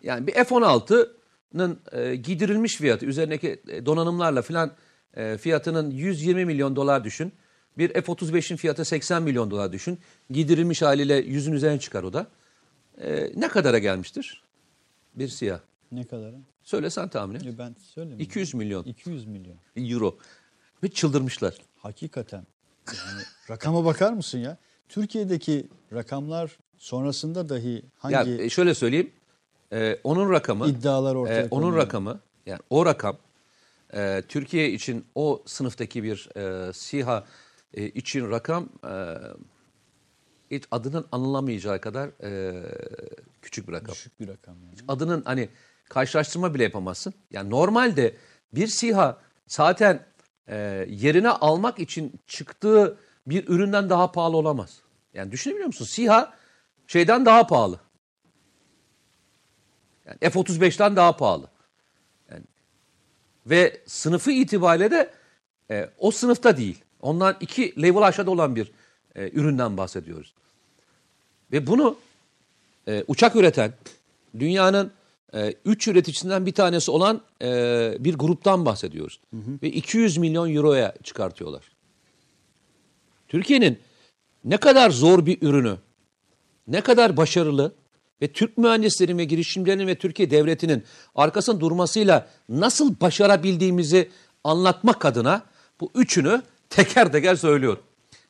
Yani 0.02 0.26
bir 0.26 0.32
F-16'nın 0.32 1.19
e, 1.92 2.16
giydirilmiş 2.16 2.76
fiyatı 2.76 3.06
üzerindeki 3.06 3.62
e, 3.68 3.86
donanımlarla 3.86 4.42
filan 4.42 4.72
e, 5.14 5.38
fiyatının 5.38 5.90
120 5.90 6.44
milyon 6.44 6.76
dolar 6.76 7.04
düşün. 7.04 7.32
Bir 7.78 7.92
F-35'in 7.92 8.56
fiyatı 8.56 8.84
80 8.84 9.22
milyon 9.22 9.50
dolar 9.50 9.72
düşün. 9.72 9.98
Giydirilmiş 10.30 10.82
haliyle 10.82 11.14
yüzün 11.14 11.52
üzerine 11.52 11.80
çıkar 11.80 12.02
o 12.02 12.12
da. 12.12 12.26
E, 13.02 13.32
ne 13.36 13.48
kadara 13.48 13.78
gelmiştir? 13.78 14.42
Bir 15.14 15.28
siyah. 15.28 15.60
Ne 15.92 16.04
kadar? 16.04 16.34
Söyle 16.62 16.90
sen 16.90 17.08
tahmin 17.08 17.34
et. 17.34 17.44
Ya 17.44 17.58
Ben 17.58 17.76
söyleyeyim. 17.94 18.20
200 18.20 18.54
milyon 18.54 18.84
200 18.84 19.26
milyon. 19.26 19.56
euro. 19.76 20.18
Ve 20.82 20.88
çıldırmışlar. 20.88 21.54
Hakikaten. 21.76 22.46
Yani 22.88 23.22
rakama 23.50 23.84
bakar 23.84 24.12
mısın 24.12 24.38
ya? 24.38 24.58
Türkiye'deki 24.88 25.68
rakamlar 25.92 26.58
sonrasında 26.78 27.48
dahi 27.48 27.82
hangi 27.98 28.30
Ya 28.30 28.44
e, 28.44 28.48
şöyle 28.48 28.74
söyleyeyim. 28.74 29.12
E, 29.72 30.00
onun 30.04 30.32
rakamı 30.32 30.68
iddialar 30.68 31.14
ortaya 31.14 31.40
e, 31.40 31.48
onun 31.50 31.62
konuluyor? 31.62 31.84
rakamı 31.84 32.20
yani 32.46 32.60
o 32.70 32.86
rakam 32.86 33.16
e, 33.94 34.22
Türkiye 34.28 34.70
için 34.70 35.06
o 35.14 35.42
sınıftaki 35.46 36.02
bir 36.02 36.28
e, 36.36 36.72
SİHA 36.72 37.24
e, 37.74 37.84
için 37.88 38.30
rakam 38.30 38.68
e, 38.84 39.16
hiç 40.50 40.64
adının 40.70 41.06
anılamayacağı 41.12 41.80
kadar 41.80 42.08
e, 42.22 42.62
küçük 43.42 43.68
bir 43.68 43.72
rakam. 43.72 43.92
düşük 43.92 44.20
bir 44.20 44.28
rakam 44.28 44.54
yani. 44.64 44.74
adının 44.88 45.22
hani 45.24 45.48
karşılaştırma 45.88 46.54
bile 46.54 46.62
yapamazsın. 46.62 47.14
Yani 47.30 47.50
normalde 47.50 48.16
bir 48.54 48.66
SİHA 48.66 49.18
zaten 49.46 50.06
e, 50.48 50.86
yerine 50.88 51.28
almak 51.28 51.78
için 51.78 52.12
çıktığı 52.26 52.98
bir 53.26 53.48
üründen 53.48 53.90
daha 53.90 54.12
pahalı 54.12 54.36
olamaz. 54.36 54.80
Yani 55.14 55.32
düşünebiliyor 55.32 55.66
musun? 55.66 55.84
SİHA 55.84 56.32
şeyden 56.86 57.26
daha 57.26 57.46
pahalı. 57.46 57.80
Yani 60.10 60.32
F-35'ten 60.32 60.96
daha 60.96 61.16
pahalı. 61.16 61.46
Yani, 62.30 62.44
ve 63.46 63.80
sınıfı 63.86 64.30
itibariyle 64.30 64.90
de 64.90 65.10
e, 65.70 65.90
o 65.98 66.10
sınıfta 66.10 66.56
değil. 66.56 66.78
Ondan 67.00 67.36
iki 67.40 67.82
level 67.82 68.02
aşağıda 68.02 68.30
olan 68.30 68.56
bir 68.56 68.72
e, 69.14 69.30
üründen 69.30 69.76
bahsediyoruz. 69.76 70.34
Ve 71.52 71.66
bunu 71.66 71.96
e, 72.88 73.04
uçak 73.08 73.36
üreten 73.36 73.72
dünyanın 74.38 74.92
e, 75.34 75.54
üç 75.64 75.88
üreticisinden 75.88 76.46
bir 76.46 76.52
tanesi 76.52 76.90
olan 76.90 77.20
e, 77.42 77.96
bir 77.98 78.14
gruptan 78.14 78.66
bahsediyoruz. 78.66 79.20
Ve 79.32 79.68
200 79.70 80.16
milyon 80.16 80.54
euroya 80.54 80.94
çıkartıyorlar. 81.02 81.62
Türkiye'nin 83.28 83.78
ne 84.44 84.56
kadar 84.56 84.90
zor 84.90 85.26
bir 85.26 85.42
ürünü, 85.42 85.76
ne 86.68 86.80
kadar 86.80 87.16
başarılı 87.16 87.72
ve 88.22 88.32
Türk 88.32 88.58
mühendislerinin 88.58 89.18
ve 89.18 89.24
girişimcilerin 89.24 89.86
ve 89.86 89.94
Türkiye 89.94 90.30
devletinin 90.30 90.84
arkasında 91.14 91.60
durmasıyla 91.60 92.28
nasıl 92.48 93.00
başarabildiğimizi 93.00 94.10
anlatmak 94.44 95.04
adına 95.04 95.42
bu 95.80 95.90
üçünü 95.94 96.42
teker 96.70 97.12
teker 97.12 97.34
söylüyorum. 97.34 97.82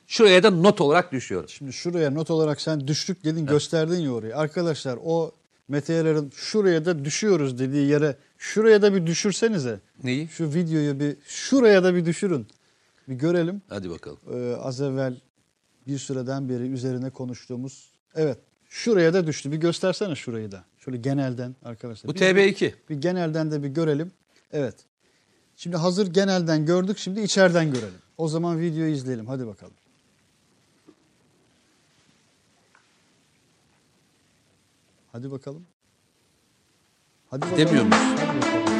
Şuraya 0.07 0.43
da 0.43 0.51
not 0.51 0.81
olarak 0.81 1.13
düşüyorum. 1.13 1.49
Şimdi 1.49 1.73
şuraya 1.73 2.11
not 2.11 2.31
olarak 2.31 2.61
sen 2.61 2.89
düştük 2.89 3.25
dedin 3.25 3.47
gösterdin 3.47 4.01
ya 4.01 4.13
orayı. 4.13 4.37
Arkadaşlar 4.37 4.99
o 5.05 5.33
Mete 5.69 5.93
Yarar'ın 5.93 6.33
şuraya 6.37 6.85
da 6.85 7.05
düşüyoruz 7.05 7.59
dediği 7.59 7.89
yere 7.89 8.17
şuraya 8.39 8.83
da 8.83 8.95
bir 8.95 9.07
düşürsenize. 9.07 9.81
Neyi? 10.05 10.29
Şu 10.29 10.55
videoyu 10.55 11.01
bir 11.01 11.17
şuraya 11.27 11.85
da 11.85 11.95
bir 11.95 12.07
düşürün. 12.07 12.47
Bir 13.09 13.15
görelim. 13.15 13.63
Hadi 13.69 13.91
bakalım. 13.91 14.19
Ee, 14.33 14.55
az 14.55 14.81
evvel 14.81 15.21
bir 15.87 15.99
süreden 15.99 16.49
beri 16.49 16.63
üzerine 16.63 17.11
konuştuğumuz 17.11 17.91
evet 18.15 18.39
şuraya 18.71 19.15
da 19.15 19.27
düştü. 19.27 19.53
Bir 19.53 19.57
göstersene 19.57 20.15
şurayı 20.15 20.53
da. 20.53 20.65
Şöyle 20.79 20.97
genelden 20.99 21.57
arkadaşlar. 21.65 22.09
Bu 22.11 22.15
Bir- 22.15 22.21
TB2. 22.21 22.73
Bir 22.91 22.97
genelden 23.01 23.51
de 23.51 23.63
bir 23.63 23.69
görelim. 23.69 24.13
Evet. 24.53 24.75
Şimdi 25.57 25.77
hazır 25.77 26.07
genelden 26.07 26.67
gördük 26.67 26.99
şimdi 26.99 27.21
içeriden 27.21 27.73
görelim. 27.73 27.99
O 28.19 28.29
zaman 28.29 28.61
videoyu 28.61 28.93
izleyelim. 28.93 29.27
Hadi 29.27 29.47
bakalım. 29.47 29.75
Hadi 35.13 35.31
bakalım. 35.31 35.67
Hadi 37.31 37.41
bakalım. 37.43 37.59
Demiyor 37.59 37.85
muyuz? 37.85 38.80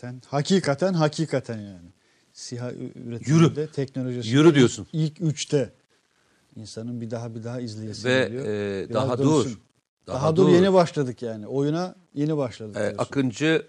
Hakikaten, 0.00 0.22
hakikaten, 0.30 0.92
hakikaten 0.94 1.58
yani. 1.58 1.88
SİHA 2.32 2.72
üretiminde 2.72 3.66
teknolojisi 3.66 4.28
Yürü 4.28 4.54
diyorsun. 4.54 4.86
ilk 4.92 5.20
üçte. 5.20 5.72
İnsanın 6.56 7.00
bir 7.00 7.10
daha 7.10 7.34
bir 7.34 7.44
daha 7.44 7.60
izleyesi 7.60 8.08
Ve 8.08 8.24
geliyor. 8.24 8.44
e, 8.46 8.88
Biraz 8.88 8.94
daha 9.08 9.18
dönsün. 9.18 9.30
dur. 9.50 9.58
Daha, 10.06 10.36
dur 10.36 10.48
yeni 10.48 10.72
başladık 10.72 11.22
yani. 11.22 11.46
Oyuna 11.46 11.94
yeni 12.14 12.36
başladık. 12.36 12.76
E, 12.76 12.80
diyorsun. 12.80 12.98
Akıncı 12.98 13.66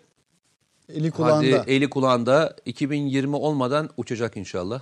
Eli 0.89 1.11
kulağında. 1.11 1.59
hadi 1.59 1.71
eli 1.71 1.89
kulağında 1.89 2.55
2020 2.65 3.35
olmadan 3.35 3.89
uçacak 3.97 4.37
inşallah. 4.37 4.81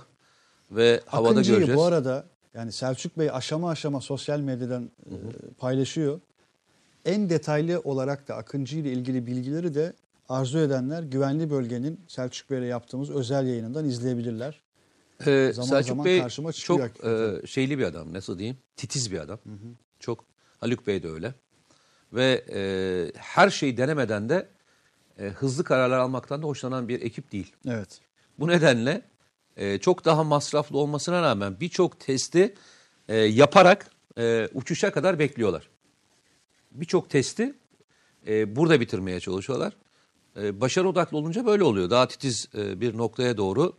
Ve 0.70 1.00
havada 1.06 1.30
Akıncı'yı 1.30 1.56
göreceğiz. 1.58 1.78
bu 1.78 1.84
arada 1.84 2.24
yani 2.54 2.72
Selçuk 2.72 3.18
Bey 3.18 3.30
aşama 3.30 3.70
aşama 3.70 4.00
sosyal 4.00 4.40
medyadan 4.40 4.82
e, 5.06 5.14
paylaşıyor. 5.58 6.20
En 7.04 7.30
detaylı 7.30 7.80
olarak 7.80 8.28
da 8.28 8.36
Akıncı 8.36 8.78
ile 8.78 8.92
ilgili 8.92 9.26
bilgileri 9.26 9.74
de 9.74 9.92
arzu 10.30 10.58
edenler 10.58 11.02
güvenli 11.02 11.50
bölgenin 11.50 12.00
Selçuk 12.08 12.50
Bey'le 12.50 12.66
yaptığımız 12.68 13.10
özel 13.10 13.46
yayınından 13.46 13.84
izleyebilirler. 13.84 14.60
Ee, 15.26 15.50
Zaman 15.54 15.68
Selçuk 15.68 15.88
zaman 15.88 16.04
Bey 16.04 16.20
karşıma 16.20 16.52
çok 16.52 17.04
e, 17.04 17.40
şeyli 17.46 17.78
bir 17.78 17.84
adam 17.84 18.12
nasıl 18.12 18.38
diyeyim 18.38 18.58
titiz 18.76 19.12
bir 19.12 19.18
adam. 19.18 19.38
Çok 20.00 20.24
Haluk 20.58 20.86
Bey 20.86 21.02
de 21.02 21.08
öyle. 21.08 21.34
Ve 22.12 22.44
e, 22.52 22.60
her 23.16 23.50
şeyi 23.50 23.76
denemeden 23.76 24.28
de 24.28 24.48
e, 25.18 25.24
hızlı 25.24 25.64
kararlar 25.64 25.98
almaktan 25.98 26.42
da 26.42 26.46
hoşlanan 26.46 26.88
bir 26.88 27.02
ekip 27.02 27.32
değil. 27.32 27.52
Evet. 27.68 28.00
Bu 28.38 28.48
nedenle 28.48 29.02
e, 29.56 29.78
çok 29.78 30.04
daha 30.04 30.24
masraflı 30.24 30.78
olmasına 30.78 31.22
rağmen 31.22 31.60
birçok 31.60 32.00
testi 32.00 32.54
e, 33.08 33.16
yaparak 33.16 33.90
e, 34.18 34.48
uçuşa 34.54 34.92
kadar 34.92 35.18
bekliyorlar. 35.18 35.68
Birçok 36.70 37.10
testi 37.10 37.54
e, 38.26 38.56
burada 38.56 38.80
bitirmeye 38.80 39.20
çalışıyorlar. 39.20 39.72
E, 40.36 40.60
başarı 40.60 40.88
odaklı 40.88 41.18
olunca 41.18 41.46
böyle 41.46 41.64
oluyor. 41.64 41.90
Daha 41.90 42.08
titiz 42.08 42.48
e, 42.54 42.80
bir 42.80 42.96
noktaya 42.98 43.36
doğru 43.36 43.76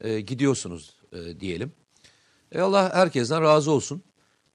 e, 0.00 0.20
gidiyorsunuz 0.20 0.96
diyelim. 1.40 1.72
E, 2.52 2.60
Allah 2.60 2.94
herkesten 2.94 3.42
razı 3.42 3.70
olsun. 3.70 4.02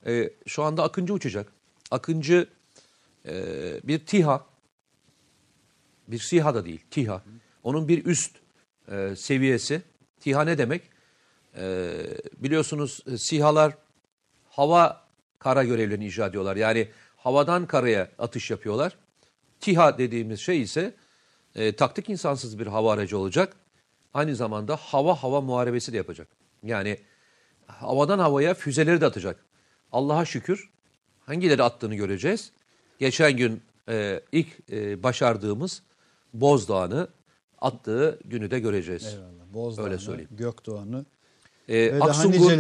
E, 0.06 0.30
şu 0.48 0.64
anda 0.64 0.84
Akıncı 0.84 1.14
uçacak. 1.14 1.54
Akıncı 1.92 2.48
e, 3.26 3.34
bir 3.84 4.06
TİHA, 4.06 4.46
bir 6.08 6.20
SİHA 6.20 6.56
da 6.56 6.66
değil, 6.66 6.82
TİHA. 6.92 7.24
Onun 7.64 7.88
bir 7.88 8.06
üst 8.06 8.36
e, 8.92 9.16
seviyesi. 9.16 9.82
TİHA 10.20 10.44
ne 10.44 10.58
demek? 10.58 10.82
E, 11.58 11.92
biliyorsunuz 12.38 13.04
SİHA'lar 13.18 13.78
hava 14.50 15.08
kara 15.40 15.64
görevlerini 15.64 16.06
icra 16.06 16.26
ediyorlar. 16.26 16.56
Yani 16.56 16.88
havadan 17.18 17.68
karaya 17.68 18.12
atış 18.20 18.52
yapıyorlar. 18.52 18.98
TİHA 19.60 19.98
dediğimiz 19.98 20.40
şey 20.40 20.62
ise 20.62 20.96
e, 21.56 21.76
taktik 21.76 22.10
insansız 22.10 22.60
bir 22.60 22.68
hava 22.68 22.94
aracı 22.94 23.18
olacak. 23.18 23.56
Aynı 24.14 24.36
zamanda 24.36 24.76
hava 24.76 25.16
hava 25.16 25.42
muharebesi 25.42 25.94
de 25.94 25.98
yapacak. 25.98 26.28
Yani 26.64 26.98
havadan 27.68 28.20
havaya 28.20 28.54
füzeleri 28.54 29.02
de 29.02 29.06
atacak. 29.06 29.46
Allah'a 29.92 30.26
şükür 30.26 30.70
hangileri 31.26 31.64
attığını 31.64 31.96
göreceğiz. 31.96 32.52
Geçen 33.00 33.38
gün 33.38 33.62
e, 33.90 34.22
ilk 34.32 34.48
e, 34.72 35.04
başardığımız 35.04 35.84
Bozdağ'ını 36.34 37.08
attığı 37.62 38.20
günü 38.26 38.52
de 38.52 38.60
göreceğiz. 38.60 39.06
Eyvallah. 39.06 39.54
Bozdağ'ını, 39.54 39.88
Öyle 39.88 39.98
söyleyeyim. 39.98 40.30
Gökdoğan'ı 40.32 41.06
E, 41.68 42.00
daha 42.00 42.10
Aksungur, 42.10 42.52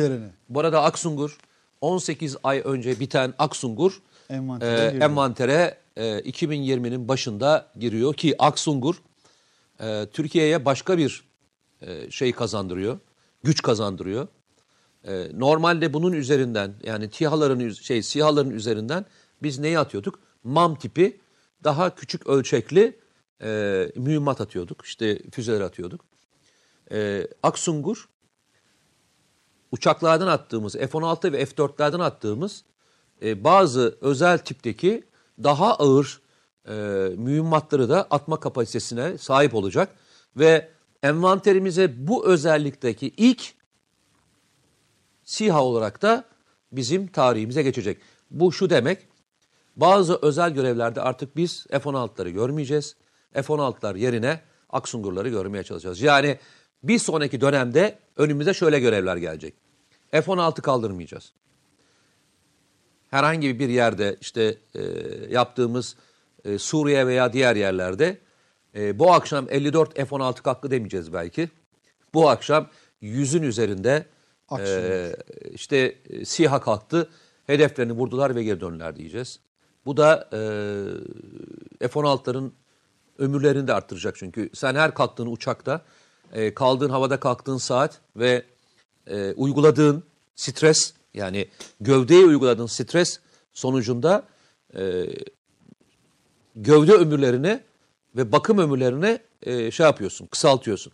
bu 0.49 0.59
arada 0.59 0.83
Aksungur 0.83 1.37
18 1.81 2.37
ay 2.43 2.61
önce 2.65 2.99
biten 2.99 3.33
Aksungur 3.39 4.01
envantere 4.29 4.97
e, 4.97 5.03
envantere 5.03 5.77
e, 5.95 6.19
2020'nin 6.19 7.07
başında 7.07 7.71
giriyor 7.79 8.13
ki 8.13 8.35
Aksungur 8.39 9.01
e, 9.79 10.07
Türkiye'ye 10.13 10.65
başka 10.65 10.97
bir 10.97 11.23
e, 11.81 12.11
şey 12.11 12.31
kazandırıyor, 12.31 12.99
güç 13.43 13.61
kazandırıyor. 13.61 14.27
E, 15.07 15.27
normalde 15.33 15.93
bunun 15.93 16.13
üzerinden 16.13 16.73
yani 16.83 17.09
TİHA'ların 17.09 17.69
şey 17.69 18.03
SİHA'ların 18.03 18.49
üzerinden 18.49 19.05
biz 19.43 19.59
neyi 19.59 19.79
atıyorduk? 19.79 20.19
MAM 20.43 20.75
tipi 20.75 21.19
daha 21.63 21.95
küçük 21.95 22.27
ölçekli 22.27 22.99
e, 23.41 23.91
mühimmat 23.95 24.41
atıyorduk. 24.41 24.85
İşte 24.85 25.19
füzeler 25.31 25.61
atıyorduk. 25.61 26.05
E, 26.91 27.27
Aksungur 27.43 28.09
uçaklardan 29.71 30.27
attığımız 30.27 30.73
F-16 30.73 31.31
ve 31.31 31.45
F-4'lerden 31.45 31.99
attığımız 31.99 32.63
e, 33.23 33.43
bazı 33.43 33.97
özel 34.01 34.37
tipteki 34.37 35.03
daha 35.43 35.75
ağır 35.75 36.21
e, 36.67 36.73
mühimmatları 37.17 37.89
da 37.89 38.07
atma 38.09 38.39
kapasitesine 38.39 39.17
sahip 39.17 39.55
olacak 39.55 39.89
ve 40.35 40.69
envanterimize 41.03 42.07
bu 42.07 42.27
özellikteki 42.27 43.11
ilk 43.17 43.53
SİHA 45.23 45.63
olarak 45.63 46.01
da 46.01 46.25
bizim 46.71 47.07
tarihimize 47.07 47.63
geçecek. 47.63 47.97
Bu 48.31 48.51
şu 48.51 48.69
demek, 48.69 49.07
bazı 49.75 50.19
özel 50.21 50.53
görevlerde 50.53 51.01
artık 51.01 51.35
biz 51.35 51.65
F-16'ları 51.69 52.29
görmeyeceğiz. 52.29 52.95
F-16'lar 53.33 53.97
yerine 53.97 54.41
Aksungurları 54.69 55.29
görmeye 55.29 55.63
çalışacağız. 55.63 56.01
Yani 56.01 56.39
bir 56.83 56.99
sonraki 56.99 57.41
dönemde 57.41 57.99
önümüze 58.17 58.53
şöyle 58.53 58.79
görevler 58.79 59.17
gelecek. 59.17 59.53
F-16 60.11 60.61
kaldırmayacağız. 60.61 61.33
Herhangi 63.09 63.59
bir 63.59 63.69
yerde 63.69 64.15
işte 64.21 64.57
e, 64.75 64.81
yaptığımız 65.29 65.95
e, 66.45 66.57
Suriye 66.57 67.07
veya 67.07 67.33
diğer 67.33 67.55
yerlerde 67.55 68.17
e, 68.75 68.99
bu 68.99 69.13
akşam 69.13 69.47
54 69.49 69.95
F-16 69.95 70.43
hakkı 70.43 70.71
demeyeceğiz 70.71 71.13
belki. 71.13 71.49
Bu 72.13 72.29
akşam 72.29 72.67
yüzün 73.01 73.43
üzerinde 73.43 74.05
e, 74.59 75.15
işte 75.53 75.95
e, 76.09 76.25
SİHA 76.25 76.61
kalktı, 76.61 77.09
hedeflerini 77.47 77.91
vurdular 77.91 78.35
ve 78.35 78.43
geri 78.43 78.61
döndüler 78.61 78.95
diyeceğiz. 78.95 79.39
Bu 79.85 79.97
da 79.97 80.29
e, 80.33 81.87
F-16'ların 81.87 82.51
ömürlerini 83.17 83.67
de 83.67 83.73
arttıracak 83.73 84.15
çünkü 84.17 84.49
sen 84.53 84.75
her 84.75 84.93
kalktığın 84.93 85.31
uçakta 85.31 85.81
e, 86.33 86.53
kaldığın 86.53 86.89
havada 86.89 87.19
kalktığın 87.19 87.57
saat 87.57 87.99
ve 88.15 88.43
e, 89.07 89.33
uyguladığın 89.33 90.03
stres 90.35 90.93
yani 91.13 91.47
gövdeye 91.81 92.25
uyguladığın 92.25 92.65
stres 92.65 93.19
sonucunda 93.53 94.23
e, 94.75 95.05
gövde 96.55 96.93
ömürlerini 96.93 97.59
ve 98.15 98.31
bakım 98.31 98.57
ömürlerini 98.57 99.19
e, 99.43 99.71
şey 99.71 99.85
yapıyorsun, 99.85 100.27
kısaltıyorsun. 100.27 100.93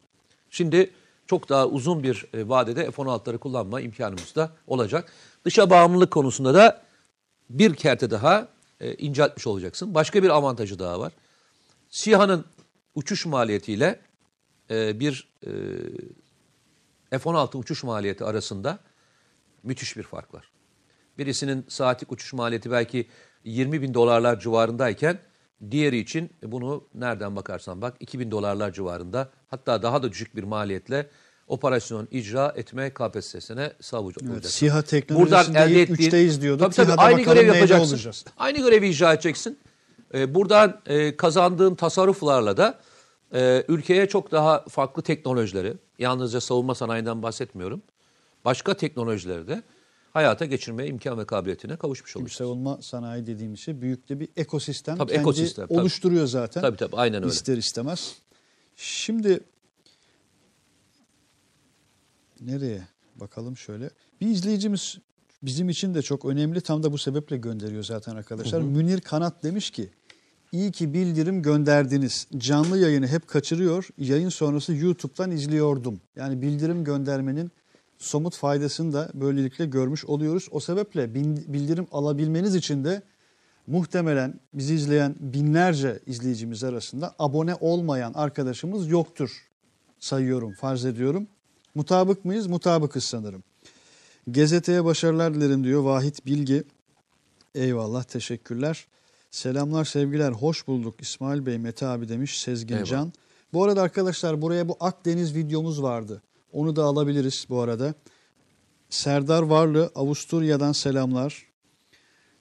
Şimdi 0.49 0.91
çok 1.27 1.49
daha 1.49 1.67
uzun 1.67 2.03
bir 2.03 2.25
e, 2.33 2.49
vadede 2.49 2.91
F-16'ları 2.91 3.37
kullanma 3.37 3.81
imkanımız 3.81 4.35
da 4.35 4.51
olacak. 4.67 5.11
Dışa 5.45 5.69
bağımlılık 5.69 6.11
konusunda 6.11 6.53
da 6.53 6.81
bir 7.49 7.73
kerte 7.75 8.11
daha 8.11 8.47
e, 8.79 8.93
inceltmiş 8.95 9.47
olacaksın. 9.47 9.95
Başka 9.95 10.23
bir 10.23 10.29
avantajı 10.29 10.79
daha 10.79 10.99
var. 10.99 11.13
SİHA'nın 11.89 12.45
uçuş 12.95 13.25
maliyetiyle 13.25 13.99
e, 14.71 14.99
bir 14.99 15.27
e, 17.11 17.19
F-16 17.19 17.57
uçuş 17.57 17.83
maliyeti 17.83 18.23
arasında 18.23 18.79
müthiş 19.65 19.97
bir 19.97 20.03
fark 20.03 20.33
var. 20.33 20.51
Birisinin 21.17 21.65
saatlik 21.67 22.11
uçuş 22.11 22.33
maliyeti 22.33 22.71
belki 22.71 23.07
20 23.43 23.81
bin 23.81 23.93
dolarlar 23.93 24.39
civarındayken 24.39 25.19
diğeri 25.71 25.97
için 25.97 26.29
bunu 26.43 26.87
nereden 26.93 27.35
bakarsan 27.35 27.81
bak 27.81 27.95
2000 27.99 28.31
dolarlar 28.31 28.73
civarında 28.73 29.29
hatta 29.47 29.83
daha 29.83 30.03
da 30.03 30.11
düşük 30.11 30.35
bir 30.35 30.43
maliyetle 30.43 31.09
operasyon 31.47 32.07
icra 32.11 32.53
etme 32.55 32.93
kapasitesine 32.93 33.73
sahip 33.81 34.17
Evet, 34.21 34.31
olacak. 34.31 34.51
SİHA 34.51 34.81
teknolojisinde 34.81 35.59
elde 35.59 35.81
ettiğin... 35.81 35.97
üçteyiz 35.97 36.41
diyorduk. 36.41 36.61
Tabii 36.61 36.75
tabii 36.75 36.85
TİHA'da 36.85 37.01
aynı 37.01 37.21
görevi 37.21 37.47
yapacaksın. 37.47 37.93
olacağız. 37.93 38.25
Aynı 38.37 38.57
görevi 38.57 38.87
icra 38.87 39.13
edeceksin. 39.13 39.59
Ee, 40.13 40.35
buradan 40.35 40.81
e, 40.85 41.17
kazandığın 41.17 41.75
tasarruflarla 41.75 42.57
da 42.57 42.79
e, 43.33 43.63
ülkeye 43.67 44.07
çok 44.07 44.31
daha 44.31 44.65
farklı 44.69 45.01
teknolojileri, 45.01 45.73
yalnızca 45.99 46.41
savunma 46.41 46.75
sanayinden 46.75 47.23
bahsetmiyorum, 47.23 47.81
başka 48.45 48.73
teknolojileri 48.73 49.47
de 49.47 49.63
hayata 50.13 50.45
geçirmeye 50.45 50.89
imkan 50.89 51.17
ve 51.17 51.25
kabiliyetine 51.25 51.77
kavuşmuş 51.77 52.15
olacağız. 52.15 52.31
savunma 52.31 52.81
sanayi 52.81 53.27
dediğimiz 53.27 53.59
şey 53.59 53.81
büyük 53.81 54.09
de 54.09 54.19
bir 54.19 54.29
ekosistem. 54.35 54.97
Tabii, 54.97 55.11
kendi 55.11 55.21
ekosistem, 55.21 55.67
tabii. 55.67 55.79
oluşturuyor 55.79 56.27
zaten. 56.27 56.61
Tabii 56.61 56.77
tabii 56.77 56.95
aynen 56.95 57.23
öyle. 57.23 57.33
İster 57.33 57.57
istemez. 57.57 58.15
Şimdi 58.75 59.39
nereye? 62.41 62.87
Bakalım 63.15 63.57
şöyle. 63.57 63.89
Bir 64.21 64.27
izleyicimiz 64.27 64.97
bizim 65.43 65.69
için 65.69 65.93
de 65.93 66.01
çok 66.01 66.25
önemli. 66.25 66.61
Tam 66.61 66.83
da 66.83 66.91
bu 66.91 66.97
sebeple 66.97 67.37
gönderiyor 67.37 67.83
zaten 67.83 68.15
arkadaşlar. 68.15 68.61
Münir 68.61 69.01
Kanat 69.01 69.43
demiş 69.43 69.71
ki 69.71 69.89
İyi 70.51 70.71
ki 70.71 70.93
bildirim 70.93 71.41
gönderdiniz. 71.41 72.27
Canlı 72.37 72.77
yayını 72.77 73.07
hep 73.07 73.27
kaçırıyor. 73.27 73.87
Yayın 73.97 74.29
sonrası 74.29 74.73
YouTube'dan 74.73 75.31
izliyordum. 75.31 76.01
Yani 76.15 76.41
bildirim 76.41 76.83
göndermenin 76.83 77.51
somut 77.97 78.35
faydasını 78.35 78.93
da 78.93 79.11
böylelikle 79.13 79.65
görmüş 79.65 80.05
oluyoruz. 80.05 80.47
O 80.51 80.59
sebeple 80.59 81.15
bildirim 81.53 81.87
alabilmeniz 81.91 82.55
için 82.55 82.83
de 82.83 83.01
muhtemelen 83.67 84.39
bizi 84.53 84.75
izleyen 84.75 85.15
binlerce 85.19 85.99
izleyicimiz 86.05 86.63
arasında 86.63 87.15
abone 87.19 87.55
olmayan 87.55 88.13
arkadaşımız 88.13 88.87
yoktur 88.87 89.45
sayıyorum, 89.99 90.53
farz 90.53 90.85
ediyorum. 90.85 91.27
Mutabık 91.75 92.25
mıyız? 92.25 92.47
Mutabıkız 92.47 93.03
sanırım. 93.03 93.43
Gazeteye 94.27 94.85
başarılar 94.85 95.33
dilerim 95.33 95.63
diyor 95.63 95.83
Vahit 95.83 96.25
Bilgi. 96.25 96.63
Eyvallah, 97.55 98.03
teşekkürler. 98.03 98.87
Selamlar, 99.31 99.85
sevgiler, 99.85 100.31
hoş 100.31 100.67
bulduk 100.67 101.01
İsmail 101.01 101.45
Bey, 101.45 101.57
Mete 101.57 101.87
abi 101.87 102.09
demiş 102.09 102.41
Sezgin 102.41 102.75
Eyvallah. 102.75 102.89
Can. 102.89 103.13
Bu 103.53 103.63
arada 103.63 103.81
arkadaşlar 103.81 104.41
buraya 104.41 104.67
bu 104.67 104.77
Akdeniz 104.79 105.35
videomuz 105.35 105.81
vardı. 105.81 106.21
Onu 106.55 106.75
da 106.75 106.83
alabiliriz 106.83 107.45
bu 107.49 107.61
arada. 107.61 107.93
Serdar 108.89 109.43
Varlı 109.43 109.91
Avusturya'dan 109.95 110.71
selamlar. 110.71 111.45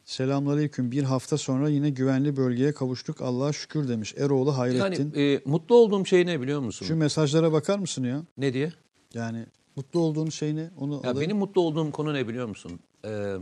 Selamünaleyküm. 0.05 0.91
Bir 0.91 1.03
hafta 1.03 1.39
sonra 1.39 1.69
yine 1.69 1.91
güvenli 1.91 2.37
bölgeye 2.37 2.75
kavuştuk. 2.75 3.21
Allah'a 3.23 3.53
şükür 3.53 3.89
demiş. 3.89 4.15
Eroğlu 4.17 4.59
Hayrettin. 4.59 5.13
Yani 5.15 5.33
e, 5.35 5.43
mutlu 5.45 5.75
olduğum 5.75 6.07
şey 6.07 6.27
ne 6.27 6.41
biliyor 6.41 6.61
musun? 6.61 6.87
Şu 6.87 6.97
mesajlara 6.97 7.53
bakar 7.53 7.79
mısın 7.79 8.05
ya? 8.05 8.23
Ne 8.39 8.53
diye? 8.53 8.73
Yani 9.15 9.47
mutlu 9.77 10.01
olduğun 10.01 10.29
şey 10.31 10.57
ne? 10.57 10.71
Onu 10.81 10.95
Ya 10.95 10.99
alayım. 10.99 11.21
benim 11.21 11.37
mutlu 11.37 11.61
olduğum 11.61 11.91
konu 11.91 12.15
ne 12.15 12.29
biliyor 12.29 12.47
musun? 12.47 12.81
Ee, 13.05 13.37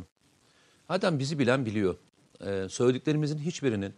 adam 0.89 1.19
bizi 1.19 1.39
bilen 1.39 1.67
biliyor. 1.67 1.97
Ee, 2.47 2.67
söylediklerimizin 2.69 3.39
hiçbirinin 3.39 3.95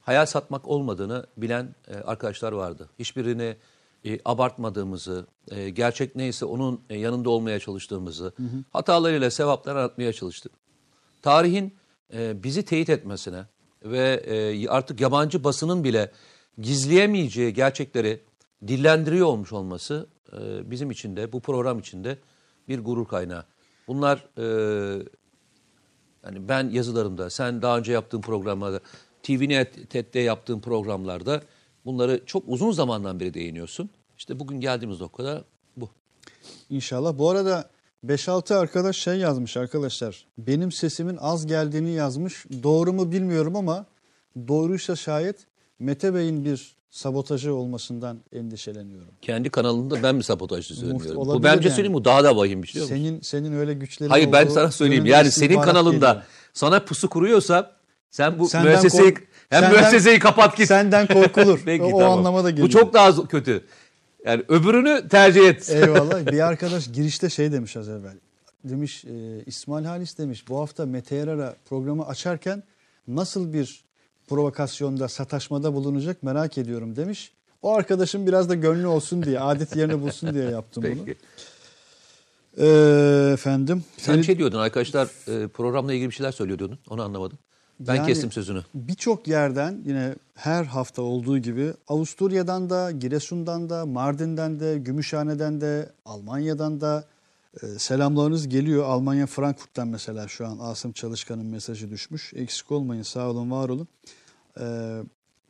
hayal 0.00 0.26
satmak 0.26 0.68
olmadığını 0.68 1.26
bilen 1.36 1.74
e, 1.88 1.94
arkadaşlar 1.94 2.52
vardı. 2.52 2.88
Hiçbirini 2.98 3.56
e, 4.06 4.18
abartmadığımızı, 4.24 5.26
e, 5.50 5.70
gerçek 5.70 6.16
neyse 6.16 6.44
onun 6.44 6.80
e, 6.90 6.98
yanında 6.98 7.30
olmaya 7.30 7.60
çalıştığımızı, 7.60 8.32
hatalarıyla 8.72 9.30
sevaplar 9.30 9.76
aratmaya 9.76 10.12
çalıştık. 10.12 10.52
Tarihin 11.22 11.74
e, 12.14 12.42
bizi 12.42 12.64
teyit 12.64 12.90
etmesine 12.90 13.44
ve 13.82 14.22
e, 14.26 14.68
artık 14.68 15.00
yabancı 15.00 15.44
basının 15.44 15.84
bile 15.84 16.12
gizleyemeyeceği 16.58 17.52
gerçekleri 17.52 18.20
dillendiriyor 18.68 19.26
olmuş 19.26 19.52
olması 19.52 20.06
e, 20.32 20.70
bizim 20.70 20.90
için 20.90 21.16
de 21.16 21.32
bu 21.32 21.40
program 21.40 21.78
için 21.78 22.04
de 22.04 22.18
bir 22.68 22.84
gurur 22.84 23.08
kaynağı. 23.08 23.44
Bunlar 23.88 24.26
e, 24.38 24.44
yani 26.24 26.48
ben 26.48 26.70
yazılarımda, 26.70 27.30
sen 27.30 27.62
daha 27.62 27.78
önce 27.78 27.92
yaptığın 27.92 28.20
programlarda, 28.20 28.80
TVNet'te 29.22 30.20
yaptığın 30.20 30.60
programlarda 30.60 31.42
bunları 31.84 32.22
çok 32.26 32.42
uzun 32.46 32.70
zamandan 32.70 33.20
beri 33.20 33.34
değiniyorsun. 33.34 33.90
İşte 34.18 34.40
bugün 34.40 34.60
geldiğimiz 34.60 35.00
noktada 35.00 35.44
bu. 35.76 35.88
İnşallah. 36.70 37.18
Bu 37.18 37.30
arada 37.30 37.70
5-6 38.06 38.54
arkadaş 38.54 38.96
şey 38.96 39.16
yazmış 39.16 39.56
arkadaşlar. 39.56 40.26
Benim 40.38 40.72
sesimin 40.72 41.16
az 41.20 41.46
geldiğini 41.46 41.90
yazmış. 41.90 42.44
Doğru 42.62 42.92
mu 42.92 43.12
bilmiyorum 43.12 43.56
ama 43.56 43.86
doğruysa 44.48 44.96
şayet 44.96 45.36
Mete 45.78 46.14
Bey'in 46.14 46.44
bir 46.44 46.76
sabotajı 46.90 47.54
olmasından 47.54 48.18
endişeleniyorum. 48.32 49.08
Kendi 49.22 49.50
kanalında 49.50 50.02
ben 50.02 50.14
mi 50.14 50.24
sabotaj 50.24 50.70
düzenliyorum? 50.70 51.26
Bu 51.26 51.42
bence 51.42 51.68
yani. 51.68 51.74
söyleyeyim 51.74 51.94
bu 51.94 52.04
daha 52.04 52.24
da 52.24 52.36
vahim 52.36 52.62
bir 52.62 52.68
şey. 52.68 52.82
Senin 52.82 53.20
senin 53.20 53.52
öyle 53.52 53.74
güçlerin 53.74 54.10
Hayır 54.10 54.32
ben 54.32 54.48
sana 54.48 54.70
söyleyeyim. 54.70 55.06
Yani 55.06 55.30
senin 55.30 55.60
kanalında 55.60 56.08
geliyor. 56.08 56.26
sana 56.52 56.84
pusu 56.84 57.08
kuruyorsa 57.08 57.76
sen 58.10 58.38
bu 58.38 58.48
Senden 58.48 58.68
müesseseyi 58.68 59.14
hem 59.50 59.62
senden- 59.62 59.80
müesseseyi 59.80 60.18
kapat 60.18 60.56
git. 60.56 60.68
Senden 60.68 61.06
korkulur. 61.06 61.62
Peki, 61.64 61.82
o, 61.82 61.98
tamam. 61.98 62.18
anlamada 62.18 62.50
geliyor. 62.50 62.68
Bu 62.68 62.72
çok 62.72 62.92
daha 62.92 63.28
kötü. 63.28 63.64
Yani 64.26 64.44
öbürünü 64.48 65.08
tercih 65.08 65.48
et. 65.48 65.70
Eyvallah. 65.74 66.26
Bir 66.32 66.40
arkadaş 66.40 66.92
girişte 66.92 67.30
şey 67.30 67.52
demiş 67.52 67.76
az 67.76 67.88
evvel. 67.88 68.16
Demiş 68.64 69.04
e, 69.04 69.44
İsmail 69.46 69.84
Halis 69.84 70.18
demiş 70.18 70.48
bu 70.48 70.58
hafta 70.60 70.86
Mete 70.86 71.16
Yarar'a 71.16 71.56
programı 71.68 72.06
açarken 72.06 72.62
nasıl 73.08 73.52
bir 73.52 73.84
provokasyonda, 74.28 75.08
sataşmada 75.08 75.74
bulunacak 75.74 76.22
merak 76.22 76.58
ediyorum 76.58 76.96
demiş. 76.96 77.32
O 77.62 77.74
arkadaşım 77.74 78.26
biraz 78.26 78.48
da 78.48 78.54
gönlü 78.54 78.86
olsun 78.86 79.22
diye, 79.22 79.40
adet 79.40 79.76
yerini 79.76 80.02
bulsun 80.02 80.34
diye 80.34 80.50
yaptım 80.50 80.84
bunu. 80.84 81.04
Peki. 81.04 81.18
Ee, 82.58 83.30
efendim. 83.32 83.84
Sen 83.96 84.18
bir 84.18 84.22
şey 84.22 84.38
diyordun 84.38 84.58
arkadaşlar 84.58 85.08
e, 85.28 85.48
programla 85.48 85.92
ilgili 85.92 86.08
bir 86.08 86.14
şeyler 86.14 86.32
söylüyordun. 86.32 86.78
Onu 86.88 87.02
anlamadım. 87.02 87.38
Ben 87.80 87.94
Yani- 87.94 88.06
kestim 88.06 88.32
sözünü. 88.32 88.62
Birçok 88.74 89.28
yerden 89.28 89.82
yine 89.86 90.14
her 90.34 90.64
hafta 90.64 91.02
olduğu 91.02 91.38
gibi 91.38 91.72
Avusturya'dan 91.88 92.70
da, 92.70 92.90
Giresun'dan 92.90 93.70
da, 93.70 93.86
Mardin'den 93.86 94.60
de, 94.60 94.78
Gümüşhane'den 94.78 95.60
de, 95.60 95.92
Almanya'dan 96.04 96.80
da 96.80 97.04
e, 97.62 97.66
selamlarınız 97.78 98.48
geliyor. 98.48 98.84
Almanya 98.84 99.26
Frankfurt'tan 99.26 99.88
mesela 99.88 100.28
şu 100.28 100.46
an 100.46 100.58
Asım 100.60 100.92
Çalışkan'ın 100.92 101.46
mesajı 101.46 101.90
düşmüş. 101.90 102.32
Eksik 102.36 102.72
olmayın, 102.72 103.02
sağ 103.02 103.30
olun, 103.30 103.50
var 103.50 103.68
olun. 103.68 103.88
Ee, 104.60 105.02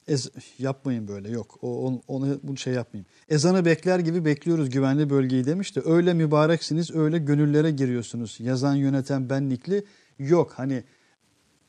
ez, 0.09 0.31
yapmayın 0.59 1.09
böyle 1.09 1.31
yok. 1.31 1.59
O, 1.62 1.87
onu, 1.87 2.03
onu 2.09 2.39
bu 2.43 2.57
şey 2.57 2.75
yapmayayım. 2.75 3.07
Ezanı 3.29 3.65
bekler 3.65 3.99
gibi 3.99 4.25
bekliyoruz 4.25 4.71
güvenli 4.71 5.11
bölgeyi 5.11 5.45
demiş 5.45 5.77
de 5.77 5.83
öyle 5.85 6.15
mübareksiniz, 6.15 6.95
öyle 6.95 7.19
gönüllere 7.19 7.71
giriyorsunuz. 7.71 8.37
Yazan 8.41 8.75
yöneten 8.75 9.31
benlikli 9.31 9.85
yok. 10.19 10.53
Hani 10.57 10.85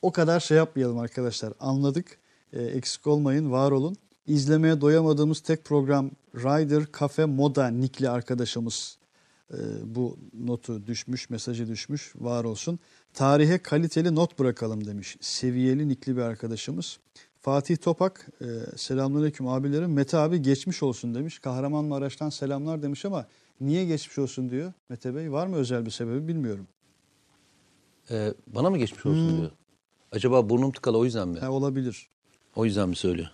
o 0.02 0.12
kadar 0.12 0.40
şey 0.40 0.56
yapmayalım 0.56 0.98
arkadaşlar. 0.98 1.52
Anladık. 1.60 2.18
E, 2.52 2.62
eksik 2.62 3.06
olmayın, 3.06 3.50
var 3.50 3.70
olun. 3.70 3.96
İzlemeye 4.26 4.80
doyamadığımız 4.80 5.40
tek 5.40 5.64
program 5.64 6.10
Rider 6.34 6.82
Cafe 7.00 7.24
Moda 7.24 7.68
Nikli 7.68 8.08
arkadaşımız 8.08 8.98
e, 9.52 9.56
bu 9.84 10.18
notu 10.34 10.86
düşmüş, 10.86 11.30
mesajı 11.30 11.68
düşmüş. 11.68 12.12
Var 12.16 12.44
olsun. 12.44 12.78
Tarihe 13.14 13.58
kaliteli 13.58 14.14
not 14.14 14.38
bırakalım 14.38 14.86
demiş. 14.86 15.16
Seviyeli 15.20 15.88
nikli 15.88 16.16
bir 16.16 16.22
arkadaşımız. 16.22 16.98
Fatih 17.40 17.76
Topak, 17.76 18.28
e, 18.40 18.46
selamünaleyküm 18.76 19.48
abilerim. 19.48 19.92
Mete 19.92 20.16
abi 20.16 20.42
geçmiş 20.42 20.82
olsun 20.82 21.14
demiş. 21.14 21.38
Kahramanmaraş'tan 21.38 22.30
selamlar 22.30 22.82
demiş 22.82 23.04
ama 23.04 23.26
niye 23.60 23.84
geçmiş 23.84 24.18
olsun 24.18 24.50
diyor 24.50 24.72
Mete 24.88 25.14
Bey. 25.14 25.32
Var 25.32 25.46
mı 25.46 25.56
özel 25.56 25.86
bir 25.86 25.90
sebebi 25.90 26.28
bilmiyorum. 26.28 26.66
E, 28.10 28.34
bana 28.46 28.70
mı 28.70 28.78
geçmiş 28.78 29.06
olsun 29.06 29.30
Hmm. 29.30 29.38
diyor. 29.38 29.50
Acaba 30.12 30.48
burnum 30.48 30.72
tıkalı 30.72 30.98
o 30.98 31.04
yüzden 31.04 31.28
mi? 31.28 31.38
Ha, 31.38 31.50
olabilir. 31.50 32.08
O 32.56 32.64
yüzden 32.64 32.88
mi 32.88 32.96
söylüyor? 32.96 33.28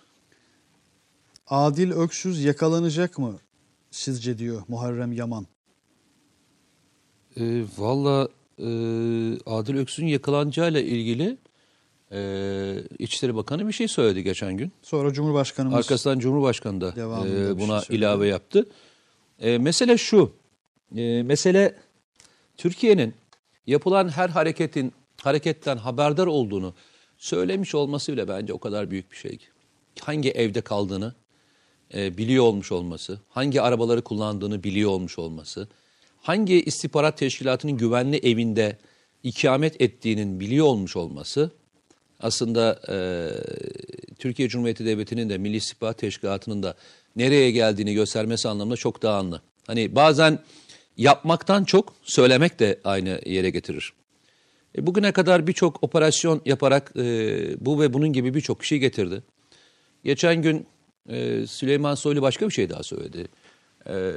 Adil 1.47 1.91
Öksüz 1.91 2.43
yakalanacak 2.43 3.17
mı 3.19 3.39
sizce 3.91 4.37
diyor 4.37 4.63
Muharrem 4.67 5.11
Yaman. 5.13 5.47
E, 7.39 7.63
Valla 7.77 8.27
e, 8.59 8.65
Adil 9.45 9.77
Öksüz'ün 9.77 10.07
yakalanacağıyla 10.07 10.79
ilgili 10.81 11.37
e, 12.11 12.83
İçişleri 12.99 13.35
Bakanı 13.35 13.67
bir 13.67 13.73
şey 13.73 13.87
söyledi 13.87 14.23
geçen 14.23 14.57
gün. 14.57 14.71
Sonra 14.81 15.13
Cumhurbaşkanımız 15.13 15.77
Arkasından 15.77 16.19
Cumhurbaşkanı 16.19 16.81
da 16.81 16.89
e, 16.89 17.27
şey 17.29 17.59
buna 17.59 17.81
söyledi. 17.81 17.99
ilave 18.03 18.27
yaptı. 18.27 18.69
E, 19.39 19.57
mesele 19.57 19.97
şu. 19.97 20.33
E, 20.95 21.23
mesele 21.23 21.75
Türkiye'nin 22.57 23.13
yapılan 23.67 24.09
her 24.09 24.29
hareketin 24.29 24.93
hareketten 25.25 25.77
haberdar 25.77 26.27
olduğunu 26.27 26.73
söylemiş 27.17 27.75
olması 27.75 28.13
bile 28.13 28.27
bence 28.27 28.53
o 28.53 28.59
kadar 28.59 28.91
büyük 28.91 29.11
bir 29.11 29.17
şey. 29.17 29.39
Hangi 29.99 30.31
evde 30.31 30.61
kaldığını 30.61 31.13
e, 31.93 32.17
biliyor 32.17 32.43
olmuş 32.43 32.71
olması, 32.71 33.19
hangi 33.29 33.61
arabaları 33.61 34.01
kullandığını 34.01 34.63
biliyor 34.63 34.89
olmuş 34.89 35.19
olması, 35.19 35.67
hangi 36.21 36.63
istihbarat 36.63 37.17
teşkilatının 37.17 37.77
güvenli 37.77 38.17
evinde 38.17 38.77
ikamet 39.23 39.81
ettiğinin 39.81 40.39
biliyor 40.39 40.65
olmuş 40.65 40.95
olması 40.95 41.51
aslında 42.19 42.81
e, 42.89 42.95
Türkiye 44.19 44.49
Cumhuriyeti 44.49 44.85
Devleti'nin 44.85 45.29
de 45.29 45.37
Milli 45.37 45.55
İstihbarat 45.55 45.97
Teşkilatı'nın 45.97 46.63
da 46.63 46.75
nereye 47.15 47.51
geldiğini 47.51 47.93
göstermesi 47.93 48.49
anlamında 48.49 48.75
çok 48.75 49.01
daha 49.01 49.17
anlı. 49.17 49.41
Hani 49.67 49.95
bazen 49.95 50.39
yapmaktan 50.97 51.63
çok 51.63 51.93
söylemek 52.03 52.59
de 52.59 52.79
aynı 52.83 53.21
yere 53.25 53.49
getirir. 53.49 53.93
E, 54.77 54.85
bugüne 54.87 55.11
kadar 55.11 55.47
birçok 55.47 55.83
operasyon 55.83 56.41
yaparak 56.45 56.91
e, 56.97 57.05
bu 57.65 57.81
ve 57.81 57.93
bunun 57.93 58.13
gibi 58.13 58.33
birçok 58.33 58.59
kişi 58.61 58.79
getirdi. 58.79 59.23
Geçen 60.03 60.41
gün 60.41 60.65
e, 61.09 61.47
Süleyman 61.47 61.95
Soylu 61.95 62.21
başka 62.21 62.47
bir 62.47 62.53
şey 62.53 62.69
daha 62.69 62.83
söyledi. 62.83 63.27
E, 63.89 64.11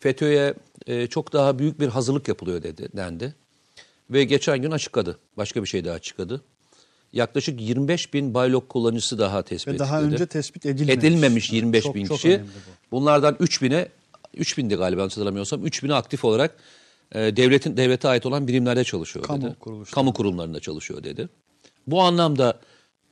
FETÖ'ye 0.00 0.54
e, 0.86 1.06
çok 1.06 1.32
daha 1.32 1.58
büyük 1.58 1.80
bir 1.80 1.88
hazırlık 1.88 2.28
yapılıyor 2.28 2.62
dedi, 2.62 2.88
dendi. 2.96 3.34
Ve 4.10 4.24
geçen 4.24 4.62
gün 4.62 4.70
açıkladı. 4.70 5.18
Başka 5.36 5.62
bir 5.62 5.68
şey 5.68 5.84
daha 5.84 5.94
açıkladı. 5.94 6.42
Yaklaşık 7.12 7.60
25 7.60 8.14
bin 8.14 8.34
baylok 8.34 8.68
kullanıcısı 8.68 9.18
daha 9.18 9.42
tespit 9.42 9.74
ve 9.74 9.78
daha 9.78 10.00
edildi. 10.00 10.14
önce 10.14 10.26
tespit 10.26 10.66
edilmemiş. 10.66 11.04
Edilmemiş 11.04 11.50
Ha, 11.52 11.56
25 11.56 11.84
çok- 11.84 11.94
bin 11.94 12.04
çok 12.06 12.16
kişi. 12.16 12.40
bu. 12.40 12.96
Bunlardan 12.96 13.36
3 13.40 13.62
bine, 13.62 13.88
3 14.34 14.58
bindi 14.58 14.74
galiba 14.74 15.02
hatırlamıyorsam, 15.02 15.66
3 15.66 15.82
bini 15.84 15.94
aktif 15.94 16.24
olarak 16.24 16.56
e, 17.14 17.36
devletin 17.36 17.76
devlete 17.76 18.08
ait 18.08 18.26
olan 18.26 18.48
birimlerde 18.48 18.84
çalışıyor 18.84 19.24
Kamu 19.24 19.42
dedi. 19.42 19.54
kuruluşlarında. 19.60 19.94
Kamu 19.94 20.12
kurumlarında 20.12 20.60
çalışıyor 20.60 21.04
dedi. 21.04 21.28
Bu 21.86 22.02
anlamda 22.02 22.60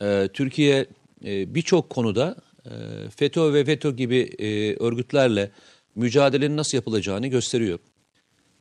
e, 0.02 0.28
Türkiye 0.32 0.86
e, 1.24 1.54
birçok 1.54 1.90
konuda 1.90 2.36
e, 2.64 2.70
FETÖ 3.16 3.52
ve 3.52 3.64
FETÖ 3.64 3.96
gibi 3.96 4.18
e, 4.18 4.76
örgütlerle 4.76 5.50
mücadelenin 5.94 6.56
nasıl 6.56 6.78
yapılacağını 6.78 7.26
gösteriyor. 7.26 7.78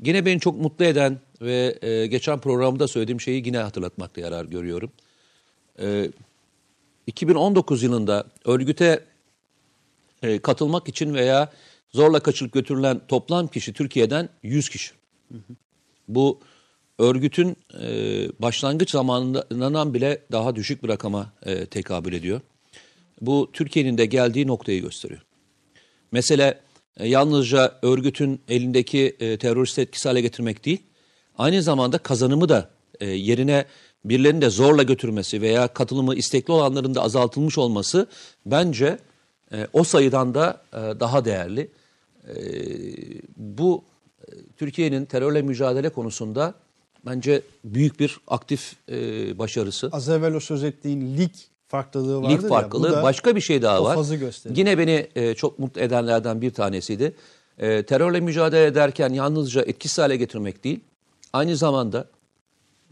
Yine 0.03 0.25
beni 0.25 0.39
çok 0.39 0.61
mutlu 0.61 0.85
eden 0.85 1.19
ve 1.41 1.77
e, 1.81 2.07
geçen 2.07 2.39
programda 2.39 2.87
söylediğim 2.87 3.21
şeyi 3.21 3.45
yine 3.45 3.57
hatırlatmakta 3.57 4.21
yarar 4.21 4.45
görüyorum. 4.45 4.91
E, 5.81 6.11
2019 7.07 7.83
yılında 7.83 8.27
örgüte 8.45 9.03
e, 10.23 10.39
katılmak 10.39 10.89
için 10.89 11.13
veya 11.13 11.51
zorla 11.89 12.19
kaçırıp 12.19 12.53
götürülen 12.53 13.01
toplam 13.07 13.47
kişi 13.47 13.73
Türkiye'den 13.73 14.29
100 14.43 14.69
kişi. 14.69 14.96
Bu 16.07 16.39
örgütün 16.99 17.57
e, 17.81 17.87
başlangıç 18.39 18.91
zamanından 18.91 19.93
bile 19.93 20.21
daha 20.31 20.55
düşük 20.55 20.83
bir 20.83 20.89
rakama 20.89 21.33
e, 21.45 21.65
tekabül 21.65 22.13
ediyor. 22.13 22.41
Bu 23.21 23.49
Türkiye'nin 23.53 23.97
de 23.97 24.05
geldiği 24.05 24.47
noktayı 24.47 24.81
gösteriyor. 24.81 25.21
Mesele 26.11 26.59
e, 26.97 27.07
yalnızca 27.07 27.79
örgütün 27.81 28.41
elindeki 28.47 29.15
e, 29.19 29.37
terörist 29.37 29.79
etkisiz 29.79 30.05
hale 30.05 30.21
getirmek 30.21 30.65
değil, 30.65 30.83
aynı 31.37 31.63
zamanda 31.63 31.97
kazanımı 31.97 32.49
da 32.49 32.69
e, 32.99 33.09
yerine 33.09 33.65
birilerinin 34.05 34.41
de 34.41 34.49
zorla 34.49 34.83
götürmesi 34.83 35.41
veya 35.41 35.67
katılımı 35.67 36.15
istekli 36.15 36.51
olanların 36.51 36.95
da 36.95 37.01
azaltılmış 37.01 37.57
olması 37.57 38.07
bence 38.45 38.99
e, 39.51 39.67
o 39.73 39.83
sayıdan 39.83 40.33
da 40.33 40.61
e, 40.73 40.99
daha 40.99 41.25
değerli. 41.25 41.71
E, 42.27 42.35
bu 43.37 43.83
Türkiye'nin 44.57 45.05
terörle 45.05 45.41
mücadele 45.41 45.89
konusunda 45.89 46.53
bence 47.05 47.41
büyük 47.63 47.99
bir 47.99 48.17
aktif 48.27 48.75
e, 48.89 48.95
başarısı. 49.39 49.89
Az 49.91 50.09
evvel 50.09 50.33
o 50.33 50.39
söz 50.39 50.63
ettiğin 50.63 51.17
lig 51.17 51.31
farklılığı 51.67 52.21
vardır 52.21 52.43
Lig 52.43 52.49
farklılığı. 52.49 52.91
ya. 52.91 53.03
Başka 53.03 53.35
bir 53.35 53.41
şey 53.41 53.61
daha 53.61 53.83
var. 53.83 54.17
gösteriyor. 54.17 54.57
Yine 54.57 54.77
beni 54.77 55.07
e, 55.15 55.33
çok 55.33 55.59
mutlu 55.59 55.81
edenlerden 55.81 56.41
bir 56.41 56.51
tanesiydi. 56.51 57.15
E, 57.57 57.83
terörle 57.83 58.19
mücadele 58.19 58.65
ederken 58.65 59.09
yalnızca 59.09 59.61
etkisiz 59.61 59.97
hale 59.97 60.15
getirmek 60.17 60.63
değil, 60.63 60.79
aynı 61.33 61.55
zamanda 61.55 62.07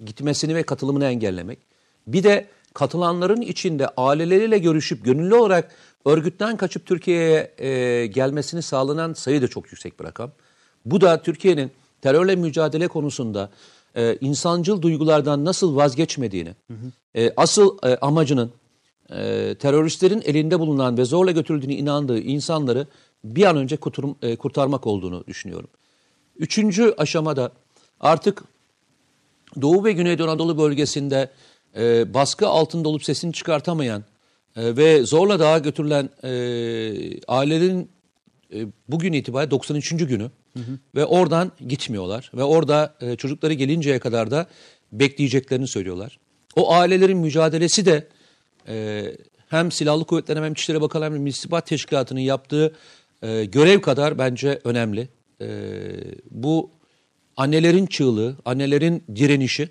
gitmesini 0.05 0.55
ve 0.55 0.63
katılımını 0.63 1.05
engellemek. 1.05 1.59
Bir 2.07 2.23
de 2.23 2.47
katılanların 2.73 3.41
içinde 3.41 3.87
aileleriyle 3.97 4.57
görüşüp 4.57 5.05
gönüllü 5.05 5.35
olarak 5.35 5.71
örgütten 6.05 6.57
kaçıp 6.57 6.85
Türkiye'ye 6.85 7.51
e, 7.57 8.05
gelmesini 8.05 8.61
sağlanan 8.61 9.13
sayı 9.13 9.41
da 9.41 9.47
çok 9.47 9.71
yüksek 9.71 9.99
bir 9.99 10.05
rakam. 10.05 10.31
Bu 10.85 11.01
da 11.01 11.21
Türkiye'nin 11.21 11.71
terörle 12.01 12.35
mücadele 12.35 12.87
konusunda 12.87 13.49
e, 13.95 14.17
insancıl 14.21 14.81
duygulardan 14.81 15.45
nasıl 15.45 15.75
vazgeçmediğini, 15.75 16.55
e, 17.15 17.33
asıl 17.37 17.77
e, 17.83 17.95
amacının 17.95 18.51
e, 19.09 19.55
teröristlerin 19.59 20.21
elinde 20.25 20.59
bulunan 20.59 20.97
ve 20.97 21.05
zorla 21.05 21.31
götürüldüğüne 21.31 21.75
inandığı 21.75 22.19
insanları 22.19 22.87
bir 23.23 23.45
an 23.45 23.57
önce 23.57 23.75
kuturum- 23.75 24.15
e, 24.21 24.35
kurtarmak 24.35 24.87
olduğunu 24.87 25.23
düşünüyorum. 25.27 25.69
Üçüncü 26.37 26.93
aşamada 26.97 27.51
artık 27.99 28.43
Doğu 29.61 29.83
ve 29.83 29.91
Güneydoğu 29.91 30.27
Anadolu 30.27 30.57
bölgesinde 30.57 31.29
e, 31.77 32.13
baskı 32.13 32.47
altında 32.47 32.89
olup 32.89 33.03
sesini 33.03 33.33
çıkartamayan 33.33 34.03
e, 34.55 34.77
ve 34.77 35.03
zorla 35.03 35.39
dağa 35.39 35.57
götürülen 35.57 36.09
e, 36.23 36.29
ailelerin 37.27 37.89
bugün 38.87 39.13
itibariyle 39.13 39.51
93. 39.51 39.89
günü 39.89 40.31
ve 40.95 41.05
oradan 41.05 41.51
gitmiyorlar 41.67 42.31
ve 42.33 42.43
orada 42.43 42.95
e, 43.01 43.15
çocukları 43.15 43.53
gelinceye 43.53 43.99
kadar 43.99 44.31
da 44.31 44.47
bekleyeceklerini 44.91 45.67
söylüyorlar. 45.67 46.19
O 46.55 46.73
ailelerin 46.73 47.17
mücadelesi 47.17 47.85
de 47.85 48.07
e, 48.67 49.05
hem 49.49 49.71
Silahlı 49.71 50.05
Kuvvetler 50.05 50.43
hem 50.43 50.51
İçişleri 50.51 50.81
Bakanlığı 50.81 51.05
hem 51.05 51.13
Milli 51.13 51.29
İstihbarat 51.29 51.67
Teşkilatı'nın 51.67 52.19
yaptığı 52.19 52.75
e, 53.21 53.45
görev 53.45 53.81
kadar 53.81 54.17
bence 54.17 54.59
önemli. 54.63 55.09
E, 55.41 55.47
bu 56.31 56.71
annelerin 57.37 57.85
çığlığı, 57.85 58.35
annelerin 58.45 59.03
direnişi 59.15 59.69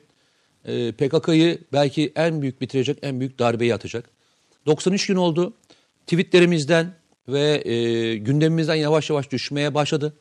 e, 0.64 0.92
PKK'yı 0.92 1.58
belki 1.72 2.12
en 2.16 2.42
büyük 2.42 2.60
bitirecek, 2.60 2.98
en 3.02 3.20
büyük 3.20 3.38
darbeyi 3.38 3.74
atacak. 3.74 4.10
93 4.66 5.06
gün 5.06 5.16
oldu. 5.16 5.54
Tweetlerimizden 6.06 6.94
ve 7.28 7.68
e, 7.68 8.16
gündemimizden 8.16 8.74
yavaş 8.74 9.10
yavaş 9.10 9.30
düşmeye 9.30 9.74
başladı. 9.74 10.12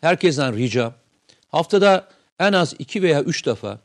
Herkesten 0.00 0.56
ricam. 0.56 0.92
Haftada 1.48 2.08
en 2.38 2.52
az 2.52 2.74
iki 2.78 3.02
veya 3.02 3.22
üç 3.22 3.46
defa 3.46 3.78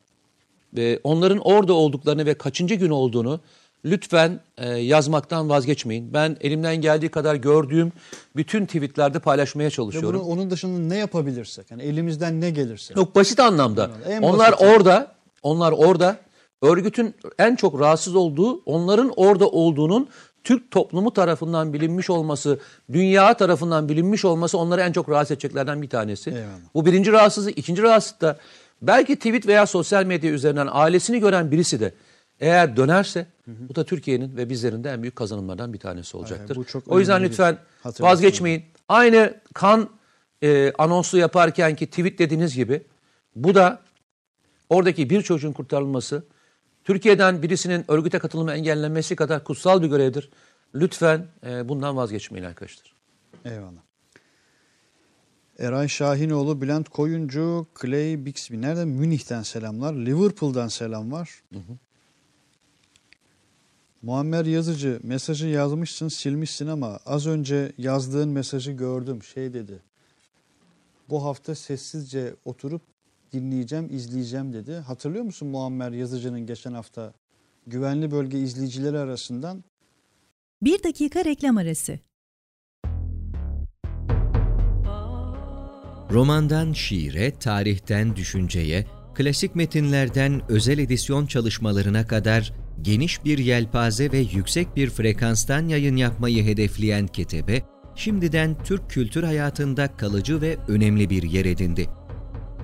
ve 0.74 1.00
onların 1.04 1.38
orada 1.38 1.74
olduklarını 1.74 2.26
ve 2.26 2.34
kaçıncı 2.34 2.76
gün 2.76 2.90
olduğunu 2.90 3.40
lütfen 3.86 4.40
e, 4.58 4.70
yazmaktan 4.70 5.50
vazgeçmeyin. 5.50 6.14
Ben 6.14 6.38
elimden 6.42 6.76
geldiği 6.76 7.10
kadar 7.10 7.36
gördüğüm 7.36 7.92
bütün 8.36 8.66
tweetlerde 8.66 9.20
paylaşmaya 9.20 9.70
çalışıyorum. 9.70 10.20
bunu, 10.20 10.30
onun 10.30 10.52
dışında 10.52 10.80
ne 10.80 10.98
yapabilirsek, 10.98 11.72
yani 11.72 11.84
elimizden 11.84 12.42
ne 12.42 12.50
gelirse. 12.50 12.94
Çok 12.94 13.16
basit 13.16 13.40
anlamda. 13.40 13.92
En 14.08 14.22
onlar 14.22 14.52
basiti. 14.52 14.66
orada, 14.66 15.12
onlar 15.44 15.72
orada 15.72 16.18
örgütün 16.62 17.16
en 17.40 17.56
çok 17.56 17.80
rahatsız 17.80 18.16
olduğu, 18.16 18.62
onların 18.66 19.14
orada 19.16 19.50
olduğunun 19.50 20.08
Türk 20.44 20.72
toplumu 20.72 21.14
tarafından 21.14 21.74
bilinmiş 21.74 22.10
olması, 22.10 22.60
dünya 22.94 23.34
tarafından 23.34 23.90
bilinmiş 23.90 24.26
olması 24.26 24.58
onları 24.58 24.82
en 24.82 24.92
çok 24.92 25.10
rahatsız 25.10 25.32
edeceklerden 25.32 25.82
bir 25.82 25.90
tanesi. 25.90 26.30
Eyvallah. 26.30 26.44
Bu 26.74 26.86
birinci 26.86 27.12
rahatsızlık. 27.12 27.58
ikinci 27.58 27.82
rahatsızlık 27.82 28.22
da 28.22 28.38
belki 28.82 29.16
tweet 29.16 29.48
veya 29.48 29.66
sosyal 29.66 30.06
medya 30.06 30.32
üzerinden 30.32 30.68
ailesini 30.72 31.20
gören 31.20 31.52
birisi 31.52 31.80
de 31.80 31.94
eğer 32.40 32.78
dönerse 32.78 33.28
bu 33.48 33.76
da 33.76 33.84
Türkiye'nin 33.84 34.38
ve 34.38 34.50
bizlerin 34.50 34.84
de 34.84 34.90
en 34.90 35.02
büyük 35.02 35.16
kazanımlardan 35.16 35.74
bir 35.74 35.80
tanesi 35.80 36.18
olacaktır. 36.18 36.64
çok 36.66 36.88
o 36.88 37.00
yüzden 37.00 37.24
lütfen 37.24 37.58
vazgeçmeyin. 38.00 38.64
Aynı 38.90 39.34
kan 39.54 39.90
e, 40.44 40.74
anonsu 40.78 41.18
yaparken 41.18 41.76
ki 41.76 41.88
tweet 41.88 42.20
dediğiniz 42.20 42.56
gibi 42.56 42.82
bu 43.36 43.56
da 43.56 43.80
oradaki 44.70 45.10
bir 45.10 45.22
çocuğun 45.22 45.52
kurtarılması 45.52 46.24
Türkiye'den 46.84 47.42
birisinin 47.42 47.92
örgüte 47.92 48.20
katılımı 48.20 48.52
engellenmesi 48.52 49.16
kadar 49.16 49.44
kutsal 49.44 49.82
bir 49.82 49.88
görevdir. 49.88 50.30
Lütfen 50.76 51.28
e, 51.46 51.70
bundan 51.70 51.98
vazgeçmeyin 51.98 52.46
arkadaşlar. 52.46 52.96
Eyvallah. 53.46 53.82
Eray 55.60 55.88
Şahinoğlu, 55.88 56.62
Bülent 56.62 56.90
Koyuncu, 56.90 57.68
Clay 57.82 58.26
Bixby. 58.26 58.62
Nereden? 58.62 58.88
Münih'ten 58.88 59.44
selamlar. 59.44 59.94
Liverpool'dan 59.94 60.68
selam 60.68 61.12
var. 61.12 61.30
Muammer 64.02 64.46
Yazıcı 64.46 65.00
mesajı 65.04 65.48
yazmışsın 65.48 66.08
silmişsin 66.08 66.68
ama 66.68 67.00
az 67.06 67.28
önce 67.28 67.72
yazdığın 67.78 68.30
mesajı 68.30 68.72
gördüm. 68.72 69.24
Şey 69.24 69.54
dedi. 69.54 69.80
Bu 71.10 71.26
hafta 71.26 71.56
sessizce 71.56 72.36
oturup 72.46 72.82
dinleyeceğim, 73.34 73.88
izleyeceğim 73.92 74.54
dedi. 74.54 74.74
Hatırlıyor 74.74 75.24
musun 75.24 75.48
Muammer 75.48 75.92
Yazıcı'nın 75.92 76.46
geçen 76.46 76.74
hafta 76.74 77.14
güvenli 77.68 78.12
bölge 78.12 78.40
izleyicileri 78.40 78.98
arasından 78.98 79.64
Bir 80.62 80.84
dakika 80.84 81.26
reklam 81.26 81.58
arası. 81.58 82.00
Romandan 86.12 86.74
şiire, 86.74 87.32
tarihten 87.32 88.16
düşünceye, 88.16 88.86
klasik 89.16 89.56
metinlerden 89.56 90.42
özel 90.50 90.78
edisyon 90.78 91.26
çalışmalarına 91.26 92.08
kadar 92.08 92.54
geniş 92.82 93.26
bir 93.26 93.38
yelpaze 93.38 94.12
ve 94.12 94.18
yüksek 94.18 94.76
bir 94.76 94.90
frekanstan 94.90 95.68
yayın 95.68 95.96
yapmayı 95.96 96.44
hedefleyen 96.44 97.08
Ketebe, 97.08 97.62
şimdiden 97.96 98.64
Türk 98.64 98.90
kültür 98.90 99.24
hayatında 99.24 99.98
kalıcı 99.98 100.42
ve 100.42 100.58
önemli 100.68 101.10
bir 101.10 101.24
yer 101.24 101.46
edindi. 101.46 101.90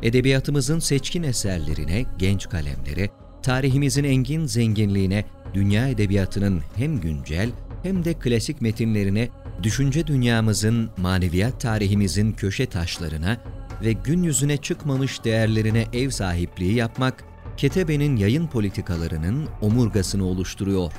Edebiyatımızın 0.01 0.79
seçkin 0.79 1.23
eserlerine, 1.23 2.05
genç 2.17 2.49
kalemlere, 2.49 3.09
tarihimizin 3.43 4.03
engin 4.03 4.45
zenginliğine, 4.45 5.25
dünya 5.53 5.87
edebiyatının 5.87 6.61
hem 6.75 6.99
güncel 6.99 7.49
hem 7.83 8.05
de 8.05 8.13
klasik 8.13 8.61
metinlerine, 8.61 9.29
düşünce 9.63 10.07
dünyamızın, 10.07 10.89
maneviyat 10.97 11.61
tarihimizin 11.61 12.33
köşe 12.33 12.65
taşlarına 12.65 13.37
ve 13.81 13.93
gün 13.93 14.23
yüzüne 14.23 14.57
çıkmamış 14.57 15.23
değerlerine 15.23 15.85
ev 15.93 16.09
sahipliği 16.09 16.73
yapmak, 16.73 17.23
Ketebe'nin 17.57 18.15
yayın 18.15 18.47
politikalarının 18.47 19.47
omurgasını 19.61 20.25
oluşturuyor. 20.25 20.91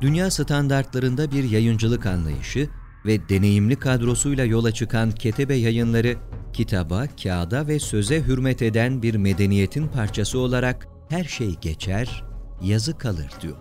Dünya 0.00 0.30
standartlarında 0.30 1.30
bir 1.30 1.44
yayıncılık 1.44 2.06
anlayışı 2.06 2.68
ve 3.06 3.28
deneyimli 3.28 3.76
kadrosuyla 3.76 4.44
yola 4.44 4.72
çıkan 4.72 5.10
Ketebe 5.10 5.54
yayınları, 5.54 6.16
kitaba, 6.54 7.06
kağıda 7.22 7.66
ve 7.68 7.78
söze 7.78 8.22
hürmet 8.22 8.62
eden 8.62 9.02
bir 9.02 9.14
medeniyetin 9.14 9.88
parçası 9.88 10.38
olarak 10.38 10.88
her 11.08 11.24
şey 11.24 11.54
geçer, 11.60 12.24
yazı 12.62 12.98
kalır 12.98 13.30
diyor. 13.40 13.56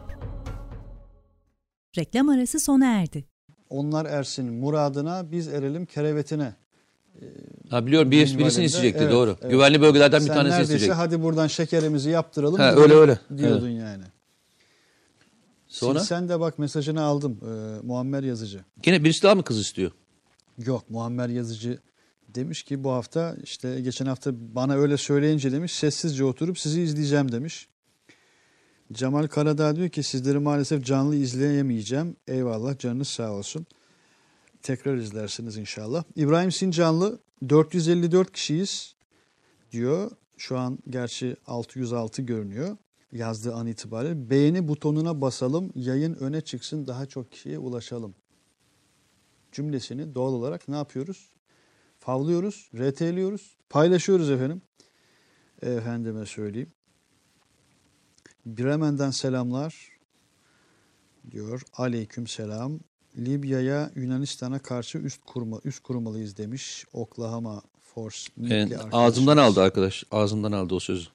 Reklam 1.97 2.29
arası 2.29 2.59
sona 2.59 2.85
erdi. 2.85 3.25
onlar 3.69 4.05
ersin 4.05 4.53
muradına 4.53 5.31
biz 5.31 5.47
erelim 5.47 5.85
kerevetine. 5.85 6.53
Ha 7.69 7.85
biliyorum 7.85 8.11
bir, 8.11 8.37
birisini 8.37 8.65
isteyecekti 8.65 9.03
evet, 9.03 9.11
doğru. 9.13 9.37
evet. 9.41 9.51
Güvenli 9.51 9.81
bölgelerden 9.81 10.21
bir 10.21 10.27
Sen 10.27 10.35
tanesi 10.35 10.51
neredeyse 10.51 10.73
isteyecek. 10.75 10.97
hadi 10.97 11.23
buradan 11.23 11.47
şekerimizi 11.47 12.09
yaptıralım. 12.09 12.59
Ha, 12.59 12.71
öyle, 12.75 12.93
öyle. 12.93 13.19
Diyordun 13.37 13.69
yani. 13.69 14.03
Sonra 15.67 15.99
Sen 15.99 16.29
de 16.29 16.39
bak 16.39 16.59
mesajını 16.59 17.01
aldım 17.01 17.39
e, 17.41 17.85
Muammer 17.87 18.23
Yazıcı. 18.23 18.61
yine 18.85 19.03
birisi 19.03 19.23
daha 19.23 19.35
mı 19.35 19.43
kız 19.43 19.59
istiyor? 19.59 19.91
Yok 20.57 20.89
Muammer 20.89 21.29
Yazıcı 21.29 21.79
demiş 22.35 22.63
ki 22.63 22.83
bu 22.83 22.91
hafta 22.91 23.35
işte 23.43 23.81
geçen 23.81 24.05
hafta 24.05 24.31
bana 24.33 24.75
öyle 24.75 24.97
söyleyince 24.97 25.51
demiş 25.51 25.73
sessizce 25.73 26.23
oturup 26.23 26.59
sizi 26.59 26.81
izleyeceğim 26.81 27.31
demiş. 27.31 27.67
Cemal 28.93 29.27
Karadağ 29.27 29.75
diyor 29.75 29.89
ki 29.89 30.03
sizleri 30.03 30.39
maalesef 30.39 30.85
canlı 30.85 31.15
izleyemeyeceğim. 31.15 32.15
Eyvallah 32.27 32.79
canınız 32.79 33.07
sağ 33.07 33.31
olsun. 33.31 33.65
Tekrar 34.61 34.97
izlersiniz 34.97 35.57
inşallah. 35.57 36.03
İbrahim 36.15 36.51
Sincanlı 36.51 37.19
454 37.49 38.31
kişiyiz 38.31 38.95
diyor. 39.71 40.11
Şu 40.37 40.57
an 40.57 40.79
gerçi 40.89 41.35
606 41.47 42.21
görünüyor 42.21 42.77
yazdığı 43.13 43.55
an 43.55 43.67
itibariyle. 43.67 44.29
Beğeni 44.29 44.67
butonuna 44.67 45.21
basalım, 45.21 45.71
yayın 45.75 46.13
öne 46.13 46.41
çıksın, 46.41 46.87
daha 46.87 47.05
çok 47.05 47.31
kişiye 47.31 47.59
ulaşalım. 47.59 48.15
Cümlesini 49.51 50.15
doğal 50.15 50.33
olarak 50.33 50.67
ne 50.67 50.75
yapıyoruz? 50.75 51.32
Favlıyoruz, 52.05 52.69
RT'liyoruz, 52.75 53.57
paylaşıyoruz 53.69 54.29
efendim. 54.29 54.61
Efendime 55.61 56.25
söyleyeyim. 56.25 56.71
Bremen'den 58.45 59.11
selamlar 59.11 59.89
diyor. 61.31 61.61
Aleyküm 61.73 62.27
selam. 62.27 62.79
Libya'ya 63.17 63.91
Yunanistan'a 63.95 64.59
karşı 64.59 64.97
üst 64.97 65.21
kurma 65.25 65.59
üst 65.63 65.83
kurmalıyız 65.83 66.37
demiş. 66.37 66.85
Oklahoma 66.93 67.61
Force. 67.81 68.31
Evet, 68.49 68.77
ağzımdan 68.91 69.37
aldı 69.37 69.61
arkadaş. 69.61 70.03
Ağzımdan 70.11 70.51
aldı 70.51 70.75
o 70.75 70.79
sözü. 70.79 71.09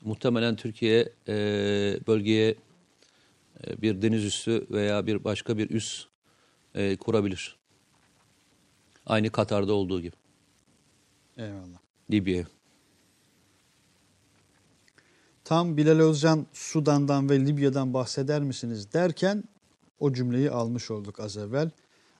Muhtemelen 0.00 0.56
Türkiye 0.56 1.12
e, 1.28 1.34
bölgeye 2.06 2.54
e, 3.66 3.82
bir 3.82 4.02
deniz 4.02 4.24
üssü 4.24 4.66
veya 4.70 5.06
bir 5.06 5.24
başka 5.24 5.58
bir 5.58 5.70
üs 5.70 6.04
e, 6.74 6.96
kurabilir. 6.96 7.61
Aynı 9.06 9.30
Katar'da 9.30 9.72
olduğu 9.72 10.00
gibi. 10.00 10.16
Eyvallah. 11.36 11.78
Libya'ya. 12.10 12.46
Tam 15.44 15.76
Bilal 15.76 16.00
Özcan 16.00 16.46
Sudan'dan 16.52 17.30
ve 17.30 17.46
Libya'dan 17.46 17.94
bahseder 17.94 18.42
misiniz 18.42 18.92
derken 18.92 19.44
o 19.98 20.12
cümleyi 20.12 20.50
almış 20.50 20.90
olduk 20.90 21.20
az 21.20 21.36
evvel. 21.36 21.70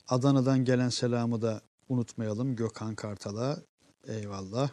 Adana'dan 0.09 0.64
gelen 0.64 0.89
selamı 0.89 1.43
da 1.43 1.62
unutmayalım 1.89 2.57
Gökhan 2.57 2.95
Kartal'a. 2.95 3.59
Eyvallah. 4.07 4.70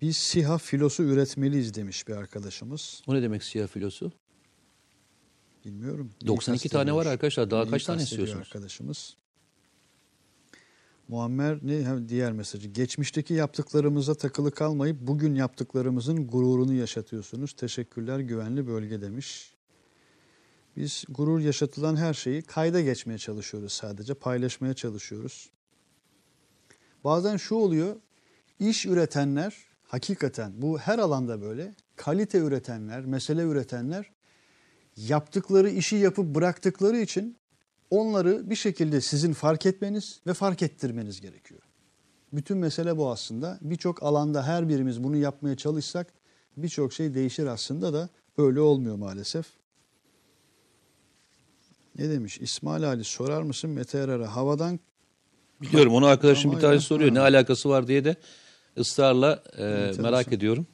Biz 0.00 0.16
SİHA 0.16 0.58
filosu 0.58 1.02
üretmeliyiz 1.02 1.74
demiş 1.74 2.08
bir 2.08 2.12
arkadaşımız. 2.12 3.02
O 3.06 3.14
ne 3.14 3.22
demek 3.22 3.44
siyah 3.44 3.68
filosu? 3.68 4.12
Bilmiyorum. 5.64 6.10
neyi 6.22 6.28
92 6.28 6.68
tane 6.68 6.92
var 6.94 7.06
arkadaşlar. 7.06 7.50
Daha 7.50 7.70
kaç 7.70 7.84
tane 7.84 8.02
istiyorsunuz? 8.02 8.46
Arkadaşımız. 8.46 9.16
Muammer 11.08 11.58
ne 11.62 12.08
diğer 12.08 12.32
mesajı. 12.32 12.68
Geçmişteki 12.68 13.34
yaptıklarımıza 13.34 14.14
takılı 14.14 14.50
kalmayıp 14.50 14.96
bugün 15.00 15.34
yaptıklarımızın 15.34 16.26
gururunu 16.26 16.74
yaşatıyorsunuz. 16.74 17.52
Teşekkürler 17.52 18.18
güvenli 18.18 18.66
bölge 18.66 19.00
demiş. 19.00 19.54
Biz 20.76 21.04
gurur 21.08 21.40
yaşatılan 21.40 21.96
her 21.96 22.14
şeyi 22.14 22.42
kayda 22.42 22.80
geçmeye 22.80 23.18
çalışıyoruz 23.18 23.72
sadece. 23.72 24.14
Paylaşmaya 24.14 24.74
çalışıyoruz. 24.74 25.50
Bazen 27.04 27.36
şu 27.36 27.54
oluyor. 27.54 27.96
iş 28.60 28.86
üretenler 28.86 29.56
hakikaten 29.82 30.52
bu 30.56 30.78
her 30.78 30.98
alanda 30.98 31.42
böyle. 31.42 31.74
Kalite 31.96 32.38
üretenler, 32.38 33.04
mesele 33.04 33.42
üretenler 33.42 34.10
yaptıkları 34.96 35.70
işi 35.70 35.96
yapıp 35.96 36.34
bıraktıkları 36.34 36.98
için 36.98 37.36
onları 37.90 38.50
bir 38.50 38.56
şekilde 38.56 39.00
sizin 39.00 39.32
fark 39.32 39.66
etmeniz 39.66 40.20
ve 40.26 40.34
fark 40.34 40.62
ettirmeniz 40.62 41.20
gerekiyor. 41.20 41.60
Bütün 42.32 42.56
mesele 42.56 42.96
bu 42.96 43.10
aslında. 43.10 43.58
Birçok 43.62 44.02
alanda 44.02 44.46
her 44.46 44.68
birimiz 44.68 45.04
bunu 45.04 45.16
yapmaya 45.16 45.56
çalışsak 45.56 46.12
birçok 46.56 46.92
şey 46.92 47.14
değişir 47.14 47.46
aslında 47.46 47.92
da 47.92 48.08
öyle 48.38 48.60
olmuyor 48.60 48.96
maalesef. 48.96 49.46
Ne 51.98 52.10
demiş? 52.10 52.38
İsmail 52.40 52.84
Ali 52.88 53.04
sorar 53.04 53.42
mısın 53.42 53.70
Mete 53.70 53.98
Erar'a? 53.98 54.36
Havadan 54.36 54.80
Biliyorum 55.62 55.94
onu 55.94 56.06
arkadaşım 56.06 56.50
Ama 56.50 56.58
bir 56.58 56.62
tanesi 56.62 56.86
soruyor. 56.86 57.08
ha. 57.08 57.14
Ne 57.14 57.20
alakası 57.20 57.68
var 57.68 57.88
diye 57.88 58.04
de 58.04 58.16
ısrarla 58.78 59.42
e, 59.58 59.92
merak 59.98 60.32
ediyorum. 60.32 60.66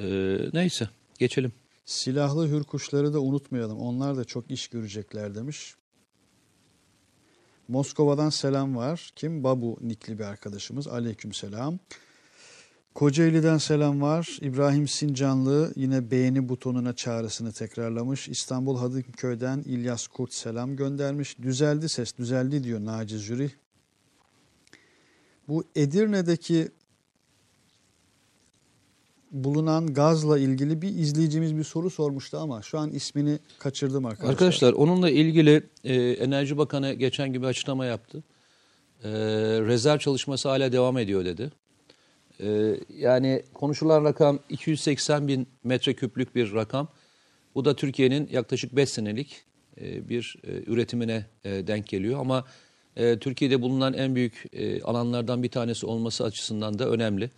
E, 0.00 0.38
neyse 0.52 0.88
geçelim. 1.18 1.52
Silahlı 1.86 2.48
hürkuşları 2.48 3.12
da 3.14 3.20
unutmayalım. 3.20 3.78
Onlar 3.78 4.16
da 4.16 4.24
çok 4.24 4.50
iş 4.50 4.68
görecekler 4.68 5.34
demiş. 5.34 5.74
Moskova'dan 7.68 8.30
selam 8.30 8.76
var. 8.76 9.12
Kim? 9.16 9.44
Babu 9.44 9.78
nikli 9.80 10.18
bir 10.18 10.24
arkadaşımız. 10.24 10.88
Aleyküm 10.88 11.32
selam. 11.32 11.78
Kocaeli'den 12.94 13.58
selam 13.58 14.02
var. 14.02 14.38
İbrahim 14.40 14.88
Sincanlı 14.88 15.72
yine 15.76 16.10
beğeni 16.10 16.48
butonuna 16.48 16.92
çağrısını 16.92 17.52
tekrarlamış. 17.52 18.28
İstanbul 18.28 18.78
Hadımköy'den 18.78 19.62
İlyas 19.66 20.06
Kurt 20.06 20.32
selam 20.32 20.76
göndermiş. 20.76 21.38
Düzeldi 21.38 21.88
ses, 21.88 22.16
düzeldi 22.16 22.64
diyor 22.64 22.84
Naci 22.84 23.18
Zürih. 23.18 23.50
Bu 25.48 25.64
Edirne'deki 25.74 26.68
bulunan 29.30 29.94
gazla 29.94 30.38
ilgili 30.38 30.82
bir 30.82 30.88
izleyicimiz 30.88 31.56
bir 31.56 31.64
soru 31.64 31.90
sormuştu 31.90 32.38
ama 32.38 32.62
şu 32.62 32.78
an 32.78 32.90
ismini 32.90 33.38
kaçırdım 33.58 34.06
arkadaşlar. 34.06 34.32
Arkadaşlar 34.32 34.72
onunla 34.72 35.10
ilgili 35.10 35.62
e, 35.84 35.94
Enerji 35.94 36.58
Bakanı 36.58 36.92
geçen 36.92 37.32
gibi 37.32 37.46
açıklama 37.46 37.86
yaptı. 37.86 38.24
E, 39.04 39.10
rezerv 39.60 39.98
çalışması 39.98 40.48
hala 40.48 40.72
devam 40.72 40.98
ediyor 40.98 41.24
dedi. 41.24 41.50
E, 42.40 42.76
yani 42.98 43.42
konuşulan 43.54 44.04
rakam 44.04 44.38
280 44.48 45.28
bin 45.28 45.48
metreküplük 45.64 46.34
bir 46.34 46.54
rakam. 46.54 46.88
Bu 47.54 47.64
da 47.64 47.76
Türkiye'nin 47.76 48.28
yaklaşık 48.32 48.76
5 48.76 48.90
senelik 48.90 49.44
e, 49.80 50.08
bir 50.08 50.36
e, 50.44 50.70
üretimine 50.70 51.26
e, 51.44 51.66
denk 51.66 51.86
geliyor. 51.86 52.20
Ama 52.20 52.44
e, 52.96 53.18
Türkiye'de 53.18 53.62
bulunan 53.62 53.92
en 53.94 54.14
büyük 54.14 54.44
e, 54.52 54.82
alanlardan 54.82 55.42
bir 55.42 55.48
tanesi 55.48 55.86
olması 55.86 56.24
açısından 56.24 56.78
da 56.78 56.88
önemli. 56.88 57.30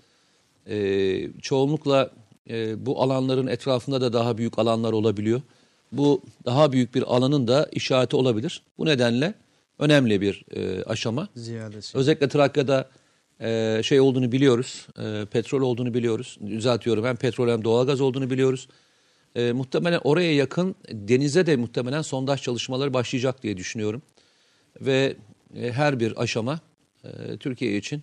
E, 0.68 1.40
çoğunlukla 1.42 2.10
e, 2.50 2.86
bu 2.86 3.02
alanların 3.02 3.46
etrafında 3.46 4.00
da 4.00 4.12
daha 4.12 4.38
büyük 4.38 4.58
alanlar 4.58 4.92
olabiliyor. 4.92 5.42
Bu 5.92 6.22
daha 6.44 6.72
büyük 6.72 6.94
bir 6.94 7.02
alanın 7.02 7.48
da 7.48 7.68
işareti 7.72 8.16
olabilir. 8.16 8.62
Bu 8.78 8.86
nedenle 8.86 9.34
önemli 9.78 10.20
bir 10.20 10.44
e, 10.56 10.82
aşama. 10.82 11.28
Ziyadesi. 11.36 11.98
Özellikle 11.98 12.28
Trakya'da 12.28 12.88
e, 13.40 13.80
şey 13.84 14.00
olduğunu 14.00 14.32
biliyoruz. 14.32 14.86
E, 14.98 15.24
petrol 15.30 15.62
olduğunu 15.62 15.94
biliyoruz. 15.94 16.38
Düzeltiyorum 16.46 17.04
hem 17.04 17.16
petrol 17.16 17.48
hem 17.48 17.64
doğalgaz 17.64 18.00
olduğunu 18.00 18.30
biliyoruz. 18.30 18.68
E, 19.34 19.52
muhtemelen 19.52 20.00
oraya 20.04 20.34
yakın 20.34 20.74
denize 20.92 21.46
de 21.46 21.56
muhtemelen 21.56 22.02
sondaj 22.02 22.42
çalışmaları 22.42 22.94
başlayacak 22.94 23.42
diye 23.42 23.56
düşünüyorum. 23.56 24.02
Ve 24.80 25.16
e, 25.56 25.72
her 25.72 26.00
bir 26.00 26.22
aşama 26.22 26.60
e, 27.04 27.36
Türkiye 27.36 27.76
için 27.76 28.02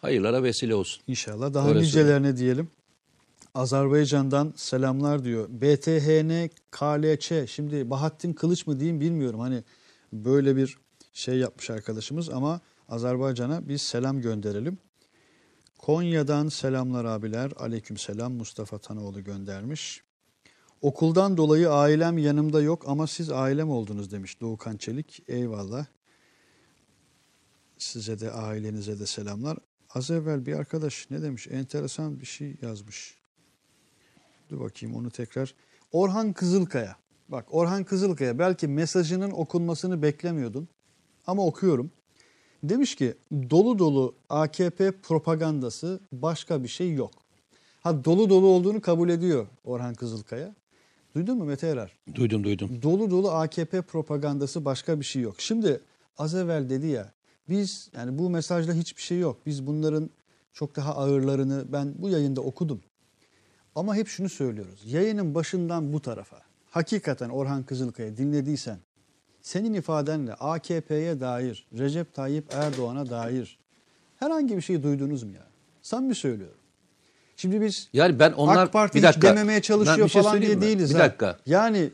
hayırlara 0.00 0.42
vesile 0.42 0.74
olsun. 0.74 1.02
İnşallah. 1.06 1.54
Daha 1.54 1.68
Öyle 1.68 1.80
nicelerine 1.80 2.36
diyelim. 2.36 2.70
Azerbaycan'dan 3.54 4.52
selamlar 4.56 5.24
diyor. 5.24 5.48
BTHN 5.50 6.50
KLÇ. 6.70 7.50
Şimdi 7.50 7.90
Bahattin 7.90 8.32
Kılıç 8.32 8.66
mı 8.66 8.80
diyeyim 8.80 9.00
bilmiyorum. 9.00 9.40
Hani 9.40 9.64
böyle 10.12 10.56
bir 10.56 10.78
şey 11.12 11.38
yapmış 11.38 11.70
arkadaşımız 11.70 12.28
ama 12.28 12.60
Azerbaycan'a 12.88 13.68
biz 13.68 13.82
selam 13.82 14.20
gönderelim. 14.20 14.78
Konya'dan 15.78 16.48
selamlar 16.48 17.04
abiler. 17.04 17.52
Aleyküm 17.56 17.96
selam 17.96 18.32
Mustafa 18.32 18.78
Tanoğlu 18.78 19.24
göndermiş. 19.24 20.02
Okuldan 20.82 21.36
dolayı 21.36 21.70
ailem 21.70 22.18
yanımda 22.18 22.60
yok 22.60 22.84
ama 22.86 23.06
siz 23.06 23.30
ailem 23.30 23.70
oldunuz 23.70 24.12
demiş 24.12 24.40
Doğukan 24.40 24.76
Çelik. 24.76 25.22
Eyvallah. 25.28 25.86
Size 27.78 28.20
de 28.20 28.30
ailenize 28.30 28.98
de 28.98 29.06
selamlar. 29.06 29.58
Az 29.96 30.10
evvel 30.10 30.46
bir 30.46 30.52
arkadaş 30.52 31.06
ne 31.10 31.22
demiş? 31.22 31.48
Enteresan 31.50 32.20
bir 32.20 32.26
şey 32.26 32.56
yazmış. 32.62 33.14
Dur 34.50 34.60
bakayım 34.60 34.96
onu 34.96 35.10
tekrar. 35.10 35.54
Orhan 35.92 36.32
Kızılkaya. 36.32 36.96
Bak 37.28 37.46
Orhan 37.50 37.84
Kızılkaya 37.84 38.38
belki 38.38 38.68
mesajının 38.68 39.30
okunmasını 39.30 40.02
beklemiyordun 40.02 40.68
ama 41.26 41.46
okuyorum. 41.46 41.90
Demiş 42.62 42.94
ki 42.94 43.14
dolu 43.32 43.78
dolu 43.78 44.14
AKP 44.28 44.92
propagandası 44.92 46.00
başka 46.12 46.62
bir 46.62 46.68
şey 46.68 46.94
yok. 46.94 47.12
Ha 47.80 48.04
dolu 48.04 48.30
dolu 48.30 48.46
olduğunu 48.46 48.80
kabul 48.80 49.08
ediyor 49.08 49.46
Orhan 49.64 49.94
Kızılkaya. 49.94 50.54
Duydun 51.14 51.38
mu 51.38 51.44
Mete 51.44 51.66
Erer? 51.66 51.92
Duydum 52.14 52.44
duydum. 52.44 52.82
dolu 52.82 53.10
dolu 53.10 53.30
AKP 53.30 53.82
propagandası 53.82 54.64
başka 54.64 55.00
bir 55.00 55.04
şey 55.04 55.22
yok. 55.22 55.34
Şimdi 55.38 55.80
az 56.18 56.34
evvel 56.34 56.70
dedi 56.70 56.86
ya 56.86 57.15
biz 57.48 57.90
yani 57.96 58.18
bu 58.18 58.30
mesajda 58.30 58.72
hiçbir 58.72 59.02
şey 59.02 59.18
yok. 59.18 59.38
Biz 59.46 59.66
bunların 59.66 60.10
çok 60.52 60.76
daha 60.76 60.94
ağırlarını 60.96 61.64
ben 61.72 61.94
bu 61.98 62.08
yayında 62.08 62.40
okudum. 62.40 62.80
Ama 63.74 63.94
hep 63.96 64.08
şunu 64.08 64.28
söylüyoruz. 64.28 64.80
Yayının 64.86 65.34
başından 65.34 65.92
bu 65.92 66.02
tarafa 66.02 66.36
hakikaten 66.70 67.28
Orhan 67.28 67.62
Kızılkaya 67.62 68.16
dinlediysen 68.16 68.78
senin 69.42 69.74
ifadenle 69.74 70.34
AKP'ye 70.34 71.20
dair, 71.20 71.66
Recep 71.78 72.14
Tayyip 72.14 72.54
Erdoğan'a 72.54 73.10
dair 73.10 73.58
herhangi 74.16 74.56
bir 74.56 74.62
şey 74.62 74.82
duydunuz 74.82 75.22
mu 75.22 75.32
ya? 75.32 75.46
Samimi 75.82 76.14
söylüyorum. 76.14 76.58
Şimdi 77.36 77.60
biz 77.60 77.88
Yani 77.92 78.18
ben 78.18 78.32
onlar 78.32 78.64
AK 78.66 78.72
Parti 78.72 78.94
bir 78.94 78.98
hiç 78.98 79.04
dakika. 79.08 79.28
dememeye 79.28 79.56
Ben 79.56 79.60
çalışıyor 79.60 80.06
bir 80.06 80.12
şey 80.12 80.22
falan 80.22 80.42
diye 80.42 80.54
mi? 80.54 80.60
değiliz. 80.62 80.90
Bir 80.90 80.94
ha. 80.94 81.00
dakika. 81.04 81.38
Yani 81.46 81.90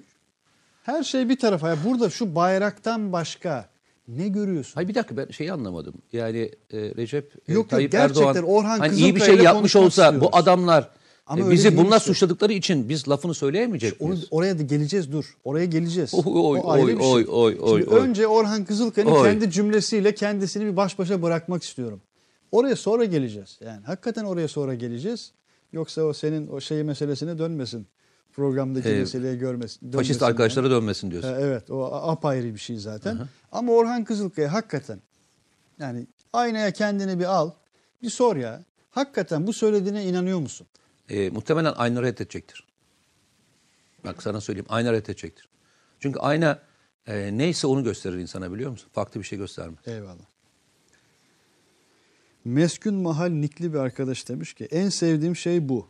her 0.82 1.02
şey 1.02 1.28
bir 1.28 1.36
tarafa. 1.38 1.68
Ya 1.68 1.76
burada 1.84 2.10
şu 2.10 2.34
bayraktan 2.34 3.12
başka 3.12 3.68
ne 4.08 4.28
görüyorsun? 4.28 4.72
Hayır 4.74 4.88
bir 4.88 4.94
dakika 4.94 5.16
ben 5.16 5.26
şeyi 5.30 5.52
anlamadım. 5.52 5.94
Yani 6.12 6.38
e, 6.72 6.78
Recep 6.78 7.32
e, 7.48 7.52
yok, 7.52 7.70
Tayyip 7.70 7.92
gerçekten 7.92 8.26
Erdoğan 8.26 8.44
Orhan 8.44 8.78
hani 8.78 8.96
iyi 8.96 9.16
bir 9.16 9.20
şey 9.20 9.36
yapmış 9.36 9.76
olsa 9.76 10.10
bu 10.10 10.14
istiyoruz. 10.14 10.38
adamlar 10.38 10.90
Ama 11.26 11.46
e, 11.46 11.50
bizi 11.50 11.76
bunlar 11.76 11.98
işte. 11.98 12.12
suçladıkları 12.12 12.52
için 12.52 12.88
biz 12.88 13.08
lafını 13.08 13.34
söyleyemeyecek 13.34 14.00
Or- 14.00 14.08
miyiz? 14.08 14.26
oraya 14.30 14.58
da 14.58 14.62
geleceğiz 14.62 15.12
dur. 15.12 15.36
Oraya 15.44 15.64
geleceğiz. 15.64 16.14
Oy, 16.24 16.24
oy, 16.26 16.60
o 16.62 16.68
oy, 16.82 16.86
şey. 16.86 17.06
oy, 17.08 17.26
oy, 17.28 17.56
oy, 17.60 17.80
Şimdi 17.80 17.94
oy. 17.94 18.00
önce 18.00 18.26
Orhan 18.26 18.64
Kızılkaya'nın 18.64 19.10
Oy. 19.10 19.22
kendi 19.30 19.50
cümlesiyle 19.50 20.14
kendisini 20.14 20.64
bir 20.66 20.76
baş 20.76 20.98
başa 20.98 21.22
bırakmak 21.22 21.62
istiyorum. 21.62 22.00
Oraya 22.52 22.76
sonra 22.76 23.04
geleceğiz. 23.04 23.58
Yani 23.64 23.80
hakikaten 23.86 24.24
oraya 24.24 24.48
sonra 24.48 24.74
geleceğiz. 24.74 25.32
Yoksa 25.72 26.02
o 26.02 26.12
senin 26.12 26.48
o 26.48 26.60
şey 26.60 26.82
meselesine 26.82 27.38
dönmesin. 27.38 27.86
Programdaki 28.32 28.88
Ee, 28.88 28.98
meseleye 28.98 29.36
görmesin. 29.36 29.80
dönmesin 29.80 29.98
Faşist 29.98 30.20
yani. 30.22 30.30
arkadaşlara 30.30 30.70
dönmesin 30.70 31.10
diyorsun. 31.10 31.28
Ha, 31.32 31.36
Evet 31.40 31.70
o 31.70 31.84
apayrı 31.94 32.54
bir 32.54 32.58
şey 32.58 32.76
zaten. 32.76 33.18
Ama 33.52 33.72
Orhan 33.72 34.04
Kızılkaya 34.04 34.52
hakikaten 34.52 35.00
yani 35.78 36.06
aynaya 36.32 36.70
kendini 36.70 37.18
bir 37.18 37.24
al. 37.24 37.50
Bir 38.02 38.10
sor 38.10 38.36
ya. 38.36 38.62
Hakikaten 38.90 39.46
bu 39.46 39.52
söylediğine 39.52 40.04
inanıyor 40.04 40.38
musun? 40.38 40.66
E, 41.08 41.30
muhtemelen 41.30 41.72
ayna 41.76 42.02
reddedecektir. 42.02 42.66
Bak 44.04 44.22
sana 44.22 44.40
söyleyeyim 44.40 44.66
ayna 44.68 44.92
reddedecektir. 44.92 45.48
Çünkü 46.00 46.18
ayna 46.18 46.58
e, 47.06 47.38
neyse 47.38 47.66
onu 47.66 47.84
gösterir 47.84 48.18
insana 48.18 48.52
biliyor 48.52 48.70
musun? 48.70 48.88
Farklı 48.92 49.20
bir 49.20 49.26
şey 49.26 49.38
göstermez. 49.38 49.78
Eyvallah. 49.86 50.24
Meskun 52.44 52.94
Mahal 52.94 53.28
nikli 53.28 53.72
bir 53.74 53.78
arkadaş 53.78 54.28
demiş 54.28 54.54
ki 54.54 54.64
en 54.64 54.88
sevdiğim 54.88 55.36
şey 55.36 55.68
bu. 55.68 55.88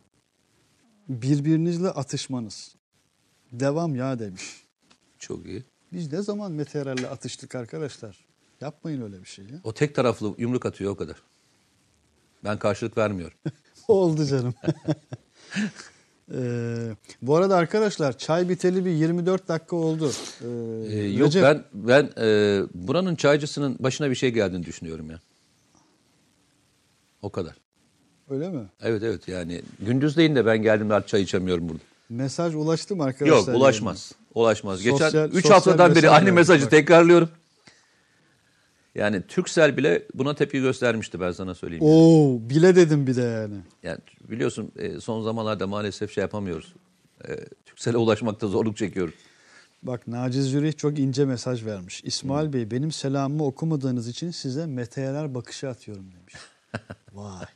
Birbirinizle 1.12 1.88
atışmanız. 1.88 2.74
Devam 3.52 3.94
ya 3.94 4.18
demiş. 4.18 4.42
Çok 5.18 5.46
iyi. 5.46 5.64
Biz 5.92 6.12
ne 6.12 6.22
zaman 6.22 6.52
meteorelle 6.52 7.08
atıştık 7.08 7.54
arkadaşlar? 7.54 8.24
Yapmayın 8.60 9.02
öyle 9.02 9.20
bir 9.20 9.26
şey 9.28 9.44
ya. 9.44 9.60
O 9.64 9.74
tek 9.74 9.94
taraflı 9.94 10.34
yumruk 10.38 10.66
atıyor 10.66 10.90
o 10.92 10.96
kadar. 10.96 11.16
Ben 12.44 12.58
karşılık 12.58 12.98
vermiyorum. 12.98 13.38
Oldu 13.88 14.26
canım. 14.26 14.54
Ee, 16.34 16.96
bu 17.22 17.36
arada 17.36 17.56
arkadaşlar 17.56 18.18
çay 18.18 18.48
biteli 18.48 18.84
bir 18.84 18.90
24 18.90 19.48
dakika 19.48 19.76
oldu. 19.76 20.12
Ee, 20.40 20.46
Ee, 20.88 21.08
yok 21.08 21.26
Recep, 21.26 21.42
ben 21.42 21.64
ben 21.74 22.10
e, 22.18 22.60
buranın 22.74 23.14
çaycısının 23.14 23.76
başına 23.80 24.10
bir 24.10 24.14
şey 24.14 24.30
geldiğini 24.30 24.66
düşünüyorum 24.66 25.10
ya. 25.10 25.20
O 27.22 27.30
kadar. 27.30 27.56
Öyle 28.32 28.48
mi? 28.50 28.62
Evet 28.82 29.02
evet 29.02 29.28
yani 29.28 29.62
gündüzleyin 29.80 30.34
de 30.36 30.46
ben 30.46 30.62
geldiğimde 30.62 30.94
artık 30.94 31.08
çay 31.08 31.22
içemiyorum 31.22 31.68
burada. 31.68 31.82
Mesaj 32.08 32.54
ulaştı 32.54 32.96
mı 32.96 33.04
arkadaşlar? 33.04 33.52
Yok 33.52 33.60
ulaşmaz. 33.60 34.12
Ulaşmaz. 34.34 34.82
Geçen 34.82 34.96
Sosyal- 34.96 35.28
3 35.28 35.34
sosyal 35.34 35.52
haftadan 35.52 35.94
beri 35.94 36.10
aynı 36.10 36.32
mesajı 36.32 36.64
bak. 36.64 36.70
tekrarlıyorum. 36.70 37.28
Yani 38.94 39.22
Türksel 39.28 39.76
bile 39.76 40.02
buna 40.14 40.34
tepki 40.34 40.60
göstermişti 40.60 41.20
ben 41.20 41.32
sana 41.32 41.54
söyleyeyim. 41.54 41.84
yani. 41.84 41.94
Oo 41.94 42.40
bile 42.50 42.76
dedim 42.76 43.06
bir 43.06 43.16
de 43.16 43.22
yani. 43.22 43.54
Yani 43.82 43.98
biliyorsun 44.28 44.72
e, 44.78 45.00
son 45.00 45.22
zamanlarda 45.22 45.66
maalesef 45.66 46.12
şey 46.14 46.22
yapamıyoruz. 46.22 46.74
E, 47.28 47.36
Türksel'e 47.64 47.96
ulaşmakta 47.96 48.48
zorluk 48.48 48.76
çekiyoruz. 48.76 49.14
Bak 49.82 50.08
Naciz 50.08 50.44
Zürih 50.50 50.76
çok 50.76 50.98
ince 50.98 51.24
mesaj 51.24 51.64
vermiş. 51.64 52.02
İsmail 52.04 52.52
Bey 52.52 52.70
benim 52.70 52.92
selamımı 52.92 53.44
okumadığınız 53.44 54.08
için 54.08 54.30
size 54.30 54.66
meteorer 54.66 55.34
bakışı 55.34 55.68
atıyorum 55.68 56.04
demiş. 56.12 56.34
Vay. 57.12 57.46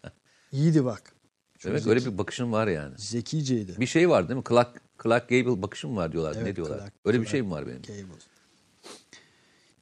İyiydi 0.52 0.84
bak. 0.84 1.12
Çok 1.58 1.70
Demek 1.70 1.82
zeki- 1.82 1.90
öyle 1.90 2.12
bir 2.12 2.18
bakışın 2.18 2.52
var 2.52 2.66
yani. 2.68 2.94
zekiceydi. 2.98 3.74
Bir 3.80 3.86
şey 3.86 4.08
var 4.10 4.28
değil 4.28 4.38
mi? 4.38 4.44
Clark, 4.48 4.80
Clark 5.02 5.28
Gable 5.28 5.62
bakışım 5.62 5.96
var 5.96 6.12
diyorlar. 6.12 6.32
Evet, 6.36 6.46
ne 6.46 6.56
diyorlar? 6.56 6.78
Clark- 6.78 6.92
öyle 7.04 7.16
bir 7.18 7.22
Clark 7.24 7.30
şey 7.30 7.42
mi 7.42 7.50
var 7.50 7.66
benim? 7.66 7.82
Cable. 7.82 8.02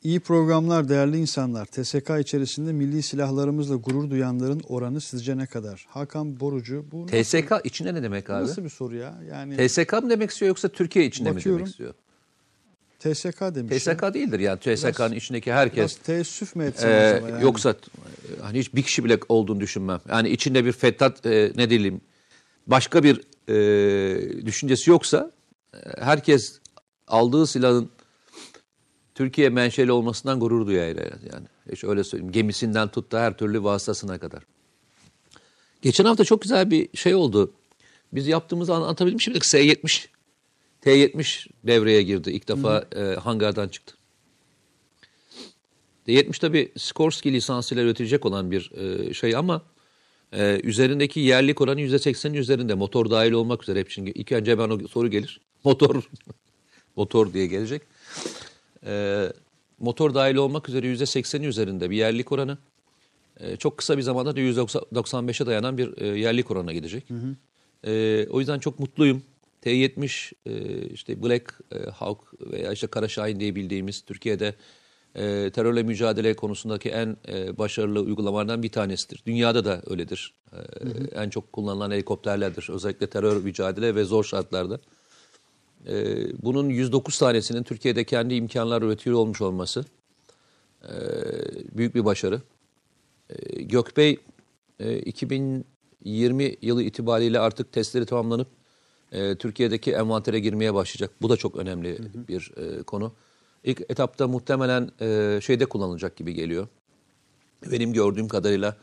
İyi 0.03 0.21
programlar 0.21 0.89
değerli 0.89 1.19
insanlar. 1.19 1.67
TSK 1.67 2.11
içerisinde 2.21 2.73
milli 2.73 3.03
silahlarımızla 3.03 3.75
gurur 3.77 4.11
duyanların 4.11 4.61
oranı 4.69 5.01
sizce 5.01 5.37
ne 5.39 5.47
kadar? 5.47 5.87
Hakan 5.89 6.41
Borucu 6.41 6.85
bu 6.93 7.03
nasıl, 7.07 7.23
TSK 7.23 7.53
içinde 7.65 7.95
ne 7.95 8.03
demek 8.03 8.31
abi? 8.31 8.43
nasıl 8.45 8.65
bir 8.65 8.69
soru 8.69 8.97
ya? 8.97 9.21
Yani 9.31 9.57
TSK 9.69 9.93
mı 9.93 10.11
demek 10.11 10.31
istiyor 10.31 10.49
yoksa 10.49 10.69
Türkiye 10.69 11.07
içinde 11.07 11.31
mi 11.31 11.37
Bakıyorum. 11.37 11.59
demek 11.61 11.71
istiyor? 11.71 11.95
TSK 13.05 13.41
demiş. 13.41 13.85
TSK 13.85 14.15
değildir 14.15 14.41
yani 14.41 14.59
TSK'nın 14.59 15.13
içindeki 15.13 15.53
herkes. 15.53 15.77
Biraz 15.77 15.97
teessüf 15.97 16.57
mü 16.57 16.65
Ee, 16.65 16.69
acaba 16.69 17.29
yani? 17.29 17.43
Yoksa 17.43 17.71
e, 17.71 18.41
hani 18.43 18.59
hiç 18.59 18.75
bir 18.75 18.83
kişi 18.83 19.05
bile 19.05 19.19
olduğunu 19.29 19.61
düşünmem. 19.61 20.01
Yani 20.09 20.29
içinde 20.29 20.65
bir 20.65 20.73
fettat 20.73 21.27
e, 21.27 21.53
ne 21.57 21.71
diyelim 21.71 22.01
başka 22.67 23.03
bir 23.03 23.21
e, 23.49 24.47
düşüncesi 24.47 24.91
yoksa 24.91 25.31
e, 25.75 25.79
herkes 25.99 26.59
aldığı 27.09 27.47
silahın 27.47 27.91
Türkiye 29.15 29.49
menşeli 29.49 29.93
olmasından 29.93 30.41
gurur 30.41 30.67
duyar 30.67 30.87
yani. 31.33 31.47
Hiç 31.73 31.85
öyle 31.85 32.05
söyleyeyim. 32.05 32.33
Gemisinden 32.33 32.89
tut 32.89 33.13
da 33.13 33.21
her 33.21 33.37
türlü 33.37 33.65
vasıtasına 33.65 34.19
kadar. 34.19 34.43
Geçen 35.83 36.05
hafta 36.05 36.25
çok 36.25 36.43
güzel 36.43 36.71
bir 36.71 36.89
şey 36.97 37.15
oldu. 37.15 37.53
Biz 38.13 38.27
yaptığımızı 38.27 38.75
anlatabilmiş 38.75 39.27
miydik? 39.29 39.45
S-70, 39.45 40.07
T-70 40.85 41.49
devreye 41.65 42.03
girdi. 42.03 42.31
İlk 42.31 42.49
defa 42.49 42.85
e, 42.97 43.01
hangardan 43.01 43.69
çıktı. 43.69 43.95
D70 46.09 46.41
tabi 46.41 46.73
Skorsky 46.77 47.35
lisansıyla 47.35 47.85
üretilecek 47.85 48.27
olan 48.27 48.51
bir 48.51 48.71
e, 48.73 49.15
şey 49.15 49.37
ama 49.37 49.63
e, 50.33 50.61
üzerindeki 50.63 51.21
yerlik 51.21 51.61
oranı 51.61 51.81
%80'in 51.81 52.35
üzerinde. 52.35 52.75
Motor 52.75 53.11
dahil 53.11 53.33
olmak 53.33 53.63
üzere. 53.63 53.81
Hep 53.81 53.91
şimdi 53.91 54.11
ilk 54.11 54.33
önce 54.33 54.59
ben 54.59 54.69
o 54.69 54.89
soru 54.89 55.11
gelir. 55.11 55.41
Motor 55.65 56.11
motor 56.97 57.33
diye 57.33 57.47
gelecek. 57.47 57.83
E, 58.87 59.25
motor 59.79 60.15
dahil 60.15 60.37
olmak 60.37 60.69
üzere 60.69 60.87
%80'in 60.87 61.43
üzerinde 61.43 61.91
bir 61.91 61.97
yerlik 61.97 62.33
oranı. 62.33 62.59
E, 63.41 63.57
çok 63.57 63.79
kısa 63.79 63.97
bir 63.97 64.03
zamanda 64.03 64.37
da 64.37 64.41
%95'e 64.41 65.47
dayanan 65.47 65.79
bir 65.79 66.03
e, 66.03 66.07
yerlik 66.07 66.51
oranına 66.51 66.73
gidecek. 66.73 67.05
E, 67.85 68.27
o 68.31 68.41
yüzden 68.41 68.59
çok 68.59 68.79
mutluyum. 68.79 69.23
T-70 69.65 70.33
e, 70.47 70.87
işte 70.89 71.23
Black 71.23 71.61
e, 71.73 71.79
Hawk 71.91 72.21
veya 72.41 72.73
işte 72.73 72.87
Kara 72.87 73.09
Şahin 73.09 73.41
diye 73.41 73.55
bildiğimiz 73.55 74.01
Türkiye'de 74.01 74.55
e, 75.15 75.51
terörle 75.51 75.83
mücadele 75.83 76.35
konusundaki 76.35 76.91
en 76.91 77.17
e, 77.29 77.59
başarılı 77.59 78.01
uygulamalardan 78.01 78.63
bir 78.63 78.69
tanesidir. 78.69 79.23
Dünyada 79.27 79.65
da 79.65 79.83
öyledir. 79.87 80.35
E, 80.53 80.59
En 81.23 81.31
çok 81.31 81.53
kullanılan 81.53 81.91
helikopterlerdir. 81.91 82.69
Özellikle 82.71 83.07
terör 83.07 83.43
mücadele 83.43 83.95
ve 83.95 84.05
zor 84.05 84.25
şartlarda. 84.25 84.81
E, 85.89 85.95
bunun 86.43 86.69
109 86.69 87.19
tanesinin 87.19 87.63
Türkiye'de 87.63 88.05
kendi 88.05 88.35
imkanlar 88.35 88.83
üretiyor 88.83 89.17
olmuş 89.17 89.41
olması 89.41 89.85
e, 90.83 90.93
büyük 91.79 91.95
bir 91.95 92.05
başarı. 92.05 92.43
E, 93.31 93.63
Gökbey 93.63 94.19
e, 94.81 94.99
2020 94.99 96.57
yılı 96.63 96.83
itibariyle 96.83 97.39
artık 97.39 97.73
testleri 97.73 98.07
tamamlanıp 98.07 98.64
e, 99.15 99.37
Türkiye'deki 99.37 99.93
envantere 99.93 100.41
girmeye 100.41 100.75
başlayacak. 100.75 101.11
Bu 101.23 101.29
da 101.29 101.37
çok 101.37 101.57
önemli 101.57 101.99
bir 102.29 102.53
e, 102.57 102.83
konu. 102.83 103.13
İlk 103.65 103.81
etapta 103.81 104.29
muhtemelen 104.29 104.91
e, 105.01 105.41
şeyde 105.43 105.67
kullanılacak 105.67 106.17
gibi 106.17 106.35
geliyor. 106.35 106.69
Benim 107.71 107.93
gördüğüm 107.93 108.29
kadarıyla 108.29 108.77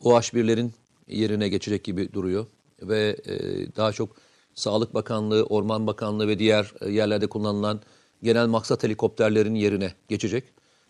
OH1'lerin 0.00 0.70
yerine 1.08 1.48
geçecek 1.48 1.84
gibi 1.84 2.12
duruyor. 2.12 2.46
Ve 2.82 3.16
e, 3.26 3.36
daha 3.76 3.92
çok 3.92 4.16
Sağlık 4.54 4.94
Bakanlığı, 4.94 5.44
Orman 5.44 5.86
Bakanlığı 5.86 6.28
ve 6.28 6.38
diğer 6.38 6.74
e, 6.80 6.90
yerlerde 6.90 7.26
kullanılan 7.26 7.80
genel 8.22 8.46
maksat 8.46 8.84
helikopterlerin 8.84 9.54
yerine 9.54 9.94
geçecek. 10.08 10.44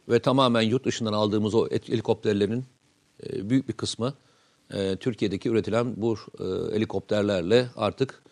Ve 0.09 0.18
tamamen 0.18 0.62
yurt 0.62 0.84
dışından 0.84 1.12
aldığımız 1.12 1.55
o 1.55 1.68
helikopterlerin 1.70 2.64
e, 3.26 3.51
büyük 3.51 3.68
bir 3.68 3.72
kısmı 3.72 4.14
e, 4.74 4.97
Türkiye'deki 4.97 5.49
üretilen 5.49 5.95
bu 5.97 6.16
e, 6.40 6.74
helikopterlerle 6.74 7.68
artık 7.76 8.22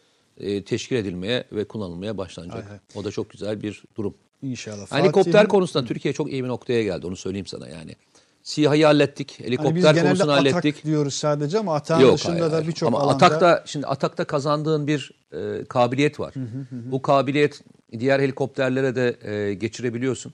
e, 0.43 0.64
teşkil 0.64 0.97
edilmeye 0.97 1.45
ve 1.53 1.64
kullanılmaya 1.64 2.18
başlanacak. 2.18 2.70
Hay. 2.70 2.78
O 2.95 3.05
da 3.05 3.11
çok 3.11 3.30
güzel 3.30 3.62
bir 3.62 3.82
durum. 3.97 4.14
İnşallah. 4.43 4.93
Helikopter 4.93 5.32
Fatih'in- 5.32 5.49
konusunda 5.49 5.86
Türkiye 5.86 6.14
çok 6.14 6.32
iyi 6.32 6.45
bir 6.45 6.49
noktaya 6.49 6.82
geldi 6.82 7.07
onu 7.07 7.16
söyleyeyim 7.16 7.47
sana 7.47 7.68
yani. 7.68 7.97
SİHA'yı 8.43 8.84
hallettik, 8.84 9.34
Hani 9.38 9.47
helikopter 9.47 9.74
genelde 9.95 10.03
konusunu 10.03 10.32
atak 10.32 10.53
hallettik. 10.55 10.84
diyoruz 10.84 11.14
sadece 11.14 11.59
ama 11.59 11.74
atağın 11.74 12.01
Yok 12.01 12.14
dışında 12.14 12.32
hayır, 12.40 12.53
da 12.53 12.68
birçok 12.68 12.86
Ama 12.86 13.01
alanda 13.01 13.26
atakta 13.26 13.62
şimdi 13.66 13.86
atakta 13.86 14.24
kazandığın 14.24 14.86
bir 14.86 15.11
e, 15.32 15.64
kabiliyet 15.64 16.20
var. 16.20 16.34
Bu 16.70 17.03
kabiliyet 17.03 17.62
diğer 17.99 18.20
helikopterlere 18.20 18.95
de 18.97 19.16
e, 19.32 19.55
geçirebiliyorsun. 19.55 20.32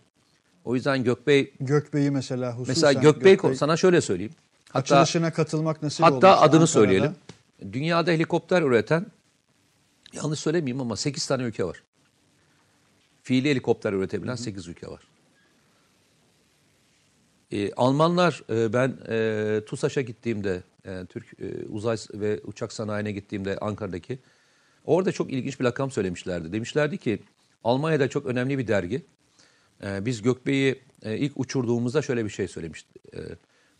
O 0.64 0.74
yüzden 0.74 1.04
Gökbey 1.04 1.52
Gökbey'i 1.60 2.10
mesela 2.10 2.52
hususen 2.52 2.68
mesela 2.68 2.92
Gökbey, 2.92 3.38
sana 3.56 3.76
şöyle 3.76 4.00
söyleyeyim. 4.00 4.32
Hatta 4.72 4.96
açılışına 4.96 5.32
katılmak 5.32 5.82
nasip 5.82 6.04
olmuş. 6.04 6.14
hatta 6.14 6.28
adını 6.28 6.44
Ankara'da. 6.44 6.66
söyleyelim. 6.66 7.12
Dünyada 7.72 8.10
helikopter 8.10 8.62
üreten 8.62 9.06
yanlış 10.12 10.40
söylemeyeyim 10.40 10.80
ama 10.80 10.96
8 10.96 11.26
tane 11.26 11.42
ülke 11.42 11.64
var. 11.64 11.82
Fiili 13.22 13.50
helikopter 13.50 13.92
üretebilen 13.92 14.34
8 14.34 14.68
ülke 14.68 14.86
var. 14.86 15.02
Ee, 17.52 17.72
Almanlar 17.72 18.42
e, 18.50 18.72
ben 18.72 18.98
e, 19.08 19.60
TUSAŞ'a 19.66 20.00
gittiğimde 20.00 20.62
e, 20.84 21.06
Türk 21.08 21.40
e, 21.40 21.66
Uzay 21.68 21.96
ve 22.14 22.40
Uçak 22.44 22.72
Sanayi'ne 22.72 23.12
gittiğimde 23.12 23.58
Ankara'daki 23.58 24.18
orada 24.84 25.12
çok 25.12 25.32
ilginç 25.32 25.60
bir 25.60 25.64
rakam 25.64 25.90
söylemişlerdi. 25.90 26.52
Demişlerdi 26.52 26.98
ki 26.98 27.22
Almanya'da 27.64 28.08
çok 28.08 28.26
önemli 28.26 28.58
bir 28.58 28.66
dergi. 28.66 29.02
E, 29.82 30.06
biz 30.06 30.22
Gökbey'i 30.22 30.82
e, 31.02 31.18
ilk 31.18 31.32
uçurduğumuzda 31.36 32.02
şöyle 32.02 32.24
bir 32.24 32.30
şey 32.30 32.48
söylemişti. 32.48 32.98
E, 33.14 33.18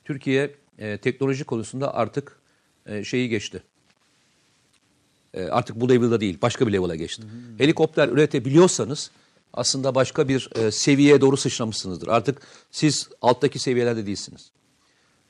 Türkiye 0.05 0.55
e, 0.79 0.99
teknoloji 0.99 1.45
konusunda 1.45 1.95
artık 1.95 2.41
e, 2.87 3.05
şeyi 3.05 3.29
geçti. 3.29 3.63
E, 5.39 5.43
artık 5.43 5.81
bu 5.81 5.89
level'da 5.89 6.21
değil, 6.21 6.39
başka 6.43 6.67
bir 6.67 6.73
level'a 6.73 6.95
geçti. 6.95 7.23
Helikopter 7.59 8.09
üretebiliyorsanız 8.09 9.11
aslında 9.53 9.95
başka 9.95 10.29
bir 10.29 10.51
e, 10.55 10.71
seviyeye 10.71 11.21
doğru 11.21 11.37
sıçramışsınızdır. 11.37 12.09
Artık 12.09 12.43
siz 12.71 13.09
alttaki 13.23 13.59
seviyelerde 13.59 14.07
değilsiniz. 14.07 14.51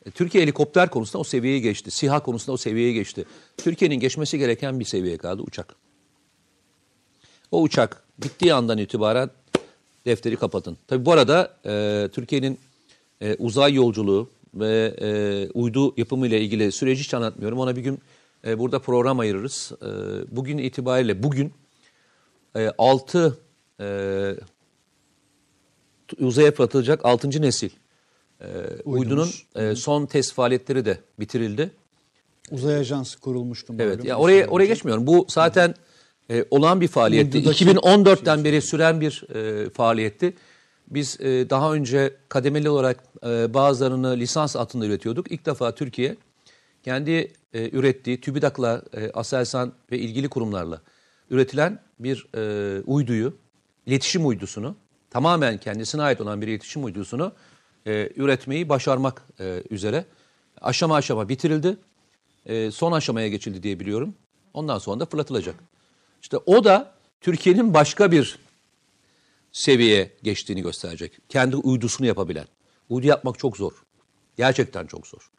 E, 0.07 0.11
Türkiye 0.11 0.43
helikopter 0.43 0.91
konusunda 0.91 1.19
o 1.19 1.25
seviyeye 1.25 1.59
geçti. 1.59 1.91
SİHA 1.91 2.21
konusunda 2.21 2.53
o 2.53 2.57
seviyeye 2.57 2.93
geçti. 2.93 3.25
Türkiye'nin 3.57 4.01
geçmesi 4.01 4.39
gereken 4.39 4.81
bir 4.81 4.85
seviyeye 4.85 5.19
kaldı 5.19 5.43
uçak. 5.43 5.75
O 7.51 7.63
uçak 7.63 8.03
bittiği 8.19 8.55
andan 8.55 8.79
itibaren 8.79 9.31
defteri 10.07 10.37
kapatın. 10.37 10.77
Tabii 10.87 11.05
bu 11.05 11.13
arada 11.13 11.55
e, 11.67 12.09
Türkiye'nin 12.13 12.59
e, 13.21 13.35
uzay 13.35 13.75
yolculuğu 13.75 14.31
ve 14.55 14.95
e, 15.01 15.09
uydu 15.55 15.95
yapımı 15.97 16.27
ile 16.27 16.41
ilgili 16.41 16.73
süreci 16.73 17.03
hiç 17.03 17.15
anlatmıyorum. 17.15 17.59
Ona 17.59 17.77
bir 17.77 17.83
gün 17.83 18.01
e, 18.47 18.59
burada 18.59 18.79
program 18.79 19.19
ayırırız. 19.19 19.73
E, 19.83 19.87
bugün 20.37 20.59
itibariyle 20.59 21.23
bugün 21.23 21.53
e, 22.57 22.71
6 22.79 23.39
e, 23.81 24.35
uzaya 26.21 26.53
fırlatılacak 26.53 27.05
6. 27.05 27.43
nesil 27.43 27.71
e, 28.41 28.47
uydunun 28.85 29.29
e, 29.57 29.75
son 29.75 30.07
test 30.07 30.35
faaliyetleri 30.35 30.85
de 30.85 30.99
bitirildi. 31.21 31.71
Uzay 32.51 32.77
ajansı 32.77 33.21
kurulmuştu. 33.21 33.75
Evet. 33.79 34.05
Ya 34.05 34.17
oraya 34.17 34.47
oraya 34.47 34.67
geçmiyorum. 34.67 35.07
Bu 35.07 35.27
zaten 35.29 35.75
e, 36.31 36.45
olan 36.51 36.81
bir 36.81 36.89
faaliyetti. 36.89 37.39
Uydudaki- 37.39 37.65
2014'ten 37.65 38.45
beri 38.45 38.63
süren 38.63 39.01
bir 39.01 39.25
e, 39.35 39.71
faaliyetti. 39.71 40.35
Biz 40.91 41.21
e, 41.21 41.51
daha 41.51 41.73
önce 41.75 42.17
kademeli 42.29 42.71
olarak 42.71 43.05
e, 43.27 43.55
bazılarını 43.55 44.17
lisans 44.17 44.57
altında 44.57 44.87
üretiyorduk. 44.87 45.33
İlk 45.33 45.47
defa 45.47 45.75
Türkiye 45.75 46.17
kendi 46.89 47.33
e, 47.53 47.71
ürettiği 47.71 48.21
TÜBİTAK'la, 48.21 48.83
e, 48.93 49.11
Aselsan 49.11 49.73
ve 49.93 49.99
ilgili 49.99 50.29
kurumlarla 50.29 50.83
üretilen 51.31 51.83
bir 51.99 52.27
e, 52.35 52.83
uyduyu, 52.83 53.37
iletişim 53.87 54.27
uydusunu, 54.27 54.77
tamamen 55.11 55.59
kendisine 55.59 56.03
ait 56.03 56.21
olan 56.21 56.41
bir 56.43 56.49
iletişim 56.49 56.85
uydusunu 56.85 57.33
e, 57.87 58.11
üretmeyi 58.17 58.69
başarmak 58.69 59.23
e, 59.41 59.63
üzere 59.71 60.05
aşama 60.61 60.97
aşama 60.97 61.29
bitirildi. 61.29 61.77
E, 62.47 62.71
son 62.71 62.93
aşamaya 62.93 63.29
geçildi 63.29 63.63
diye 63.63 63.81
biliyorum. 63.81 64.15
Ondan 64.55 64.79
sonra 64.79 65.01
da 65.01 65.07
fırlatılacak. 65.07 65.55
İşte 66.23 66.37
o 66.37 66.65
da 66.65 66.95
Türkiye'nin 67.21 67.75
başka 67.75 68.13
bir 68.13 68.39
seviyeye 69.53 70.13
geçtiğini 70.23 70.63
gösterecek. 70.63 71.19
Kendi 71.29 71.57
uydusunu 71.57 72.07
yapabilen. 72.07 72.47
Uydu 72.89 73.07
yapmak 73.07 73.39
çok 73.39 73.57
zor. 73.57 73.73
Gerçekten 74.37 74.87
çok 74.87 75.07
zor. 75.07 75.31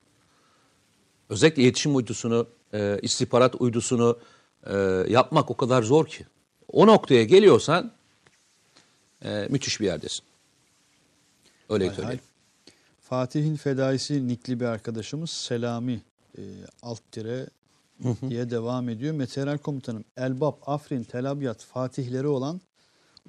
Özellikle 1.30 1.64
iletişim 1.64 1.96
uydusunu, 1.96 2.48
e, 2.74 3.00
istihbarat 3.02 3.56
uydusunu 3.62 4.20
e, 4.66 4.76
yapmak 5.08 5.52
o 5.52 5.58
kadar 5.58 5.84
zor 5.84 6.06
ki. 6.06 6.26
O 6.72 6.88
noktaya 6.88 7.24
geliyorsan 7.24 7.92
e, 9.26 9.48
müthiş 9.50 9.80
bir 9.80 9.86
yerdesin. 9.86 10.24
Öyle 11.70 11.84
Hay 11.84 11.90
hay. 11.90 11.96
söyleyeyim. 11.96 12.22
Fatih'in 13.02 13.56
fedaisi 13.56 14.28
nikli 14.28 14.60
bir 14.60 14.66
arkadaşımız 14.66 15.30
Selami 15.30 16.02
e, 16.38 16.42
alt 16.82 17.02
tire 17.12 17.48
diye 18.30 18.50
devam 18.50 18.90
ediyor. 18.90 19.14
Meteoral 19.14 19.58
komutanım 19.58 20.06
Elbap, 20.18 20.70
Afrin, 20.70 21.04
Tel 21.04 21.32
Abyad 21.32 21.60
fatihleri 21.60 22.28
olan 22.28 22.62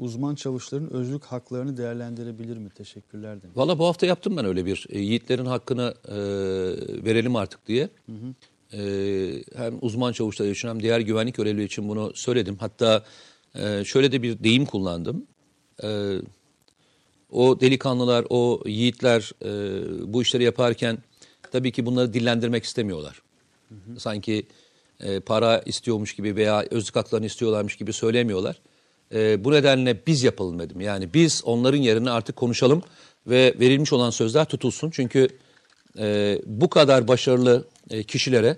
uzman 0.01 0.35
çavuşların 0.35 0.93
özlük 0.93 1.25
haklarını 1.25 1.77
değerlendirebilir 1.77 2.57
mi? 2.57 2.71
Teşekkürler 2.71 3.43
demiş. 3.43 3.57
Valla 3.57 3.79
bu 3.79 3.87
hafta 3.87 4.07
yaptım 4.07 4.37
ben 4.37 4.45
öyle 4.45 4.67
bir. 4.67 4.87
E, 4.89 4.99
yiğitlerin 4.99 5.47
hakkını 5.47 5.95
e, 6.09 6.17
verelim 7.05 7.37
artık 7.37 7.67
diye. 7.67 7.89
E, 8.73 8.81
hem 9.57 9.79
uzman 9.81 10.13
çavuşlar 10.13 10.47
için 10.47 10.69
hem 10.69 10.83
diğer 10.83 11.01
güvenlik 11.01 11.35
görevlileri 11.35 11.67
için 11.67 11.89
bunu 11.89 12.13
söyledim. 12.15 12.57
Hatta 12.61 13.05
e, 13.55 13.85
şöyle 13.85 14.13
de 14.13 14.23
bir 14.23 14.45
deyim 14.45 14.67
kullandım. 14.67 15.27
E, 15.83 16.17
o 17.31 17.61
delikanlılar, 17.61 18.27
o 18.31 18.63
yiğitler 18.67 19.33
e, 19.45 20.13
bu 20.13 20.23
işleri 20.23 20.45
yaparken 20.45 20.99
tabii 21.53 21.73
ki 21.73 21.87
bunları 21.87 22.13
dillendirmek 22.13 22.65
istemiyorlar. 22.65 23.23
Sanki 23.99 24.47
e, 25.01 25.21
para 25.21 25.59
istiyormuş 25.59 26.15
gibi 26.15 26.37
veya 26.37 26.65
özlük 26.71 26.97
haklarını 26.97 27.27
istiyorlarmış 27.27 27.77
gibi 27.77 27.93
söylemiyorlar. 27.93 28.61
E, 29.15 29.45
bu 29.45 29.53
nedenle 29.53 30.07
biz 30.07 30.23
yapalım 30.23 30.59
dedim. 30.59 30.81
Yani 30.81 31.15
biz 31.15 31.43
onların 31.45 31.79
yerine 31.79 32.11
artık 32.11 32.37
konuşalım 32.37 32.83
ve 33.27 33.55
verilmiş 33.61 33.93
olan 33.93 34.11
sözler 34.11 34.45
tutulsun. 34.45 34.91
Çünkü 34.91 35.29
e, 35.99 36.39
bu 36.47 36.71
kadar 36.71 37.09
başarılı 37.09 37.65
e, 37.91 38.03
kişilere 38.03 38.57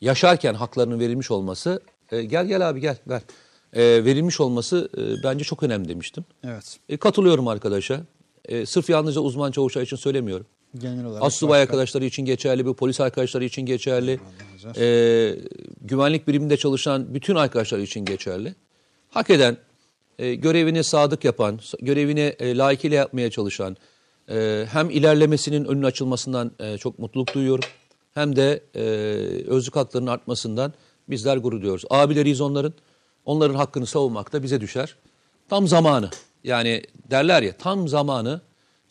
yaşarken 0.00 0.54
haklarının 0.54 1.00
verilmiş 1.00 1.30
olması, 1.30 1.82
e, 2.12 2.22
gel 2.22 2.46
gel 2.46 2.68
abi 2.68 2.80
gel 2.80 2.96
ver, 3.08 3.22
E, 3.72 3.82
verilmiş 4.04 4.40
olması 4.40 4.88
e, 4.98 5.22
bence 5.24 5.44
çok 5.44 5.62
önemli 5.62 5.88
demiştim. 5.88 6.24
Evet. 6.44 6.76
E, 6.88 6.96
katılıyorum 6.96 7.48
arkadaşa. 7.48 8.00
E, 8.44 8.66
sırf 8.66 8.90
yalnızca 8.90 9.20
uzman 9.20 9.50
çavuşlar 9.50 9.82
için 9.82 9.96
söylemiyorum. 9.96 10.46
Genel 10.78 11.04
olarak 11.04 11.22
Asubay 11.24 11.50
başka- 11.60 11.62
arkadaşları 11.62 12.04
için 12.04 12.24
geçerli, 12.24 12.66
bu 12.66 12.74
polis 12.76 13.00
arkadaşları 13.00 13.44
için 13.44 13.62
geçerli. 13.66 14.20
E, 14.76 15.34
güvenlik 15.80 16.28
biriminde 16.28 16.56
çalışan 16.56 17.14
bütün 17.14 17.34
arkadaşlar 17.34 17.78
için 17.78 18.04
geçerli. 18.04 18.54
Hak 19.10 19.30
eden, 19.30 19.56
e, 20.18 20.34
görevini 20.34 20.84
sadık 20.84 21.24
yapan, 21.24 21.60
görevini 21.80 22.20
e, 22.20 22.56
layıkıyla 22.56 22.96
yapmaya 22.96 23.30
çalışan, 23.30 23.76
e, 24.30 24.66
hem 24.72 24.90
ilerlemesinin 24.90 25.64
önünün 25.64 25.82
açılmasından 25.82 26.50
e, 26.58 26.78
çok 26.78 26.98
mutluluk 26.98 27.34
duyuyorum. 27.34 27.64
Hem 28.14 28.36
de 28.36 28.62
e, 28.74 28.80
özlük 29.46 29.76
haklarının 29.76 30.10
artmasından 30.10 30.72
bizler 31.08 31.36
gurur 31.36 31.60
duyuyoruz. 31.60 31.84
Abileriyiz 31.90 32.40
onların. 32.40 32.72
Onların 33.24 33.54
hakkını 33.54 33.86
savunmak 33.86 34.32
da 34.32 34.42
bize 34.42 34.60
düşer. 34.60 34.96
Tam 35.48 35.68
zamanı. 35.68 36.10
Yani 36.44 36.82
derler 37.10 37.42
ya 37.42 37.56
tam 37.56 37.88
zamanı 37.88 38.40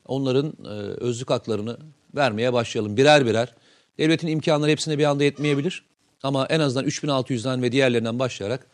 onların 0.06 0.54
e, 0.66 0.70
özlük 1.04 1.30
haklarını 1.30 1.78
vermeye 2.16 2.54
başlayalım 2.54 2.98
birer 2.98 3.26
birer. 3.26 3.56
Devletin 3.98 4.28
imkanları 4.28 4.72
hepsine 4.72 4.98
bir 4.98 5.04
anda 5.04 5.24
yetmeyebilir. 5.24 5.84
Ama 6.24 6.46
en 6.46 6.60
azından 6.60 6.86
3600'den 6.86 7.62
ve 7.62 7.72
diğerlerinden 7.72 8.20
başlayarak 8.20 8.68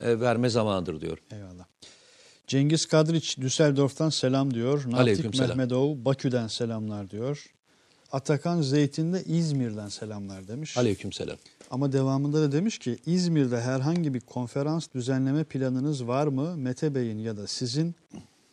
e, 0.00 0.20
verme 0.20 0.48
zamanıdır 0.48 1.00
diyor. 1.00 1.18
Eyvallah. 1.32 1.47
Cengiz 2.48 2.86
Kadriç 2.86 3.38
Düsseldorf'tan 3.38 4.10
selam 4.10 4.54
diyor. 4.54 4.78
Natik 4.78 4.94
Aleykümselam. 4.94 5.48
Mehmedov 5.48 6.04
Bakü'den 6.04 6.46
selamlar 6.46 7.10
diyor. 7.10 7.46
Atakan 8.12 8.62
Zeytin 8.62 9.12
de 9.12 9.24
İzmir'den 9.24 9.88
selamlar 9.88 10.48
demiş. 10.48 10.76
Aleykümselam. 10.76 11.36
Ama 11.70 11.92
devamında 11.92 12.42
da 12.42 12.52
demiş 12.52 12.78
ki 12.78 12.98
İzmir'de 13.06 13.60
herhangi 13.60 14.14
bir 14.14 14.20
konferans 14.20 14.86
düzenleme 14.94 15.44
planınız 15.44 16.06
var 16.06 16.26
mı? 16.26 16.56
Mete 16.56 16.94
Bey'in 16.94 17.18
ya 17.18 17.36
da 17.36 17.46
sizin 17.46 17.94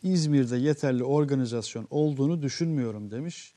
İzmir'de 0.04 0.58
yeterli 0.58 1.04
organizasyon 1.04 1.88
olduğunu 1.90 2.42
düşünmüyorum 2.42 3.12
demiş. 3.12 3.54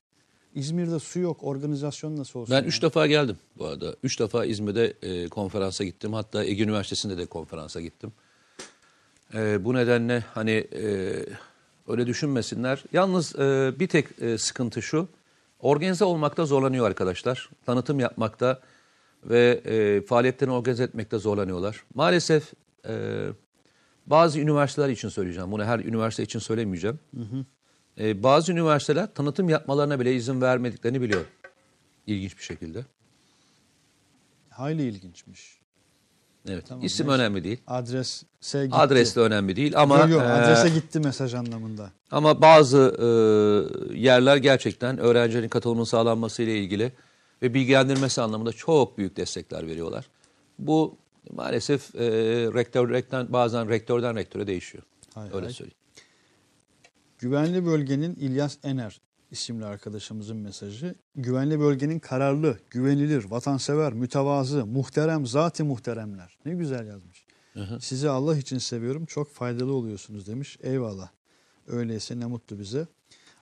İzmir'de 0.54 0.98
su 0.98 1.20
yok. 1.20 1.44
Organizasyon 1.44 2.16
nasıl 2.16 2.40
olsun? 2.40 2.54
Ben 2.54 2.60
ya? 2.60 2.66
üç 2.66 2.82
defa 2.82 3.06
geldim 3.06 3.36
bu 3.58 3.66
arada. 3.66 3.96
Üç 4.02 4.20
defa 4.20 4.44
İzmir'de 4.44 4.94
e, 5.02 5.28
konferansa 5.28 5.84
gittim. 5.84 6.12
Hatta 6.12 6.44
Ege 6.44 6.62
Üniversitesi'nde 6.62 7.18
de 7.18 7.26
konferansa 7.26 7.80
gittim. 7.80 8.12
E, 9.34 9.64
bu 9.64 9.74
nedenle 9.74 10.24
hani 10.34 10.50
e, 10.50 11.14
öyle 11.88 12.06
düşünmesinler. 12.06 12.84
Yalnız 12.92 13.36
e, 13.36 13.72
bir 13.78 13.88
tek 13.88 14.22
e, 14.22 14.38
sıkıntı 14.38 14.82
şu. 14.82 15.08
Organize 15.60 16.04
olmakta 16.04 16.46
zorlanıyor 16.46 16.86
arkadaşlar. 16.86 17.50
Tanıtım 17.66 18.00
yapmakta 18.00 18.60
ve 19.24 19.60
e, 19.64 20.06
faaliyetlerini 20.06 20.54
organize 20.54 20.84
etmekte 20.84 21.18
zorlanıyorlar. 21.18 21.84
Maalesef 21.94 22.52
e, 22.88 23.26
bazı 24.06 24.40
üniversiteler 24.40 24.88
için 24.88 25.08
söyleyeceğim. 25.08 25.52
Bunu 25.52 25.64
her 25.64 25.78
üniversite 25.78 26.22
için 26.22 26.38
söylemeyeceğim. 26.38 26.98
E, 28.00 28.22
bazı 28.22 28.52
üniversiteler 28.52 29.14
tanıtım 29.14 29.48
yapmalarına 29.48 30.00
bile 30.00 30.14
izin 30.14 30.40
vermediklerini 30.40 31.00
biliyorum. 31.00 31.28
İlginç 32.06 32.38
bir 32.38 32.42
şekilde. 32.42 32.84
Hayli 34.50 34.82
ilginçmiş. 34.82 35.57
Evet. 36.50 36.64
Tamam, 36.68 36.84
İsim 36.84 37.06
neyse. 37.06 37.20
önemli 37.22 37.44
değil. 37.44 37.58
Adres 37.66 38.22
gitti. 38.42 38.68
Adres 38.72 39.16
de 39.16 39.20
önemli 39.20 39.56
değil 39.56 39.72
ama 39.80 39.98
Yok 39.98 40.10
yok 40.10 40.22
e, 40.22 40.24
adrese 40.24 40.68
gitti 40.68 41.00
mesaj 41.00 41.34
anlamında. 41.34 41.90
ama 42.10 42.42
bazı 42.42 42.78
e, 42.98 43.98
yerler 43.98 44.36
gerçekten 44.36 44.98
öğrencilerin 44.98 45.48
katılımının 45.48 45.84
sağlanması 45.84 46.42
ile 46.42 46.58
ilgili 46.58 46.92
ve 47.42 47.54
bilgilendirmesi 47.54 48.22
anlamında 48.22 48.52
çok 48.52 48.98
büyük 48.98 49.16
destekler 49.16 49.66
veriyorlar. 49.66 50.04
Bu 50.58 50.96
maalesef 51.32 51.94
e, 51.94 52.00
rektör 52.54 52.90
rektörden 52.90 53.32
bazen 53.32 53.68
rektörden 53.68 54.16
rektöre 54.16 54.46
değişiyor. 54.46 54.84
Hay 55.14 55.28
Öyle 55.32 55.46
hay. 55.46 55.52
söyleyeyim. 55.54 55.78
Güvenli 57.18 57.66
bölgenin 57.66 58.14
İlyas 58.14 58.58
Ener. 58.64 59.00
İsimli 59.30 59.64
arkadaşımızın 59.64 60.36
mesajı. 60.36 60.94
Güvenli 61.14 61.60
bölgenin 61.60 61.98
kararlı, 61.98 62.58
güvenilir, 62.70 63.24
vatansever, 63.24 63.92
mütevazı, 63.92 64.66
muhterem, 64.66 65.26
zati 65.26 65.62
muhteremler. 65.62 66.38
Ne 66.44 66.54
güzel 66.54 66.86
yazmış. 66.86 67.28
Sizi 67.80 68.08
Allah 68.08 68.36
için 68.36 68.58
seviyorum. 68.58 69.06
Çok 69.06 69.32
faydalı 69.32 69.72
oluyorsunuz 69.72 70.26
demiş. 70.26 70.58
Eyvallah. 70.62 71.08
Öyleyse 71.66 72.20
ne 72.20 72.26
mutlu 72.26 72.58
bize. 72.58 72.86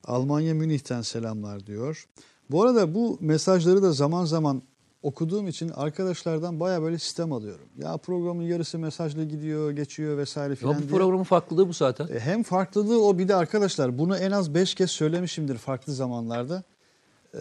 Almanya 0.05 0.55
Münih'ten 0.55 1.03
selamlar 1.03 1.66
diyor. 1.66 2.07
Bu 2.51 2.62
arada 2.62 2.95
bu 2.95 3.18
mesajları 3.20 3.82
da 3.82 3.93
zaman 3.93 4.24
zaman 4.24 4.62
okuduğum 5.03 5.49
için 5.49 5.68
arkadaşlardan 5.68 6.61
baya 6.61 6.82
böyle 6.82 6.99
sistem 6.99 7.32
alıyorum. 7.32 7.64
Ya 7.78 7.97
programın 7.97 8.42
yarısı 8.42 8.78
mesajla 8.78 9.24
gidiyor, 9.24 9.70
geçiyor 9.70 10.18
vesaire 10.18 10.55
filan 10.57 10.74
bu 10.74 10.78
diye. 10.78 10.90
programın 10.90 11.24
farklılığı 11.24 11.68
bu 11.68 11.72
zaten. 11.72 12.09
E, 12.09 12.20
Hem 12.20 12.42
farklılığı 12.42 13.05
o 13.07 13.18
bir 13.18 13.28
de 13.28 13.34
arkadaşlar 13.34 13.99
bunu 13.99 14.16
en 14.16 14.30
az 14.30 14.55
beş 14.55 14.74
kez 14.74 14.90
söylemişimdir 14.90 15.57
farklı 15.59 15.94
zamanlarda. 15.94 16.62
Ee, 17.34 17.38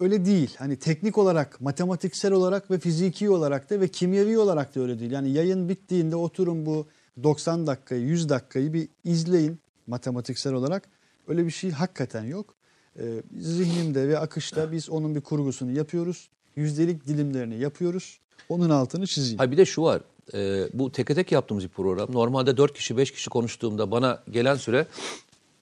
öyle 0.00 0.24
değil. 0.24 0.54
Hani 0.58 0.76
teknik 0.76 1.18
olarak, 1.18 1.60
matematiksel 1.60 2.32
olarak 2.32 2.70
ve 2.70 2.78
fiziki 2.78 3.30
olarak 3.30 3.70
da 3.70 3.80
ve 3.80 3.88
kimyevi 3.88 4.38
olarak 4.38 4.74
da 4.76 4.80
öyle 4.80 4.98
değil. 4.98 5.10
Yani 5.10 5.30
yayın 5.30 5.68
bittiğinde 5.68 6.16
oturun 6.16 6.66
bu 6.66 6.86
90 7.22 7.66
dakikayı, 7.66 8.02
100 8.02 8.28
dakikayı 8.28 8.72
bir 8.72 8.88
izleyin 9.04 9.58
matematiksel 9.86 10.52
olarak. 10.52 10.88
Öyle 11.28 11.46
bir 11.46 11.50
şey 11.50 11.70
hakikaten 11.70 12.24
yok. 12.24 12.54
Ee, 12.98 13.22
zihnimde 13.40 14.08
ve 14.08 14.18
akışta 14.18 14.72
biz 14.72 14.90
onun 14.90 15.14
bir 15.14 15.20
kurgusunu 15.20 15.70
yapıyoruz. 15.72 16.28
Yüzdelik 16.56 17.06
dilimlerini 17.06 17.58
yapıyoruz. 17.58 18.18
Onun 18.48 18.70
altını 18.70 19.06
çizeyim. 19.06 19.38
Ha 19.38 19.50
bir 19.50 19.56
de 19.56 19.64
şu 19.64 19.82
var. 19.82 20.00
e, 20.34 20.68
bu 20.74 20.92
teke 20.92 21.14
tek 21.14 21.32
yaptığımız 21.32 21.64
bir 21.64 21.68
program. 21.68 22.12
Normalde 22.12 22.56
4 22.56 22.74
kişi 22.74 22.96
5 22.96 23.10
kişi 23.10 23.30
konuştuğumda 23.30 23.90
bana 23.90 24.22
gelen 24.30 24.54
süre 24.54 24.86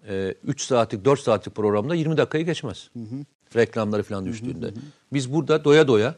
e, 0.09 0.35
3 0.45 0.61
saatlik 0.63 1.05
4 1.05 1.21
saatlik 1.21 1.55
programda 1.55 1.95
20 1.95 2.17
dakikayı 2.17 2.45
geçmez. 2.45 2.91
Reklamları 3.57 4.03
falan 4.03 4.27
düştüğünde. 4.27 4.71
Biz 5.13 5.33
burada 5.33 5.65
doya 5.65 5.89
doya 5.89 6.15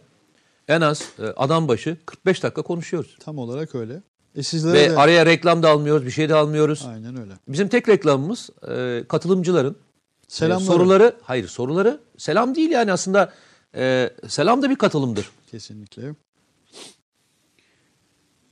en 0.68 0.80
az 0.80 1.02
e, 1.18 1.22
adam 1.22 1.68
başı 1.68 1.96
45 2.06 2.42
dakika 2.42 2.62
konuşuyoruz. 2.62 3.16
Tam 3.20 3.38
olarak 3.38 3.74
öyle. 3.74 4.02
E 4.36 4.42
sizlere 4.42 4.74
Ve 4.74 4.90
de... 4.90 4.96
araya 4.98 5.26
reklam 5.26 5.62
da 5.62 5.70
almıyoruz, 5.70 6.06
bir 6.06 6.10
şey 6.10 6.28
de 6.28 6.34
almıyoruz. 6.34 6.86
Aynen 6.88 7.20
öyle. 7.20 7.32
Bizim 7.48 7.68
tek 7.68 7.88
reklamımız 7.88 8.50
e, 8.68 9.04
katılımcıların 9.08 9.72
e, 9.72 9.76
Selamları. 10.30 10.66
soruları, 10.66 11.16
hayır 11.22 11.48
soruları 11.48 12.00
selam 12.18 12.54
değil 12.54 12.70
yani 12.70 12.92
aslında 12.92 13.32
e, 13.74 14.10
selam 14.28 14.62
da 14.62 14.70
bir 14.70 14.76
katılımdır. 14.76 15.30
Kesinlikle. 15.50 16.14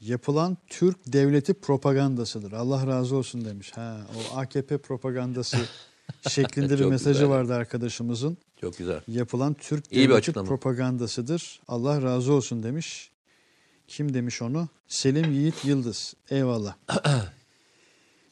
Yapılan 0.01 0.57
Türk 0.66 0.97
devleti 1.07 1.55
propagandasıdır. 1.55 2.53
Allah 2.53 2.87
razı 2.87 3.16
olsun 3.16 3.45
demiş. 3.45 3.72
Ha, 3.74 4.01
o 4.16 4.37
AKP 4.39 4.79
propagandası 4.79 5.57
şeklinde 6.29 6.79
bir 6.79 6.85
mesajı 6.85 7.12
güzel. 7.20 7.29
vardı 7.29 7.55
arkadaşımızın. 7.55 8.39
Çok 8.61 8.79
güzel. 8.79 9.01
Yapılan 9.09 9.55
Türk 9.55 9.85
İyi 9.93 9.95
bir 9.95 10.01
devleti 10.05 10.14
açıklama. 10.18 10.49
propagandasıdır. 10.49 11.61
Allah 11.68 12.03
razı 12.03 12.33
olsun 12.33 12.62
demiş. 12.62 13.11
Kim 13.89 14.14
demiş 14.14 14.43
onu? 14.43 14.68
Selim 14.89 15.33
Yiğit 15.33 15.64
Yıldız. 15.64 16.14
Eyvallah. 16.31 16.74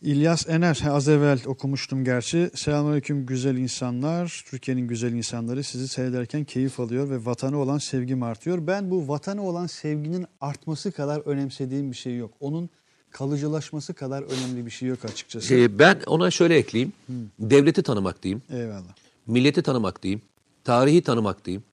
İlyas 0.07 0.49
Ener, 0.49 0.83
az 0.91 1.09
evvel 1.09 1.39
okumuştum 1.47 2.05
gerçi. 2.05 2.51
Selamünaleyküm 2.55 3.27
güzel 3.27 3.57
insanlar. 3.57 4.45
Türkiye'nin 4.51 4.89
güzel 4.89 5.13
insanları 5.13 5.65
sizi 5.65 5.89
seyrederken 5.89 6.45
keyif 6.45 6.81
alıyor 6.81 7.11
ve 7.11 7.27
vatana 7.27 7.59
olan 7.59 7.79
sevgim 7.79 8.23
artıyor. 8.23 8.67
Ben 8.67 8.91
bu 8.91 9.09
vatana 9.09 9.43
olan 9.43 9.67
sevginin 9.67 10.27
artması 10.41 10.93
kadar 10.93 11.21
önemsediğim 11.21 11.91
bir 11.91 11.97
şey 11.97 12.17
yok. 12.17 12.31
Onun 12.41 12.71
kalıcılaşması 13.11 13.95
kadar 13.95 14.23
önemli 14.23 14.67
bir 14.67 14.71
şey 14.71 14.89
yok 14.89 15.05
açıkçası. 15.05 15.55
E, 15.55 15.79
ben 15.79 16.01
ona 16.07 16.31
şöyle 16.31 16.57
ekleyeyim. 16.57 16.93
Devleti 17.39 17.83
tanımak 17.83 18.23
diyeyim. 18.23 18.43
Eyvallah. 18.51 18.95
milleti 19.27 19.63
tanımak 19.63 20.03
diyeyim, 20.03 20.23
tarihi 20.65 21.03
tanımak 21.03 21.45
diyeyim. 21.45 21.65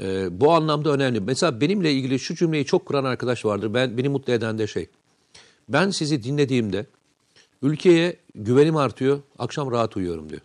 Ee, 0.00 0.40
bu 0.40 0.52
anlamda 0.52 0.90
önemli. 0.92 1.20
Mesela 1.20 1.60
benimle 1.60 1.92
ilgili 1.92 2.18
şu 2.18 2.34
cümleyi 2.34 2.64
çok 2.64 2.86
kuran 2.86 3.04
arkadaş 3.04 3.44
vardır. 3.44 3.74
Ben 3.74 3.98
beni 3.98 4.08
mutlu 4.08 4.32
eden 4.32 4.58
de 4.58 4.66
şey. 4.66 4.86
Ben 5.68 5.90
sizi 5.90 6.22
dinlediğimde 6.22 6.86
ülkeye 7.62 8.16
güvenim 8.34 8.76
artıyor, 8.76 9.20
akşam 9.38 9.70
rahat 9.70 9.96
uyuyorum 9.96 10.28
diyor. 10.28 10.40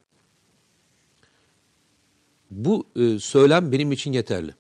Bu 2.51 2.87
e, 2.95 3.19
söylem 3.19 3.71
benim 3.71 3.91
için 3.91 4.13
yeterli. 4.13 4.53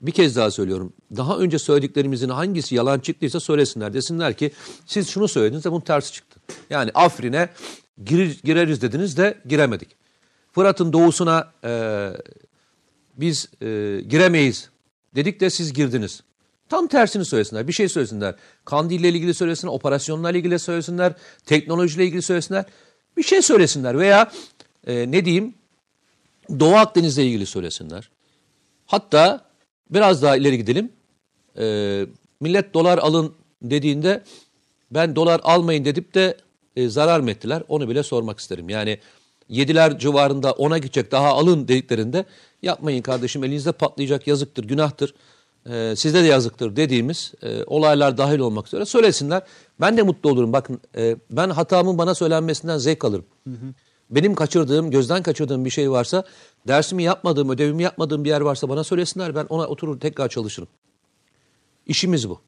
Bir 0.00 0.12
kez 0.12 0.36
daha 0.36 0.50
söylüyorum. 0.50 0.92
Daha 1.16 1.38
önce 1.38 1.58
söylediklerimizin 1.58 2.28
hangisi 2.28 2.74
yalan 2.74 2.98
çıktıysa 2.98 3.40
söylesinler. 3.40 3.94
Desinler 3.94 4.36
ki 4.36 4.52
siz 4.86 5.08
şunu 5.08 5.28
söylediniz 5.28 5.64
de 5.64 5.70
bunun 5.72 5.80
tersi 5.80 6.12
çıktı. 6.12 6.40
Yani 6.70 6.90
Afrin'e 6.94 7.48
girir, 8.04 8.40
gireriz 8.44 8.82
dediniz 8.82 9.16
de 9.16 9.38
giremedik. 9.46 9.88
Fırat'ın 10.52 10.92
doğusuna 10.92 11.52
e, 11.64 12.12
biz 13.16 13.48
e, 13.62 13.66
giremeyiz 14.08 14.70
dedik 15.14 15.40
de 15.40 15.50
siz 15.50 15.72
girdiniz. 15.72 16.22
Tam 16.68 16.86
tersini 16.86 17.24
söylesinler. 17.24 17.68
Bir 17.68 17.72
şey 17.72 17.88
söylesinler. 17.88 18.34
Kandil'le 18.64 19.04
ilgili 19.04 19.34
söylesinler, 19.34 19.72
operasyonlarla 19.72 20.38
ilgili 20.38 20.58
söylesinler, 20.58 21.12
teknolojiyle 21.46 22.04
ilgili 22.04 22.22
söylesinler. 22.22 22.64
Bir 23.16 23.22
şey 23.22 23.42
söylesinler 23.42 23.98
veya 23.98 24.32
e, 24.86 25.10
ne 25.10 25.24
diyeyim 25.24 25.54
Doğu 26.60 26.74
Akdeniz'le 26.74 27.18
ilgili 27.18 27.46
söylesinler. 27.46 28.10
Hatta 28.86 29.44
biraz 29.90 30.22
daha 30.22 30.36
ileri 30.36 30.58
gidelim. 30.58 30.92
E, 31.58 32.06
millet 32.40 32.74
dolar 32.74 32.98
alın 32.98 33.34
dediğinde 33.62 34.24
ben 34.90 35.16
dolar 35.16 35.40
almayın 35.44 35.84
dedip 35.84 36.14
de 36.14 36.36
e, 36.76 36.88
zarar 36.88 37.20
mı 37.20 37.30
ettiler? 37.30 37.62
Onu 37.68 37.88
bile 37.88 38.02
sormak 38.02 38.38
isterim. 38.38 38.68
Yani 38.68 38.98
yediler 39.48 39.98
civarında 39.98 40.52
ona 40.52 40.78
gidecek 40.78 41.12
daha 41.12 41.28
alın 41.28 41.68
dediklerinde 41.68 42.24
yapmayın 42.62 43.02
kardeşim 43.02 43.44
elinizde 43.44 43.72
patlayacak 43.72 44.26
yazıktır, 44.26 44.64
günahtır. 44.64 45.14
E, 45.70 45.96
sizde 45.96 46.22
de 46.22 46.26
yazıktır 46.26 46.76
dediğimiz 46.76 47.32
e, 47.42 47.64
olaylar 47.64 48.18
dahil 48.18 48.38
olmak 48.38 48.66
üzere 48.66 48.84
söylesinler. 48.84 49.42
Ben 49.80 49.96
de 49.96 50.02
mutlu 50.02 50.30
olurum. 50.30 50.52
Bakın 50.52 50.80
e, 50.96 51.16
ben 51.30 51.50
hatamın 51.50 51.98
bana 51.98 52.14
söylenmesinden 52.14 52.78
zevk 52.78 53.04
alırım. 53.04 53.26
Benim 54.10 54.34
kaçırdığım, 54.34 54.90
gözden 54.90 55.22
kaçırdığım 55.22 55.64
bir 55.64 55.70
şey 55.70 55.90
varsa, 55.90 56.24
dersimi 56.68 57.02
yapmadığım, 57.02 57.50
ödevimi 57.50 57.82
yapmadığım 57.82 58.24
bir 58.24 58.28
yer 58.28 58.40
varsa 58.40 58.68
bana 58.68 58.84
söylesinler. 58.84 59.34
Ben 59.34 59.46
ona 59.48 59.66
oturur 59.66 60.00
tekrar 60.00 60.28
çalışırım. 60.28 60.68
İşimiz 61.86 62.28
bu. 62.28 62.40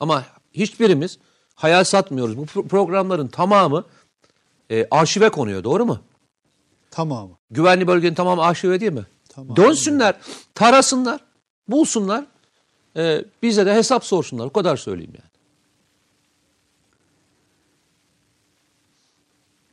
Ama 0.00 0.24
hiçbirimiz 0.54 1.18
hayal 1.54 1.84
satmıyoruz. 1.84 2.36
Bu 2.36 2.42
pro- 2.42 2.68
programların 2.68 3.28
tamamı 3.28 3.84
e, 4.70 4.86
arşive 4.90 5.30
konuyor. 5.30 5.64
Doğru 5.64 5.86
mu? 5.86 5.98
Tamamı. 6.90 7.32
Güvenli 7.50 7.86
bölgenin 7.86 8.14
tamamı 8.14 8.42
arşive 8.42 8.80
değil 8.80 8.92
mi? 8.92 9.06
Tamam. 9.28 9.56
Dönsünler, 9.56 10.14
tarasınlar, 10.54 11.20
bulsunlar. 11.70 12.26
e, 12.96 13.24
bize 13.42 13.66
de 13.66 13.74
hesap 13.74 14.04
sorsunlar. 14.04 14.46
O 14.46 14.50
kadar 14.50 14.76
söyleyeyim 14.76 15.12
yani. 15.14 15.30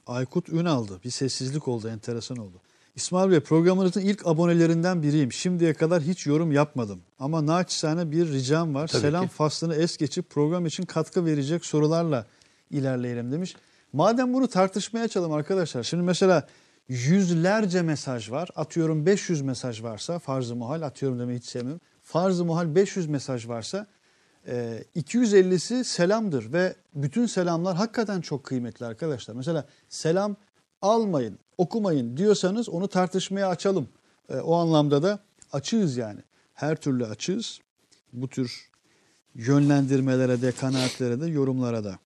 Aykut 0.07 0.49
Ünal'dı. 0.49 0.99
Bir 1.03 1.09
sessizlik 1.09 1.67
oldu, 1.67 1.87
enteresan 1.87 2.37
oldu. 2.37 2.61
İsmail 2.95 3.31
Bey 3.31 3.39
programınızın 3.39 4.01
ilk 4.01 4.27
abonelerinden 4.27 5.03
biriyim. 5.03 5.31
Şimdiye 5.31 5.73
kadar 5.73 6.01
hiç 6.01 6.25
yorum 6.25 6.51
yapmadım. 6.51 7.01
Ama 7.19 7.45
naçizane 7.45 8.11
bir 8.11 8.27
ricam 8.33 8.75
var. 8.75 8.87
Tabii 8.87 9.01
Selam 9.01 9.27
ki. 9.27 9.33
faslını 9.33 9.75
es 9.75 9.97
geçip 9.97 10.29
program 10.29 10.65
için 10.65 10.83
katkı 10.85 11.25
verecek 11.25 11.65
sorularla 11.65 12.25
ilerleyelim 12.71 13.31
demiş. 13.31 13.55
Madem 13.93 14.33
bunu 14.33 14.47
tartışmaya 14.47 15.03
açalım 15.03 15.31
arkadaşlar. 15.33 15.83
Şimdi 15.83 16.03
mesela 16.03 16.47
yüzlerce 16.89 17.81
mesaj 17.81 18.31
var. 18.31 18.49
Atıyorum 18.55 19.05
500 19.05 19.41
mesaj 19.41 19.83
varsa 19.83 20.19
farz-ı 20.19 20.55
muhal 20.55 20.81
atıyorum 20.81 21.19
demeyi 21.19 21.39
hiç 21.39 21.45
sevmiyorum. 21.45 21.81
Farz-ı 22.03 22.45
muhal 22.45 22.75
500 22.75 23.07
mesaj 23.07 23.47
varsa 23.47 23.87
e, 24.47 24.83
250'si 24.95 25.83
selamdır 25.83 26.53
ve 26.53 26.75
bütün 26.95 27.25
selamlar 27.25 27.75
hakikaten 27.75 28.21
çok 28.21 28.43
kıymetli 28.43 28.85
arkadaşlar. 28.85 29.35
Mesela 29.35 29.65
selam 29.89 30.35
almayın, 30.81 31.39
okumayın 31.57 32.17
diyorsanız 32.17 32.69
onu 32.69 32.87
tartışmaya 32.87 33.49
açalım. 33.49 33.89
E, 34.29 34.35
o 34.35 34.55
anlamda 34.55 35.03
da 35.03 35.19
açığız 35.51 35.97
yani. 35.97 36.19
Her 36.53 36.75
türlü 36.75 37.05
açığız. 37.05 37.59
Bu 38.13 38.27
tür 38.27 38.69
yönlendirmelere 39.35 40.41
de, 40.41 40.51
kanaatlere 40.51 41.21
de, 41.21 41.27
yorumlara 41.27 41.83
da. 41.83 41.99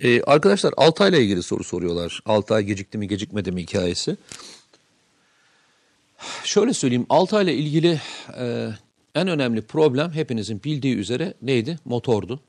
Ee, 0.00 0.22
arkadaşlar 0.22 0.74
Altay'la 0.76 1.18
ilgili 1.18 1.42
soru 1.42 1.64
soruyorlar. 1.64 2.20
Altay 2.26 2.64
gecikti 2.64 2.98
mi 2.98 3.08
gecikmedi 3.08 3.52
mi 3.52 3.62
hikayesi. 3.62 4.16
Şöyle 6.44 6.72
söyleyeyim 6.72 7.06
Altay'la 7.08 7.52
ilgili 7.52 8.00
e, 8.38 8.68
en 9.14 9.28
önemli 9.28 9.62
problem 9.62 10.10
hepinizin 10.10 10.62
bildiği 10.64 10.96
üzere 10.96 11.34
neydi? 11.42 11.78
Motordu. 11.84 12.40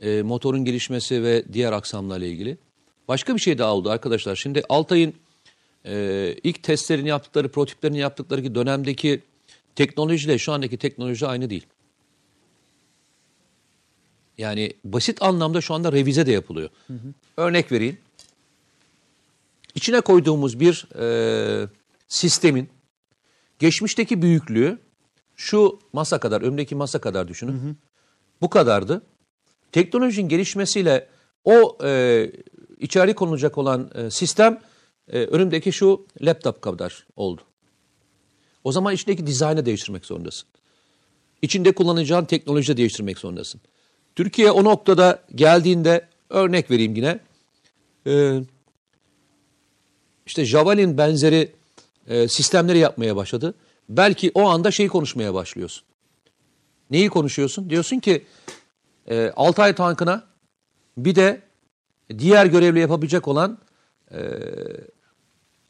E, 0.00 0.22
motorun 0.22 0.64
gelişmesi 0.64 1.22
ve 1.22 1.44
diğer 1.52 1.72
aksamlarla 1.72 2.26
ilgili. 2.26 2.58
Başka 3.08 3.34
bir 3.34 3.40
şey 3.40 3.58
daha 3.58 3.74
oldu 3.74 3.90
arkadaşlar. 3.90 4.36
Şimdi 4.36 4.62
Altay'ın 4.68 5.14
e, 5.84 6.34
ilk 6.42 6.62
testlerini 6.62 7.08
yaptıkları, 7.08 7.48
prototiplerini 7.48 7.98
yaptıkları 7.98 8.42
ki 8.42 8.54
dönemdeki 8.54 9.20
teknolojiyle 9.76 10.38
şu 10.38 10.52
andaki 10.52 10.76
teknoloji 10.76 11.26
aynı 11.26 11.50
değil. 11.50 11.66
Yani 14.38 14.72
basit 14.84 15.22
anlamda 15.22 15.60
şu 15.60 15.74
anda 15.74 15.92
revize 15.92 16.26
de 16.26 16.32
yapılıyor. 16.32 16.70
Örnek 17.36 17.72
vereyim. 17.72 17.98
içine 19.74 20.00
koyduğumuz 20.00 20.60
bir 20.60 20.86
e, 20.98 21.68
sistemin 22.08 22.68
geçmişteki 23.58 24.22
büyüklüğü 24.22 24.78
şu 25.36 25.78
masa 25.92 26.20
kadar, 26.20 26.42
önümdeki 26.42 26.74
masa 26.74 27.00
kadar 27.00 27.28
düşünün. 27.28 27.78
Bu 28.40 28.50
kadardı. 28.50 29.02
Teknolojinin 29.72 30.28
gelişmesiyle 30.28 31.08
o 31.44 31.78
e, 31.84 32.32
içeri 32.78 33.14
konulacak 33.14 33.58
olan 33.58 33.90
e, 33.94 34.10
sistem 34.10 34.60
e, 35.08 35.24
önümdeki 35.24 35.72
şu 35.72 36.06
laptop 36.20 36.62
kadar 36.62 37.06
oldu. 37.16 37.42
O 38.64 38.72
zaman 38.72 38.94
içindeki 38.94 39.26
dizaynı 39.26 39.66
değiştirmek 39.66 40.06
zorundasın. 40.06 40.48
İçinde 41.42 41.72
kullanacağın 41.72 42.24
teknoloji 42.24 42.72
de 42.72 42.76
değiştirmek 42.76 43.18
zorundasın. 43.18 43.60
Türkiye 44.16 44.50
o 44.50 44.64
noktada 44.64 45.22
geldiğinde 45.34 46.08
örnek 46.30 46.70
vereyim 46.70 46.96
yine. 46.96 47.18
Ee, 48.06 48.40
işte 50.26 50.44
Javelin 50.44 50.98
benzeri 50.98 51.52
e, 52.06 52.28
sistemleri 52.28 52.78
yapmaya 52.78 53.16
başladı. 53.16 53.54
Belki 53.88 54.30
o 54.34 54.48
anda 54.48 54.70
şeyi 54.70 54.88
konuşmaya 54.88 55.34
başlıyorsun. 55.34 55.84
Neyi 56.90 57.08
konuşuyorsun? 57.08 57.70
Diyorsun 57.70 57.98
ki 57.98 58.26
e, 59.06 59.32
Altay 59.36 59.74
tankına 59.74 60.24
bir 60.96 61.14
de 61.14 61.40
diğer 62.18 62.46
görevli 62.46 62.80
yapabilecek 62.80 63.28
olan 63.28 63.58
e, 64.10 64.20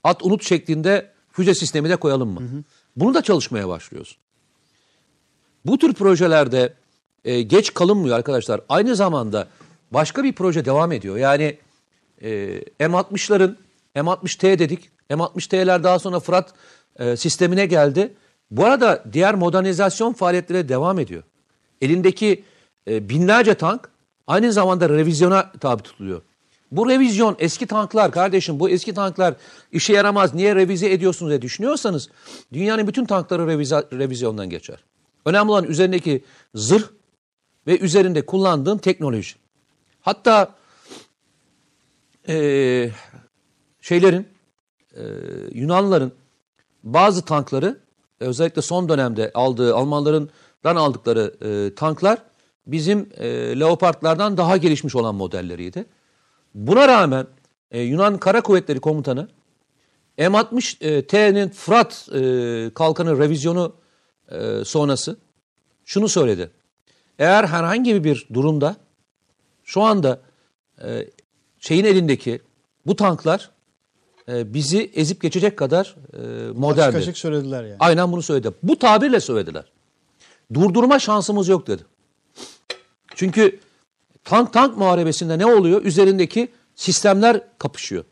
at 0.04 0.22
unut 0.22 0.44
şeklinde 0.44 1.12
füze 1.32 1.54
sistemi 1.54 1.88
de 1.88 1.96
koyalım 1.96 2.28
mı? 2.28 2.64
Bunu 2.96 3.14
da 3.14 3.22
çalışmaya 3.22 3.68
başlıyorsun. 3.68 4.18
Bu 5.64 5.78
tür 5.78 5.94
projelerde 5.94 6.74
e, 7.26 7.42
geç 7.42 7.74
kalınmıyor 7.74 8.16
arkadaşlar. 8.16 8.60
Aynı 8.68 8.96
zamanda 8.96 9.48
başka 9.90 10.24
bir 10.24 10.32
proje 10.32 10.64
devam 10.64 10.92
ediyor. 10.92 11.16
Yani 11.16 11.58
e, 12.22 12.60
M60'ların 12.80 13.54
M60T 13.96 14.58
dedik. 14.58 14.90
M60T'ler 15.10 15.82
daha 15.82 15.98
sonra 15.98 16.20
Fırat 16.20 16.54
e, 16.98 17.16
sistemine 17.16 17.66
geldi. 17.66 18.14
Bu 18.50 18.64
arada 18.64 19.04
diğer 19.12 19.34
modernizasyon 19.34 20.12
faaliyetleri 20.12 20.68
devam 20.68 20.98
ediyor. 20.98 21.22
Elindeki 21.80 22.44
e, 22.88 23.08
binlerce 23.08 23.54
tank 23.54 23.90
aynı 24.26 24.52
zamanda 24.52 24.88
revizyona 24.88 25.52
tabi 25.60 25.82
tutuluyor. 25.82 26.22
Bu 26.70 26.88
revizyon 26.88 27.36
eski 27.38 27.66
tanklar 27.66 28.12
kardeşim 28.12 28.60
bu 28.60 28.68
eski 28.70 28.94
tanklar 28.94 29.34
işe 29.72 29.92
yaramaz 29.92 30.34
niye 30.34 30.54
revize 30.54 30.92
ediyorsunuz 30.92 31.30
diye 31.30 31.42
düşünüyorsanız 31.42 32.08
dünyanın 32.52 32.86
bütün 32.86 33.04
tankları 33.04 33.46
revize, 33.46 33.76
revizyondan 33.92 34.50
geçer. 34.50 34.84
Önemli 35.24 35.50
olan 35.50 35.64
üzerindeki 35.64 36.24
zırh 36.54 36.84
ve 37.66 37.78
üzerinde 37.78 38.26
kullandığın 38.26 38.78
teknoloji. 38.78 39.34
Hatta 40.00 40.54
eee, 42.28 42.92
şeylerin 43.80 44.28
eee, 44.96 45.02
Yunanlıların 45.52 46.12
bazı 46.82 47.24
tankları 47.24 47.80
özellikle 48.20 48.62
son 48.62 48.88
dönemde 48.88 49.30
aldığı 49.34 49.74
Almanlarından 49.74 50.76
aldıkları 50.76 51.34
eee, 51.44 51.74
tanklar 51.74 52.22
bizim 52.66 53.08
eee 53.20 53.60
Leopardlardan 53.60 54.36
daha 54.36 54.56
gelişmiş 54.56 54.96
olan 54.96 55.14
modelleriydi. 55.14 55.84
Buna 56.54 56.88
rağmen 56.88 57.26
e, 57.70 57.80
Yunan 57.80 58.18
Kara 58.18 58.40
Kuvvetleri 58.40 58.80
Komutanı 58.80 59.28
M60T'nin 60.18 61.48
Fırat 61.48 62.08
e, 62.14 62.70
kalkanı 62.74 63.18
revizyonu 63.18 63.74
e, 64.28 64.64
sonrası 64.64 65.16
şunu 65.84 66.08
söyledi. 66.08 66.50
Eğer 67.18 67.44
herhangi 67.44 68.04
bir 68.04 68.26
durumda 68.34 68.76
şu 69.64 69.82
anda 69.82 70.20
e, 70.84 71.10
şeyin 71.58 71.84
elindeki 71.84 72.40
bu 72.86 72.96
tanklar 72.96 73.50
e, 74.28 74.54
bizi 74.54 74.90
ezip 74.94 75.20
geçecek 75.22 75.56
kadar 75.56 75.96
e, 76.12 76.44
Açık 76.44 76.58
moderndi. 76.58 76.96
açık 76.96 77.18
söylediler 77.18 77.64
yani. 77.64 77.76
Aynen 77.78 78.12
bunu 78.12 78.22
söyledi. 78.22 78.50
Bu 78.62 78.78
tabirle 78.78 79.20
söylediler. 79.20 79.64
Durdurma 80.54 80.98
şansımız 80.98 81.48
yok 81.48 81.66
dedi. 81.66 81.82
Çünkü 83.14 83.60
tank 84.24 84.52
tank 84.52 84.76
muharebesinde 84.76 85.38
ne 85.38 85.46
oluyor? 85.46 85.84
Üzerindeki 85.84 86.48
sistemler 86.74 87.40
kapışıyor. 87.58 88.04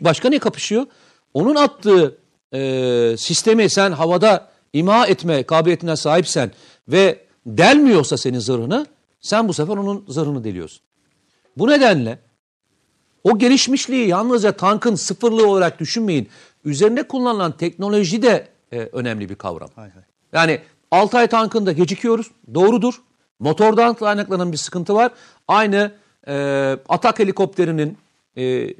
Başka 0.00 0.28
ne 0.28 0.38
kapışıyor? 0.38 0.86
Onun 1.34 1.54
attığı 1.54 2.18
e, 2.54 3.14
sistemi 3.18 3.70
sen 3.70 3.92
havada 3.92 4.48
imha 4.72 5.06
etme 5.06 5.42
kabiliyetine 5.42 5.96
sahipsen 5.96 6.50
ve 6.88 7.18
delmiyorsa 7.46 8.16
senin 8.16 8.38
zırhını 8.38 8.86
sen 9.20 9.48
bu 9.48 9.52
sefer 9.52 9.76
onun 9.76 10.04
zırhını 10.08 10.44
deliyorsun. 10.44 10.80
Bu 11.56 11.68
nedenle 11.68 12.18
o 13.24 13.38
gelişmişliği 13.38 14.08
yalnızca 14.08 14.52
tankın 14.52 14.94
sıfırlığı 14.94 15.46
olarak 15.48 15.80
düşünmeyin. 15.80 16.28
Üzerinde 16.64 17.02
kullanılan 17.02 17.56
teknoloji 17.56 18.22
de 18.22 18.48
e, 18.72 18.78
önemli 18.78 19.28
bir 19.28 19.34
kavram. 19.34 19.68
Hay 19.74 19.90
hay. 19.90 20.02
Yani 20.32 20.60
Altay 20.92 21.26
tankında 21.26 21.72
gecikiyoruz. 21.72 22.30
Doğrudur. 22.54 22.94
Motordan 23.38 23.94
kaynaklanan 23.94 24.52
bir 24.52 24.56
sıkıntı 24.56 24.94
var. 24.94 25.12
Aynı 25.48 25.92
e, 26.26 26.34
atak 26.88 27.18
helikopterinin 27.18 27.98
e, 28.36 28.74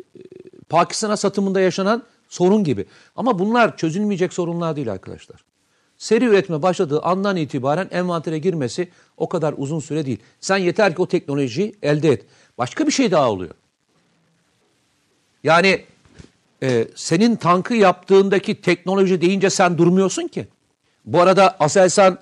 Pakistan'a 0.68 1.16
satımında 1.16 1.60
yaşanan 1.60 2.02
sorun 2.28 2.64
gibi. 2.64 2.86
Ama 3.16 3.38
bunlar 3.38 3.76
çözülmeyecek 3.76 4.32
sorunlar 4.32 4.76
değil 4.76 4.92
arkadaşlar. 4.92 5.44
Seri 6.03 6.24
üretme 6.24 6.62
başladığı 6.62 7.00
andan 7.00 7.36
itibaren 7.36 7.88
envantere 7.90 8.38
girmesi 8.38 8.88
o 9.16 9.28
kadar 9.28 9.55
uzun 9.57 9.80
süre 9.80 10.07
değil. 10.07 10.18
Sen 10.40 10.57
yeter 10.57 10.94
ki 10.94 11.03
o 11.03 11.07
teknolojiyi 11.09 11.74
elde 11.82 12.09
et. 12.09 12.24
Başka 12.59 12.86
bir 12.86 12.92
şey 12.92 13.11
daha 13.11 13.30
oluyor. 13.30 13.55
Yani 15.44 15.84
e, 16.62 16.88
senin 16.94 17.36
tankı 17.36 17.74
yaptığındaki 17.74 18.61
teknoloji 18.61 19.20
deyince 19.20 19.50
sen 19.50 19.78
durmuyorsun 19.78 20.28
ki. 20.28 20.46
Bu 21.05 21.20
arada 21.20 21.57
Aselsan 21.61 22.18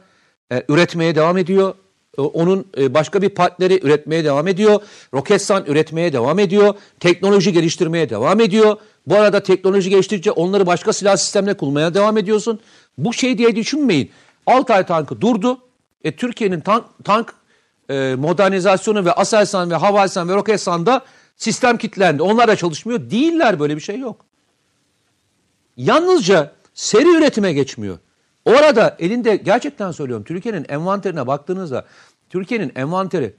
e, 0.52 0.62
üretmeye 0.68 1.14
devam 1.14 1.38
ediyor. 1.38 1.74
E, 2.18 2.20
onun 2.20 2.66
e, 2.78 2.94
başka 2.94 3.22
bir 3.22 3.28
partneri 3.28 3.80
üretmeye 3.86 4.24
devam 4.24 4.48
ediyor. 4.48 4.82
Roketsan 5.14 5.64
üretmeye 5.66 6.12
devam 6.12 6.38
ediyor. 6.38 6.74
Teknoloji 7.00 7.52
geliştirmeye 7.52 8.10
devam 8.10 8.40
ediyor. 8.40 8.76
Bu 9.06 9.16
arada 9.16 9.42
teknoloji 9.42 9.90
geliştirdikçe 9.90 10.30
onları 10.30 10.66
başka 10.66 10.92
silah 10.92 11.16
sistemine 11.16 11.54
kullanmaya 11.54 11.94
devam 11.94 12.18
ediyorsun. 12.18 12.60
Bu 13.04 13.12
şey 13.12 13.38
diye 13.38 13.56
düşünmeyin. 13.56 14.10
Altay 14.46 14.86
tankı 14.86 15.20
durdu. 15.20 15.60
E, 16.04 16.16
Türkiye'nin 16.16 16.60
tank, 16.60 16.84
tank 17.04 17.34
e, 17.90 18.14
modernizasyonu 18.18 19.04
ve 19.04 19.12
Aselsan 19.12 19.70
ve 19.70 19.74
Havelsan 19.74 20.28
ve 20.28 20.34
Roketsan'da 20.34 21.04
sistem 21.36 21.78
kilitlendi. 21.78 22.22
Onlar 22.22 22.48
da 22.48 22.56
çalışmıyor. 22.56 23.10
Değiller 23.10 23.60
böyle 23.60 23.76
bir 23.76 23.80
şey 23.80 23.98
yok. 23.98 24.24
Yalnızca 25.76 26.52
seri 26.74 27.16
üretime 27.16 27.52
geçmiyor. 27.52 27.98
Orada 28.44 28.96
elinde 28.98 29.36
gerçekten 29.36 29.90
söylüyorum 29.90 30.24
Türkiye'nin 30.24 30.66
envanterine 30.68 31.26
baktığınızda 31.26 31.86
Türkiye'nin 32.30 32.72
envanteri 32.76 33.34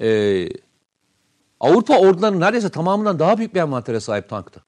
e, 0.00 0.48
Avrupa 1.60 1.98
ordularının 1.98 2.40
neredeyse 2.40 2.68
tamamından 2.68 3.18
daha 3.18 3.38
büyük 3.38 3.54
bir 3.54 3.60
envantere 3.60 4.00
sahip 4.00 4.28
tanktı. 4.28 4.64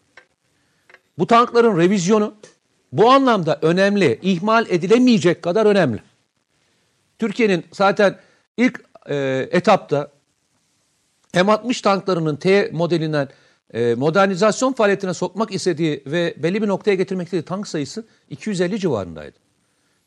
Bu 1.18 1.26
tankların 1.26 1.78
revizyonu 1.78 2.34
bu 2.92 3.10
anlamda 3.10 3.58
önemli, 3.62 4.18
ihmal 4.22 4.66
edilemeyecek 4.68 5.42
kadar 5.42 5.66
önemli. 5.66 6.02
Türkiye'nin 7.18 7.64
zaten 7.72 8.18
ilk 8.56 8.80
e, 9.08 9.48
etapta 9.50 10.10
M60 11.34 11.82
tanklarının 11.82 12.36
T 12.36 12.70
modelinden 12.72 13.28
e, 13.74 13.94
modernizasyon 13.94 14.72
faaliyetine 14.72 15.14
sokmak 15.14 15.52
istediği 15.54 16.02
ve 16.06 16.34
belli 16.36 16.62
bir 16.62 16.68
noktaya 16.68 16.94
getirmek 16.94 17.26
istediği 17.26 17.44
tank 17.44 17.68
sayısı 17.68 18.06
250 18.30 18.80
civarındaydı. 18.80 19.38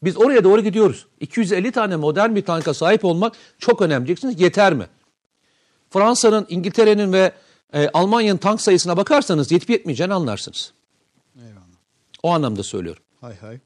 Biz 0.04 0.18
oraya 0.18 0.44
doğru 0.44 0.62
gidiyoruz. 0.62 1.06
250 1.20 1.72
tane 1.72 1.96
modern 1.96 2.36
bir 2.36 2.46
tanka 2.46 2.74
sahip 2.74 3.06
olmak 3.06 3.34
çok 3.60 3.82
önemli. 3.82 4.08
Diyeceksiniz 4.08 4.42
yeter 4.42 4.74
mi? 4.74 4.86
Fransa'nın, 5.90 6.46
İngiltere'nin 6.50 7.14
ve 7.14 7.32
e, 7.74 7.90
Almanya'nın 7.94 8.38
tank 8.38 8.62
sayısına 8.62 8.98
bakarsanız 8.98 9.52
yetip 9.52 9.70
yetmeyeceğini 9.70 10.14
anlarsınız. 10.14 10.74
O 12.24 12.30
anlamda 12.30 12.64
söylüyorum. 12.64 13.04
Hay 13.22 13.36
hay. 13.36 13.60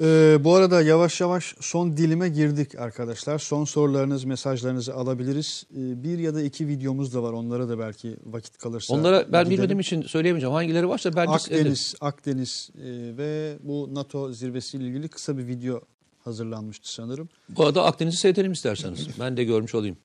Ee, 0.00 0.38
bu 0.40 0.54
arada 0.54 0.82
yavaş 0.82 1.20
yavaş 1.20 1.54
son 1.60 1.96
dilime 1.96 2.28
girdik 2.28 2.74
arkadaşlar. 2.74 3.38
Son 3.38 3.64
sorularınız, 3.64 4.24
mesajlarınızı 4.24 4.94
alabiliriz. 4.94 5.66
Ee, 5.72 6.02
bir 6.02 6.18
ya 6.18 6.34
da 6.34 6.42
iki 6.42 6.68
videomuz 6.68 7.14
da 7.14 7.22
var. 7.22 7.32
Onlara 7.32 7.68
da 7.68 7.78
belki 7.78 8.16
vakit 8.26 8.58
kalırsa. 8.58 8.94
Onlara 8.94 9.32
ben 9.32 9.44
gidelim. 9.44 9.50
bilmediğim 9.50 9.80
için 9.80 10.02
söyleyemeyeceğim. 10.02 10.54
Hangileri 10.54 10.88
varsa 10.88 11.16
ben 11.16 11.26
Akdeniz, 11.26 11.94
Akdeniz 12.00 12.70
e, 12.74 13.16
ve 13.16 13.58
bu 13.62 13.90
NATO 13.92 14.32
zirvesiyle 14.32 14.84
ilgili 14.86 15.08
kısa 15.08 15.38
bir 15.38 15.46
video 15.46 15.80
hazırlanmıştı 16.24 16.92
sanırım. 16.92 17.28
Bu 17.48 17.64
arada 17.66 17.84
Akdeniz'i 17.84 18.16
seyredelim 18.16 18.52
isterseniz. 18.52 19.08
Ben 19.20 19.36
de 19.36 19.44
görmüş 19.44 19.74
olayım. 19.74 19.96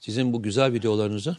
Sizin 0.00 0.32
bu 0.32 0.42
güzel 0.42 0.72
videolarınızı. 0.72 1.36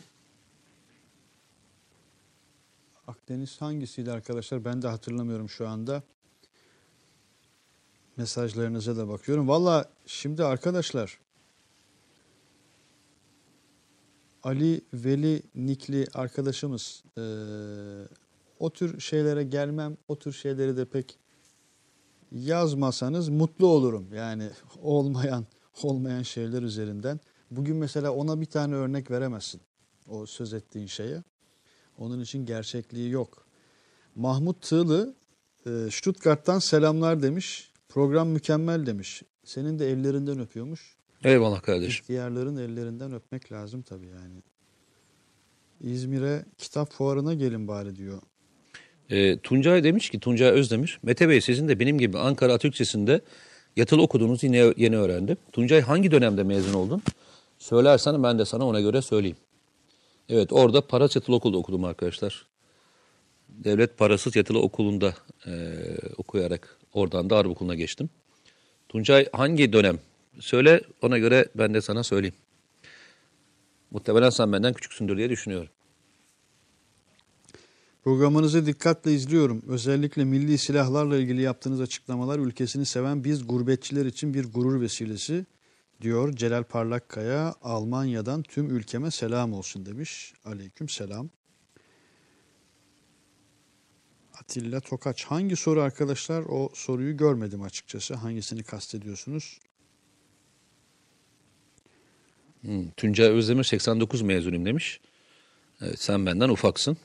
Akdeniz 3.07 3.61
hangisiydi 3.61 4.11
arkadaşlar? 4.11 4.65
Ben 4.65 4.81
de 4.81 4.87
hatırlamıyorum 4.87 5.49
şu 5.49 5.67
anda. 5.67 6.03
Mesajlarınıza 8.17 8.97
da 8.97 9.07
bakıyorum. 9.07 9.47
Valla 9.47 9.89
şimdi 10.05 10.43
arkadaşlar 10.43 11.19
Ali 14.43 14.81
Veli 14.93 15.43
Nikli 15.55 16.07
arkadaşımız 16.13 17.03
e, 17.17 17.23
o 18.59 18.69
tür 18.69 18.99
şeylere 18.99 19.43
gelmem, 19.43 19.97
o 20.07 20.19
tür 20.19 20.33
şeyleri 20.33 20.77
de 20.77 20.85
pek 20.85 21.19
yazmasanız 22.31 23.29
mutlu 23.29 23.67
olurum. 23.67 24.13
Yani 24.13 24.49
olmayan 24.81 25.45
olmayan 25.83 26.21
şeyler 26.21 26.61
üzerinden. 26.61 27.19
Bugün 27.51 27.75
mesela 27.75 28.11
ona 28.11 28.41
bir 28.41 28.45
tane 28.45 28.75
örnek 28.75 29.11
veremezsin 29.11 29.61
o 30.07 30.25
söz 30.25 30.53
ettiğin 30.53 30.87
şeye. 30.87 31.23
Onun 31.97 32.21
için 32.21 32.45
gerçekliği 32.45 33.11
yok. 33.11 33.45
Mahmut 34.15 34.61
Tığlı 34.61 35.13
e, 35.65 35.69
Stuttgart'tan 35.91 36.59
selamlar 36.59 37.23
demiş. 37.23 37.71
Program 37.89 38.27
mükemmel 38.27 38.85
demiş. 38.85 39.23
Senin 39.43 39.79
de 39.79 39.91
ellerinden 39.91 40.39
öpüyormuş. 40.39 40.95
Eyvallah 41.23 41.61
kardeşim. 41.61 42.03
İhtiyarların 42.03 42.57
ellerinden 42.57 43.13
öpmek 43.13 43.51
lazım 43.51 43.81
tabii 43.81 44.07
yani. 44.07 44.41
İzmir'e 45.81 46.45
kitap 46.57 46.91
fuarına 46.91 47.33
gelin 47.33 47.67
bari 47.67 47.95
diyor. 47.95 48.21
E, 49.09 49.39
Tuncay 49.39 49.83
demiş 49.83 50.09
ki, 50.09 50.19
Tuncay 50.19 50.49
Özdemir, 50.49 50.99
Mete 51.03 51.29
Bey 51.29 51.41
sizin 51.41 51.67
de 51.67 51.79
benim 51.79 51.97
gibi 51.97 52.17
Ankara 52.17 52.53
Atatürk 52.53 52.73
Lisesi'nde 52.73 53.21
yatılı 53.75 54.01
okuduğunuzu 54.01 54.45
yine 54.45 54.73
yeni 54.77 54.97
öğrendim. 54.97 55.37
Tuncay 55.51 55.81
hangi 55.81 56.11
dönemde 56.11 56.43
mezun 56.43 56.73
oldun? 56.73 57.01
Söylersen 57.57 58.23
ben 58.23 58.39
de 58.39 58.45
sana 58.45 58.67
ona 58.67 58.81
göre 58.81 59.01
söyleyeyim. 59.01 59.37
Evet 60.29 60.53
orada 60.53 60.87
parasız 60.87 61.15
yatılı 61.15 61.35
okulda 61.35 61.57
okudum 61.57 61.83
arkadaşlar. 61.83 62.45
Devlet 63.49 63.97
parasız 63.97 64.35
yatılı 64.35 64.59
okulunda 64.59 65.13
e, 65.45 65.73
okuyarak 66.17 66.77
oradan 66.93 67.29
da 67.29 67.37
harp 67.37 67.47
okuluna 67.47 67.75
geçtim. 67.75 68.09
Tuncay 68.89 69.27
hangi 69.31 69.73
dönem? 69.73 69.99
Söyle 70.39 70.81
ona 71.01 71.17
göre 71.17 71.47
ben 71.55 71.73
de 71.73 71.81
sana 71.81 72.03
söyleyeyim. 72.03 72.35
Muhtemelen 73.91 74.29
sen 74.29 74.51
benden 74.53 74.73
küçüksündür 74.73 75.17
diye 75.17 75.29
düşünüyorum. 75.29 75.69
Programınızı 78.03 78.65
dikkatle 78.65 79.13
izliyorum. 79.13 79.61
Özellikle 79.67 80.25
milli 80.25 80.57
silahlarla 80.57 81.17
ilgili 81.17 81.41
yaptığınız 81.41 81.81
açıklamalar 81.81 82.39
ülkesini 82.39 82.85
seven 82.85 83.23
biz 83.23 83.47
gurbetçiler 83.47 84.05
için 84.05 84.33
bir 84.33 84.53
gurur 84.53 84.81
vesilesi 84.81 85.45
diyor 86.01 86.33
Celal 86.35 86.63
Parlakkaya. 86.63 87.55
Almanya'dan 87.61 88.43
tüm 88.43 88.69
ülkeme 88.69 89.11
selam 89.11 89.53
olsun 89.53 89.85
demiş. 89.85 90.33
Aleyküm 90.45 90.89
selam. 90.89 91.29
Atilla 94.41 94.79
Tokaç. 94.79 95.25
Hangi 95.25 95.55
soru 95.55 95.81
arkadaşlar? 95.81 96.43
O 96.49 96.69
soruyu 96.73 97.17
görmedim 97.17 97.61
açıkçası. 97.61 98.13
Hangisini 98.13 98.63
kastediyorsunuz? 98.63 99.59
Hmm, 102.61 102.89
Tuncay 102.97 103.27
Özdemir 103.29 103.63
89 103.63 104.21
mezunuyum 104.21 104.65
demiş. 104.65 104.99
Evet, 105.81 106.01
sen 106.01 106.25
benden 106.25 106.49
ufaksın. 106.49 106.97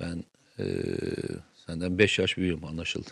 Ben 0.00 0.24
eee, 0.58 0.96
senden 1.66 1.98
5 1.98 2.18
yaş 2.18 2.36
büyüğüm 2.36 2.64
anlaşıldı. 2.64 3.10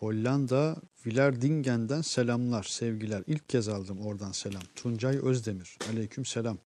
Hollanda 0.00 0.76
Willerdingen'den 0.94 2.00
selamlar, 2.00 2.62
sevgiler. 2.62 3.22
İlk 3.26 3.48
kez 3.48 3.68
aldım 3.68 4.00
oradan 4.00 4.32
selam. 4.32 4.62
Tuncay 4.74 5.18
Özdemir. 5.18 5.78
Aleyküm 5.92 6.24
selam. 6.24 6.58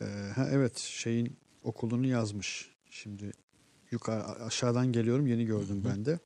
Ee, 0.00 0.04
ha, 0.34 0.48
evet 0.50 0.78
şeyin 0.78 1.36
okulunu 1.64 2.06
yazmış. 2.06 2.70
Şimdi 2.90 3.32
yukarı 3.90 4.22
aşağıdan 4.22 4.92
geliyorum 4.92 5.26
yeni 5.26 5.46
gördüm 5.46 5.82
ben 5.88 6.04
de. 6.04 6.18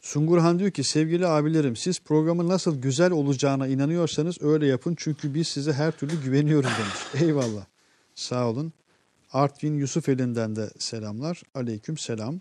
Sungurhan 0.00 0.58
diyor 0.58 0.70
ki 0.70 0.84
sevgili 0.84 1.26
abilerim 1.26 1.76
siz 1.76 2.00
programın 2.00 2.48
nasıl 2.48 2.82
güzel 2.82 3.10
olacağına 3.10 3.66
inanıyorsanız 3.66 4.42
öyle 4.42 4.66
yapın 4.66 4.94
çünkü 4.98 5.34
biz 5.34 5.48
size 5.48 5.72
her 5.72 5.92
türlü 5.92 6.22
güveniyoruz 6.22 6.70
demiş. 6.70 7.22
Eyvallah. 7.22 7.66
Sağ 8.14 8.48
olun. 8.48 8.72
Artvin 9.32 9.74
Yusuf 9.74 10.08
elinden 10.08 10.56
de 10.56 10.70
selamlar. 10.78 11.42
Aleyküm 11.54 11.98
selam. 11.98 12.40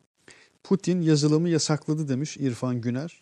Putin 0.63 1.01
yazılımı 1.01 1.49
yasakladı 1.49 2.07
demiş 2.07 2.37
İrfan 2.37 2.81
Güner. 2.81 3.21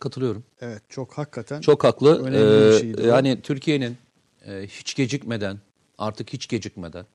Katılıyorum. 0.00 0.44
Evet 0.60 0.82
çok 0.88 1.12
hakikaten 1.18 1.60
Çok 1.60 1.84
haklı. 1.84 2.30
Ee, 2.30 2.78
şeydi 2.80 3.02
yani 3.06 3.40
Türkiye'nin 3.42 3.96
e, 4.46 4.66
hiç 4.66 4.94
gecikmeden, 4.94 5.58
artık 5.98 6.32
hiç 6.32 6.48
gecikmeden 6.48 7.06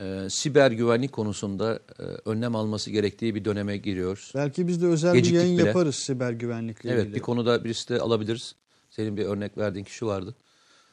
e, 0.00 0.26
siber 0.30 0.70
güvenlik 0.70 1.12
konusunda 1.12 1.80
e, 1.98 2.02
önlem 2.02 2.56
alması 2.56 2.90
gerektiği 2.90 3.34
bir 3.34 3.44
döneme 3.44 3.76
giriyoruz. 3.76 4.32
belki 4.34 4.68
biz 4.68 4.82
de 4.82 4.86
özel 4.86 5.12
Geciktik 5.14 5.34
bir 5.34 5.38
yayın 5.44 5.58
bile. 5.58 5.66
yaparız 5.66 5.94
siber 5.94 6.32
güvenlikle 6.32 6.90
Evet 6.90 7.02
ilgili. 7.02 7.14
bir 7.14 7.20
konuda 7.20 7.64
birisi 7.64 7.88
de 7.88 8.00
alabiliriz. 8.00 8.54
Senin 8.90 9.16
bir 9.16 9.24
örnek 9.26 9.58
verdiğin 9.58 9.84
kişi 9.84 10.06
vardı. 10.06 10.34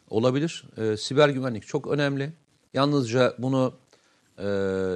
Olabilir. 0.09 0.63
Ee, 0.77 0.97
siber 0.97 1.29
güvenlik 1.29 1.67
çok 1.67 1.87
önemli. 1.87 2.33
Yalnızca 2.73 3.33
bunu 3.37 3.73
e, 3.90 3.90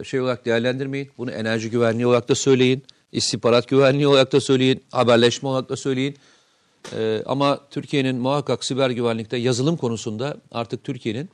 şey 0.05 0.21
olarak 0.21 0.45
değerlendirmeyin. 0.45 1.09
Bunu 1.17 1.31
enerji 1.31 1.69
güvenliği 1.69 2.07
olarak 2.07 2.29
da 2.29 2.35
söyleyin. 2.35 2.83
istihbarat 3.11 3.67
güvenliği 3.67 4.07
olarak 4.07 4.31
da 4.31 4.41
söyleyin. 4.41 4.83
Haberleşme 4.91 5.49
olarak 5.49 5.69
da 5.69 5.75
söyleyin. 5.75 6.15
Ee, 6.93 7.23
ama 7.25 7.59
Türkiye'nin 7.69 8.15
muhakkak 8.15 8.65
siber 8.65 8.89
güvenlikte 8.89 9.37
yazılım 9.37 9.77
konusunda 9.77 10.37
artık 10.51 10.83
Türkiye'nin 10.83 11.29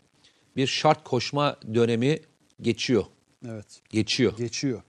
bir 0.56 0.68
şart 0.68 1.04
koşma 1.04 1.56
dönemi 1.74 2.20
geçiyor. 2.62 3.04
Evet. 3.48 3.82
Geçiyor. 3.90 4.38
Geçiyor. 4.38 4.82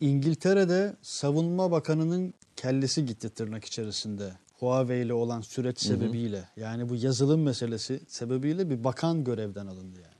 İngiltere'de 0.00 0.96
savunma 1.02 1.70
bakanının 1.70 2.34
kellesi 2.56 3.06
gitti 3.06 3.30
tırnak 3.30 3.64
içerisinde. 3.64 4.32
Huawei 4.58 5.04
ile 5.04 5.12
olan 5.12 5.40
süreç 5.40 5.80
sebebiyle. 5.80 6.48
Yani 6.56 6.88
bu 6.88 6.96
yazılım 6.96 7.42
meselesi 7.42 8.00
sebebiyle 8.08 8.70
bir 8.70 8.84
bakan 8.84 9.24
görevden 9.24 9.66
alındı 9.66 10.00
yani. 10.00 10.19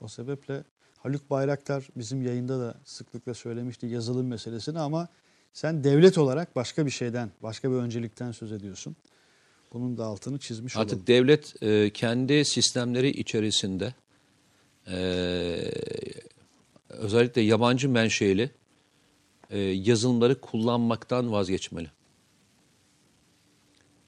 O 0.00 0.08
sebeple 0.08 0.64
Haluk 0.98 1.30
Bayraktar 1.30 1.88
bizim 1.96 2.22
yayında 2.22 2.60
da 2.60 2.74
sıklıkla 2.84 3.34
söylemişti 3.34 3.86
yazılım 3.86 4.26
meselesini 4.26 4.78
ama 4.78 5.08
sen 5.52 5.84
devlet 5.84 6.18
olarak 6.18 6.56
başka 6.56 6.86
bir 6.86 6.90
şeyden, 6.90 7.30
başka 7.42 7.70
bir 7.70 7.76
öncelikten 7.76 8.32
söz 8.32 8.52
ediyorsun. 8.52 8.96
Bunun 9.72 9.96
da 9.96 10.04
altını 10.04 10.38
çizmiş 10.38 10.76
Artık 10.76 10.92
olalım. 10.92 11.06
devlet 11.06 11.62
e, 11.62 11.90
kendi 11.90 12.44
sistemleri 12.44 13.10
içerisinde 13.10 13.94
e, 14.86 14.96
özellikle 16.88 17.40
yabancı 17.40 17.88
menşeli 17.88 18.50
e, 19.50 19.58
yazılımları 19.58 20.40
kullanmaktan 20.40 21.32
vazgeçmeli. 21.32 21.90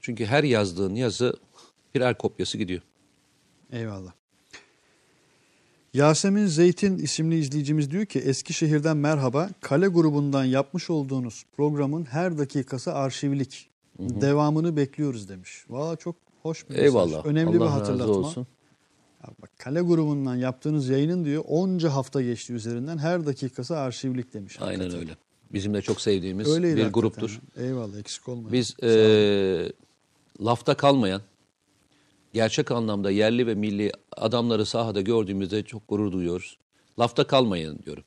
Çünkü 0.00 0.26
her 0.26 0.44
yazdığın 0.44 0.94
yazı 0.94 1.36
birer 1.94 2.18
kopyası 2.18 2.58
gidiyor. 2.58 2.82
Eyvallah. 3.72 4.12
Yasemin 6.02 6.46
Zeytin 6.46 6.98
isimli 6.98 7.38
izleyicimiz 7.38 7.90
diyor 7.90 8.06
ki 8.06 8.18
Eskişehir'den 8.18 8.96
merhaba. 8.96 9.50
Kale 9.60 9.86
grubundan 9.86 10.44
yapmış 10.44 10.90
olduğunuz 10.90 11.44
programın 11.56 12.04
her 12.04 12.38
dakikası 12.38 12.94
arşivlik. 12.94 13.70
Devamını 13.98 14.76
bekliyoruz 14.76 15.28
demiş. 15.28 15.64
Valla 15.68 15.96
çok 15.96 16.16
hoş 16.42 16.64
bir 16.64 16.70
mesaj. 16.70 16.84
Eyvallah. 16.84 17.26
Önemli 17.26 17.50
Allah 17.50 17.54
bir 17.54 17.60
razı 17.60 17.70
hatırlatma. 17.70 18.14
olsun. 18.14 18.46
Ya 19.22 19.30
bak, 19.42 19.50
Kale 19.58 19.80
grubundan 19.80 20.36
yaptığınız 20.36 20.88
yayının 20.88 21.24
diyor 21.24 21.44
onca 21.48 21.94
hafta 21.94 22.22
geçti 22.22 22.52
üzerinden 22.52 22.98
her 22.98 23.26
dakikası 23.26 23.76
arşivlik 23.78 24.34
demiş. 24.34 24.56
Aynen 24.60 24.78
hakikaten. 24.78 25.00
öyle. 25.00 25.16
Bizim 25.52 25.74
de 25.74 25.82
çok 25.82 26.00
sevdiğimiz 26.00 26.48
Öyleydi 26.48 26.76
bir 26.76 26.82
hakikaten. 26.82 27.00
gruptur. 27.10 27.40
Eyvallah 27.56 27.98
eksik 27.98 28.28
olmayın. 28.28 28.52
Biz 28.52 28.76
e, 28.82 29.72
lafta 30.44 30.74
kalmayan, 30.76 31.22
gerçek 32.38 32.70
anlamda 32.70 33.10
yerli 33.10 33.46
ve 33.46 33.54
milli 33.54 33.92
adamları 34.16 34.66
sahada 34.66 35.00
gördüğümüzde 35.00 35.62
çok 35.62 35.88
gurur 35.88 36.12
duyuyoruz. 36.12 36.58
Lafta 36.98 37.26
kalmayın 37.26 37.78
diyorum. 37.84 38.04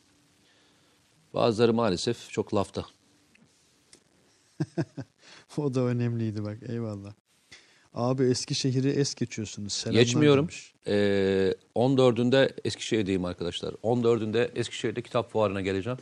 Bazıları 1.33 1.73
maalesef 1.73 2.29
çok 2.29 2.53
lafta. 2.55 2.85
O 5.57 5.73
da 5.73 5.81
önemliydi 5.81 6.43
bak 6.43 6.57
eyvallah. 6.69 7.13
Abi 7.93 8.23
Eskişehir'i 8.23 8.89
es 8.89 9.15
geçiyorsunuz. 9.15 9.73
Selamlar 9.73 10.01
Geçmiyorum. 10.01 10.45
demiş. 10.45 10.73
Ee, 10.87 11.53
14'ünde 11.75 12.53
Eskişehir'deyim 12.65 13.25
arkadaşlar. 13.25 13.73
14'ünde 13.73 14.51
Eskişehir'de 14.55 15.01
kitap 15.01 15.31
fuarına 15.31 15.61
geleceğim. 15.61 15.99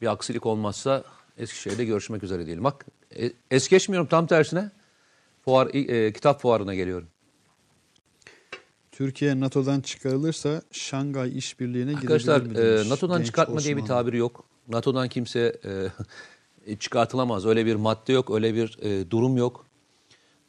Bir 0.00 0.06
aksilik 0.06 0.46
olmazsa 0.46 1.04
Eskişehir'de 1.38 1.84
görüşmek 1.84 2.22
üzere 2.22 2.46
diyelim. 2.46 2.64
Bak 2.64 2.86
e, 3.18 3.32
es 3.50 3.68
geçmiyorum 3.68 4.08
tam 4.08 4.26
tersine. 4.26 4.70
Fuar, 5.44 5.74
e, 5.74 6.12
kitap 6.12 6.40
fuarına 6.42 6.74
geliyorum. 6.74 7.08
Türkiye 8.92 9.40
NATO'dan 9.40 9.80
çıkarılırsa 9.80 10.62
Şangay 10.72 11.38
işbirliğine 11.38 11.96
Arkadaşlar 11.96 12.40
girebilir 12.40 12.60
mi 12.60 12.68
demiş 12.68 12.86
e, 12.86 12.90
NATO'dan 12.90 13.18
genç 13.18 13.26
çıkartma 13.26 13.60
diye 13.60 13.76
bir 13.76 13.82
Osmanlı. 13.82 14.04
tabir 14.04 14.12
yok. 14.12 14.44
NATO'dan 14.68 15.08
kimse 15.08 15.60
e, 16.66 16.76
çıkartılamaz. 16.76 17.46
Öyle 17.46 17.66
bir 17.66 17.74
madde 17.74 18.12
yok, 18.12 18.30
öyle 18.30 18.54
bir 18.54 18.78
e, 18.82 19.10
durum 19.10 19.36
yok. 19.36 19.66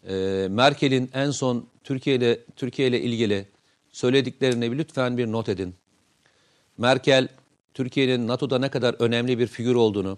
E, 0.07 0.47
Merkel'in 0.49 1.09
en 1.13 1.31
son 1.31 1.67
Türkiye 1.83 2.15
ile 2.15 2.39
Türkiye 2.55 2.87
ile 2.87 3.01
ilgili 3.01 3.47
söylediklerini 3.91 4.71
bir 4.71 4.77
lütfen 4.77 5.17
bir 5.17 5.31
not 5.31 5.49
edin. 5.49 5.75
Merkel 6.77 7.27
Türkiye'nin 7.73 8.27
NATO'da 8.27 8.59
ne 8.59 8.69
kadar 8.69 8.95
önemli 8.99 9.39
bir 9.39 9.47
figür 9.47 9.75
olduğunu, 9.75 10.17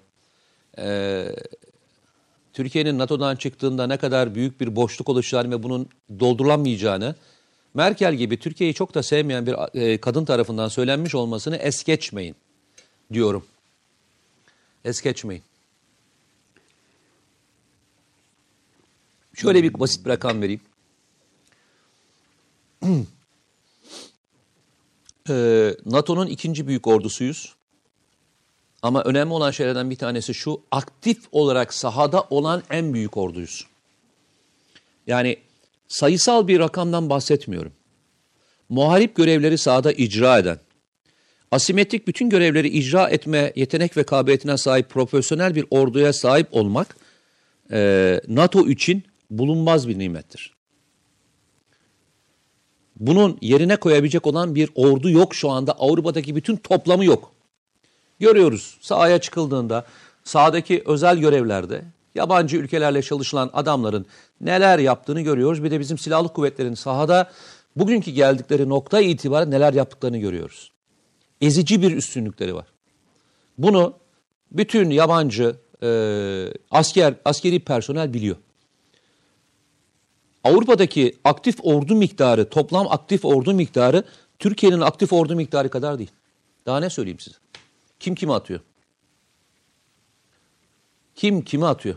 e, 0.77 1.25
Türkiye'nin 2.53 2.99
NATO'dan 2.99 3.35
çıktığında 3.35 3.87
ne 3.87 3.97
kadar 3.97 4.35
büyük 4.35 4.61
bir 4.61 4.75
boşluk 4.75 5.09
oluşacağını 5.09 5.51
ve 5.51 5.63
bunun 5.63 5.89
doldurulamayacağını 6.19 7.15
Merkel 7.75 8.15
gibi 8.15 8.39
Türkiye'yi 8.39 8.73
çok 8.73 8.95
da 8.95 9.03
sevmeyen 9.03 9.45
bir 9.45 9.81
e, 9.81 9.97
kadın 9.97 10.25
tarafından 10.25 10.67
söylenmiş 10.67 11.15
olmasını 11.15 11.55
es 11.55 11.83
geçmeyin 11.83 12.35
diyorum. 13.13 13.45
Es 14.85 15.01
geçmeyin. 15.01 15.43
Şöyle 19.33 19.63
bir 19.63 19.79
basit 19.79 20.05
bir 20.05 20.09
rakam 20.09 20.41
vereyim. 20.41 20.61
Ee, 25.29 25.75
NATO'nun 25.85 26.27
ikinci 26.27 26.67
büyük 26.67 26.87
ordusuyuz. 26.87 27.55
Ama 28.81 29.03
önemli 29.03 29.33
olan 29.33 29.51
şeylerden 29.51 29.89
bir 29.89 29.95
tanesi 29.95 30.33
şu, 30.33 30.61
aktif 30.71 31.27
olarak 31.31 31.73
sahada 31.73 32.21
olan 32.29 32.63
en 32.69 32.93
büyük 32.93 33.17
orduyuz. 33.17 33.67
Yani 35.07 35.37
sayısal 35.87 36.47
bir 36.47 36.59
rakamdan 36.59 37.09
bahsetmiyorum. 37.09 37.71
Muharip 38.69 39.15
görevleri 39.15 39.57
sahada 39.57 39.91
icra 39.91 40.39
eden, 40.39 40.59
asimetrik 41.51 42.07
bütün 42.07 42.29
görevleri 42.29 42.67
icra 42.67 43.09
etme 43.09 43.53
yetenek 43.55 43.97
ve 43.97 44.03
kabiliyetine 44.03 44.57
sahip 44.57 44.89
profesyonel 44.89 45.55
bir 45.55 45.65
orduya 45.69 46.13
sahip 46.13 46.47
olmak 46.51 46.95
e, 47.71 48.21
NATO 48.27 48.67
için 48.67 49.03
bulunmaz 49.29 49.87
bir 49.87 49.99
nimettir. 49.99 50.55
Bunun 52.99 53.37
yerine 53.41 53.75
koyabilecek 53.75 54.27
olan 54.27 54.55
bir 54.55 54.69
ordu 54.75 55.09
yok 55.09 55.35
şu 55.35 55.49
anda. 55.49 55.71
Avrupa'daki 55.71 56.35
bütün 56.35 56.55
toplamı 56.55 57.05
yok. 57.05 57.31
Görüyoruz 58.19 58.77
sahaya 58.81 59.21
çıkıldığında 59.21 59.85
sahadaki 60.23 60.83
özel 60.85 61.17
görevlerde 61.17 61.81
yabancı 62.15 62.57
ülkelerle 62.57 63.01
çalışılan 63.01 63.49
adamların 63.53 64.05
neler 64.41 64.79
yaptığını 64.79 65.21
görüyoruz. 65.21 65.63
Bir 65.63 65.71
de 65.71 65.79
bizim 65.79 65.97
silahlı 65.97 66.33
kuvvetlerin 66.33 66.73
sahada 66.73 67.31
bugünkü 67.75 68.11
geldikleri 68.11 68.69
nokta 68.69 69.01
itibaren 69.01 69.51
neler 69.51 69.73
yaptıklarını 69.73 70.17
görüyoruz. 70.17 70.71
Ezici 71.41 71.81
bir 71.81 71.91
üstünlükleri 71.91 72.55
var. 72.55 72.65
Bunu 73.57 73.93
bütün 74.51 74.89
yabancı 74.89 75.55
e, 75.83 75.89
asker 76.71 77.13
askeri 77.25 77.59
personel 77.59 78.13
biliyor. 78.13 78.35
Avrupa'daki 80.43 81.17
aktif 81.23 81.55
ordu 81.63 81.95
miktarı, 81.95 82.49
toplam 82.49 82.87
aktif 82.89 83.25
ordu 83.25 83.53
miktarı 83.53 84.03
Türkiye'nin 84.39 84.81
aktif 84.81 85.13
ordu 85.13 85.35
miktarı 85.35 85.69
kadar 85.69 85.97
değil. 85.97 86.11
Daha 86.65 86.79
ne 86.79 86.89
söyleyeyim 86.89 87.19
size? 87.19 87.37
Kim 87.99 88.15
kimi 88.15 88.33
atıyor? 88.33 88.59
Kim 91.15 91.41
kimi 91.41 91.65
atıyor? 91.65 91.95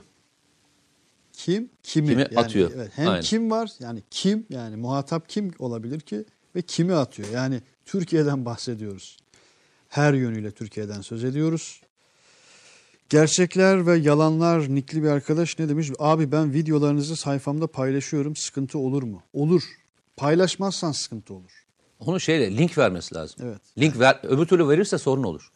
Kim 1.38 1.70
kimi, 1.82 2.08
Kimi 2.08 2.20
yani, 2.20 2.38
atıyor. 2.38 2.70
Evet, 2.74 2.90
hem 2.94 3.08
Aynen. 3.08 3.22
kim 3.22 3.50
var 3.50 3.70
yani 3.80 4.02
kim 4.10 4.46
yani 4.50 4.76
muhatap 4.76 5.28
kim 5.28 5.52
olabilir 5.58 6.00
ki 6.00 6.24
ve 6.56 6.62
kimi 6.62 6.94
atıyor? 6.94 7.28
Yani 7.28 7.62
Türkiye'den 7.84 8.44
bahsediyoruz. 8.44 9.16
Her 9.88 10.14
yönüyle 10.14 10.50
Türkiye'den 10.50 11.00
söz 11.00 11.24
ediyoruz. 11.24 11.80
Gerçekler 13.08 13.86
ve 13.86 13.96
yalanlar 13.96 14.74
nikli 14.74 15.02
bir 15.02 15.08
arkadaş 15.08 15.58
ne 15.58 15.68
demiş? 15.68 15.90
Abi 15.98 16.32
ben 16.32 16.54
videolarınızı 16.54 17.16
sayfamda 17.16 17.66
paylaşıyorum. 17.66 18.36
Sıkıntı 18.36 18.78
olur 18.78 19.02
mu? 19.02 19.22
Olur. 19.32 19.62
Paylaşmazsan 20.16 20.92
sıkıntı 20.92 21.34
olur. 21.34 21.66
Onu 22.00 22.20
şeyle 22.20 22.56
link 22.56 22.78
vermesi 22.78 23.14
lazım. 23.14 23.36
Evet. 23.44 23.60
Link 23.78 23.98
ver, 23.98 24.20
öbür 24.22 24.46
türlü 24.46 24.68
verirse 24.68 24.98
sorun 24.98 25.24
olur. 25.24 25.52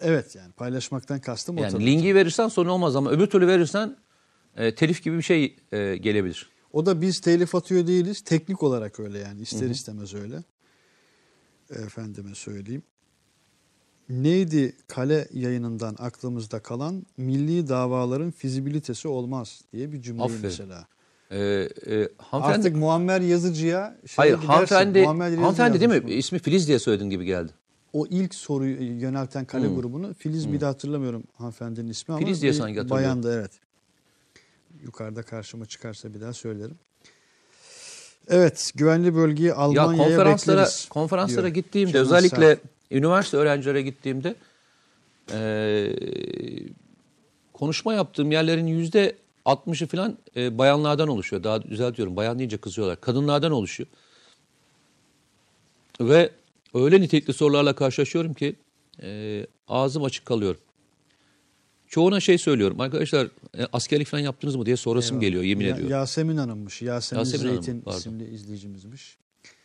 Evet 0.00 0.34
yani 0.36 0.52
paylaşmaktan 0.52 1.20
kastım 1.20 1.58
o 1.58 1.62
Yani 1.62 1.72
tabii. 1.72 1.86
linki 1.86 2.14
verirsen 2.14 2.48
sorun 2.48 2.68
olmaz 2.68 2.96
ama 2.96 3.10
öbür 3.10 3.26
türlü 3.26 3.46
verirsen 3.46 3.96
e, 4.56 4.74
telif 4.74 5.02
gibi 5.02 5.16
bir 5.16 5.22
şey 5.22 5.56
e, 5.72 5.96
gelebilir. 5.96 6.50
O 6.72 6.86
da 6.86 7.00
biz 7.00 7.20
telif 7.20 7.54
atıyor 7.54 7.86
değiliz. 7.86 8.20
Teknik 8.20 8.62
olarak 8.62 9.00
öyle 9.00 9.18
yani. 9.18 9.40
ister 9.40 9.70
istemez 9.70 10.14
öyle. 10.14 10.42
Efendime 11.70 12.34
söyleyeyim. 12.34 12.82
Neydi 14.08 14.76
kale 14.88 15.28
yayınından 15.32 15.96
aklımızda 15.98 16.58
kalan 16.60 17.06
milli 17.16 17.68
davaların 17.68 18.30
fizibilitesi 18.30 19.08
olmaz 19.08 19.60
diye 19.72 19.92
bir 19.92 19.98
Aferin. 19.98 20.40
mesela. 20.42 20.86
E, 21.30 21.38
e, 21.38 22.08
hanımefendi, 22.18 22.58
Artık 22.58 22.76
Muammer 22.76 23.20
Yazıcı'ya 23.20 23.98
şey 24.06 24.16
hayır 24.16 24.34
gidersin, 24.34 24.52
hanımefendi, 24.52 25.02
Muammer 25.02 25.34
hanımefendi 25.34 25.80
değil 25.80 25.90
mi? 25.90 26.02
bunu. 26.02 26.10
İsmi 26.12 26.38
Filiz 26.38 26.68
diye 26.68 26.78
söylediğin 26.78 27.10
gibi 27.10 27.24
geldi. 27.24 27.52
O 27.92 28.06
ilk 28.06 28.34
soruyu 28.34 28.82
yönelten 28.82 29.44
kale 29.44 29.68
grubunu 29.68 30.14
Filiz 30.14 30.52
bir 30.52 30.60
de 30.60 30.64
hatırlamıyorum 30.64 31.24
hanımefendinin 31.34 31.88
ismi 31.90 32.14
ama 32.14 32.24
Filiz 32.24 32.42
diye 32.42 32.52
sanki 32.52 32.78
hatırlıyorum. 32.78 33.04
bayandı 33.04 33.38
evet. 33.38 33.52
Yukarıda 34.82 35.22
karşıma 35.22 35.66
çıkarsa 35.66 36.14
bir 36.14 36.20
daha 36.20 36.32
söylerim. 36.32 36.78
Evet, 38.28 38.70
güvenli 38.74 39.14
bölgeyi 39.14 39.48
Ya 39.48 39.54
Almanya'ya 39.56 40.08
konferanslara 40.08 40.56
bekleriz. 40.60 40.88
konferanslara 40.88 41.42
diyor. 41.46 41.54
gittiğimde 41.54 41.92
Kemal 41.92 42.04
özellikle 42.04 42.46
Serp. 42.46 42.60
üniversite 42.90 43.36
öğrencilere 43.36 43.82
gittiğimde 43.82 44.34
eee, 45.32 46.68
konuşma 47.52 47.94
yaptığım 47.94 48.32
yerlerin 48.32 48.66
yüzde 48.66 49.16
60'ı 49.46 49.86
falan 49.86 50.18
e, 50.36 50.58
bayanlardan 50.58 51.08
oluşuyor. 51.08 51.44
Daha 51.44 51.62
düzeltiyorum. 51.62 52.16
Bayan 52.16 52.38
deyince 52.38 52.56
kızıyorlar. 52.58 53.00
Kadınlardan 53.00 53.52
oluşuyor. 53.52 53.88
Ve 56.00 56.30
öyle 56.74 57.00
nitelikli 57.00 57.32
sorularla 57.32 57.74
karşılaşıyorum 57.74 58.34
ki 58.34 58.56
e, 59.02 59.46
ağzım 59.68 60.04
açık 60.04 60.26
kalıyorum. 60.26 60.60
Çoğuna 61.92 62.20
şey 62.20 62.38
söylüyorum. 62.38 62.80
Arkadaşlar 62.80 63.28
e, 63.58 63.66
askerlik 63.72 64.08
falan 64.08 64.22
yaptınız 64.22 64.56
mı 64.56 64.66
diye 64.66 64.76
sorasım 64.76 65.20
geliyor 65.20 65.42
yemin 65.42 65.64
Ya- 65.64 65.70
ediyorum. 65.70 65.90
Yasemin 65.92 66.36
Hanım'mış. 66.36 66.82
Yasemin, 66.82 67.18
Yasemin 67.20 67.44
Hanım, 67.48 67.62
Zeytin 67.62 67.80
pardon. 67.80 67.98
isimli 67.98 68.34
izleyicimizmiş. 68.34 69.18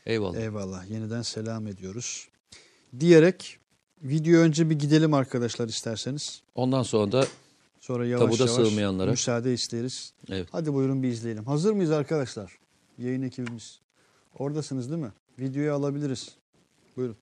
Eyvallah. 0.06 0.38
Eyvallah. 0.38 0.90
Yeniden 0.90 1.22
selam 1.22 1.68
ediyoruz. 1.68 2.28
Diyerek 2.99 3.58
video 4.04 4.40
önce 4.40 4.70
bir 4.70 4.80
gidelim 4.80 5.14
arkadaşlar 5.14 5.68
isterseniz. 5.68 6.41
Ondan 6.56 6.84
sonra 6.84 7.12
da 7.12 7.26
Sonra 7.80 8.06
yavaş 8.08 8.38
Tabuda 8.38 8.52
yavaş 8.52 8.70
sığmayanlara. 8.70 9.12
müsaade 9.12 9.54
isteriz. 9.54 10.14
evet. 10.30 10.48
Hadi 10.52 10.74
buyurun 10.74 11.04
bir 11.04 11.08
izleyelim. 11.08 11.45
Hazır 11.45 11.74
mıyız 11.74 11.91
arkadaşlar? 11.91 12.58
Yayın 12.98 13.22
ekibimiz. 13.22 13.80
Oradasınız 14.40 14.90
değil 14.91 15.02
mi? 15.02 15.12
Videoyu 15.40 15.74
alabiliriz. 15.74 16.30
Buyurun. 16.98 17.18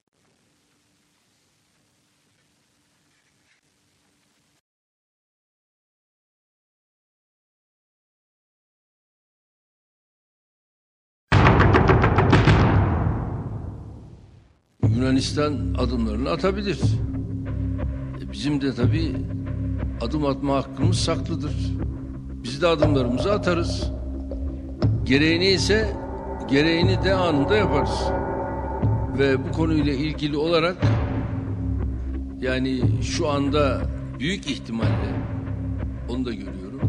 Yunanistan 14.95 15.53
adımlarını 15.77 16.30
atabilir. 16.30 16.80
E, 18.22 18.31
Bizim 18.31 18.61
de 18.61 18.73
tabii 18.73 19.15
adım 20.01 20.26
atma 20.26 20.55
hakkımız 20.55 20.97
saklıdır. 20.97 21.55
Biz 22.43 22.61
de 22.61 22.67
adımlarımızı 22.67 23.34
atarız. 23.34 23.91
Gereğini 25.05 25.47
ise 25.47 25.89
gereğini 26.49 27.03
de 27.03 27.13
anında 27.13 27.55
yaparız. 27.55 28.03
Ve 29.19 29.43
bu 29.43 29.51
konuyla 29.51 29.93
ilgili 29.93 30.38
olarak 30.38 30.76
yani 32.41 32.81
şu 33.01 33.30
anda 33.30 33.81
büyük 34.19 34.47
ihtimalle 34.47 35.13
onu 36.09 36.26
da 36.26 36.34
görüyorum. 36.34 36.81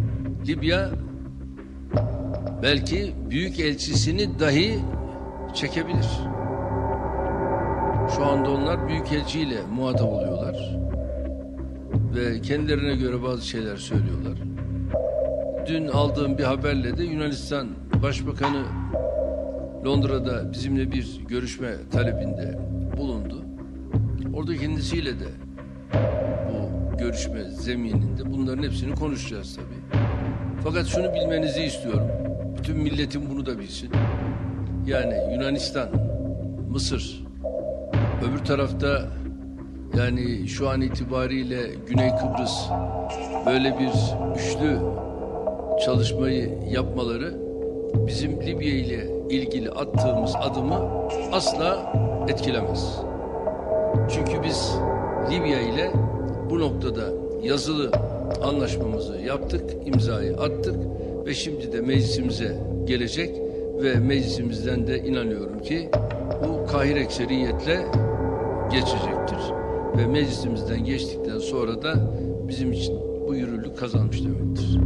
Libya 0.46 0.90
belki 2.62 3.14
büyük 3.30 3.60
elçisini 3.60 4.40
dahi 4.40 4.78
çekebilir. 5.54 6.35
Şu 8.14 8.24
anda 8.24 8.50
onlar 8.50 8.88
büyükelçiyle 8.88 9.62
muhatap 9.74 10.08
oluyorlar. 10.08 10.76
Ve 12.14 12.40
kendilerine 12.40 12.96
göre 12.96 13.22
bazı 13.22 13.46
şeyler 13.46 13.76
söylüyorlar. 13.76 14.38
Dün 15.66 15.88
aldığım 15.88 16.38
bir 16.38 16.44
haberle 16.44 16.98
de 16.98 17.04
Yunanistan 17.04 17.68
Başbakanı 18.02 18.62
Londra'da 19.86 20.52
bizimle 20.52 20.92
bir 20.92 21.20
görüşme 21.28 21.74
talebinde 21.92 22.58
bulundu. 22.96 23.42
Orada 24.34 24.56
kendisiyle 24.56 25.10
de 25.20 25.28
bu 26.48 26.96
görüşme 26.98 27.44
zemininde 27.44 28.32
bunların 28.32 28.62
hepsini 28.62 28.94
konuşacağız 28.94 29.56
tabii. 29.56 30.00
Fakat 30.64 30.86
şunu 30.86 31.14
bilmenizi 31.14 31.62
istiyorum. 31.62 32.08
Bütün 32.58 32.76
milletin 32.76 33.30
bunu 33.30 33.46
da 33.46 33.58
bilsin. 33.58 33.90
Yani 34.86 35.34
Yunanistan, 35.34 35.88
Mısır, 36.70 37.25
Öbür 38.22 38.44
tarafta 38.44 39.08
yani 39.98 40.48
şu 40.48 40.68
an 40.68 40.80
itibariyle 40.80 41.62
Güney 41.86 42.10
Kıbrıs 42.10 42.68
böyle 43.46 43.78
bir 43.78 43.90
üçlü 44.40 44.78
çalışmayı 45.84 46.58
yapmaları 46.70 47.34
bizim 48.06 48.40
Libya 48.40 48.74
ile 48.74 49.10
ilgili 49.30 49.70
attığımız 49.70 50.34
adımı 50.36 50.90
asla 51.32 51.92
etkilemez. 52.28 53.00
Çünkü 54.10 54.42
biz 54.42 54.74
Libya 55.30 55.60
ile 55.60 55.90
bu 56.50 56.60
noktada 56.60 57.04
yazılı 57.42 57.90
anlaşmamızı 58.42 59.16
yaptık, 59.16 59.70
imzayı 59.86 60.36
attık 60.36 60.76
ve 61.26 61.34
şimdi 61.34 61.72
de 61.72 61.80
meclisimize 61.80 62.56
gelecek 62.84 63.45
ve 63.82 63.94
meclisimizden 63.94 64.86
de 64.86 64.98
inanıyorum 64.98 65.58
ki 65.58 65.90
bu 66.48 66.66
kahir 66.66 66.96
ekseriyetle 66.96 67.86
geçecektir. 68.70 69.38
Ve 69.98 70.06
meclisimizden 70.06 70.84
geçtikten 70.84 71.38
sonra 71.38 71.82
da 71.82 71.94
bizim 72.48 72.72
için 72.72 72.94
bu 73.26 73.34
yürürlük 73.34 73.78
kazanmış 73.78 74.24
demektir. 74.24 74.78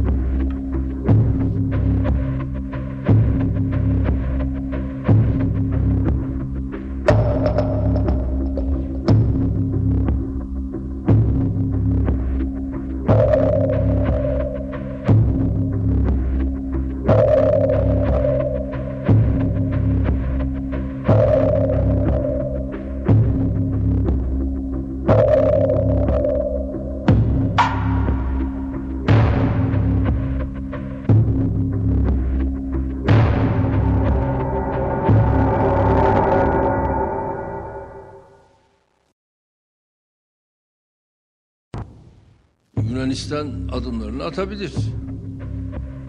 Yunanistan 43.31 43.77
adımlarını 43.77 44.23
atabilir. 44.23 44.73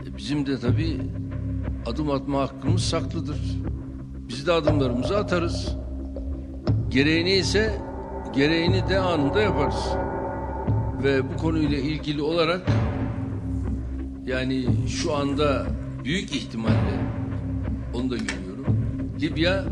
E, 0.08 0.16
Bizim 0.16 0.46
de 0.46 0.60
tabii 0.60 1.00
adım 1.86 2.10
atma 2.10 2.40
hakkımız 2.40 2.82
saklıdır. 2.82 3.36
Biz 4.28 4.46
de 4.46 4.52
adımlarımızı 4.52 5.16
atarız. 5.18 5.76
Gereğini 6.88 7.32
ise 7.32 7.80
gereğini 8.34 8.88
de 8.88 8.98
anında 8.98 9.40
yaparız. 9.40 9.84
Ve 11.02 11.34
bu 11.34 11.36
konuyla 11.36 11.78
ilgili 11.78 12.22
olarak 12.22 12.66
yani 14.24 14.66
şu 14.88 15.14
anda 15.14 15.66
büyük 16.04 16.34
ihtimalle 16.34 17.00
onu 17.94 18.10
da 18.10 18.16
görüyorum. 18.16 18.66
Libya 19.20 19.64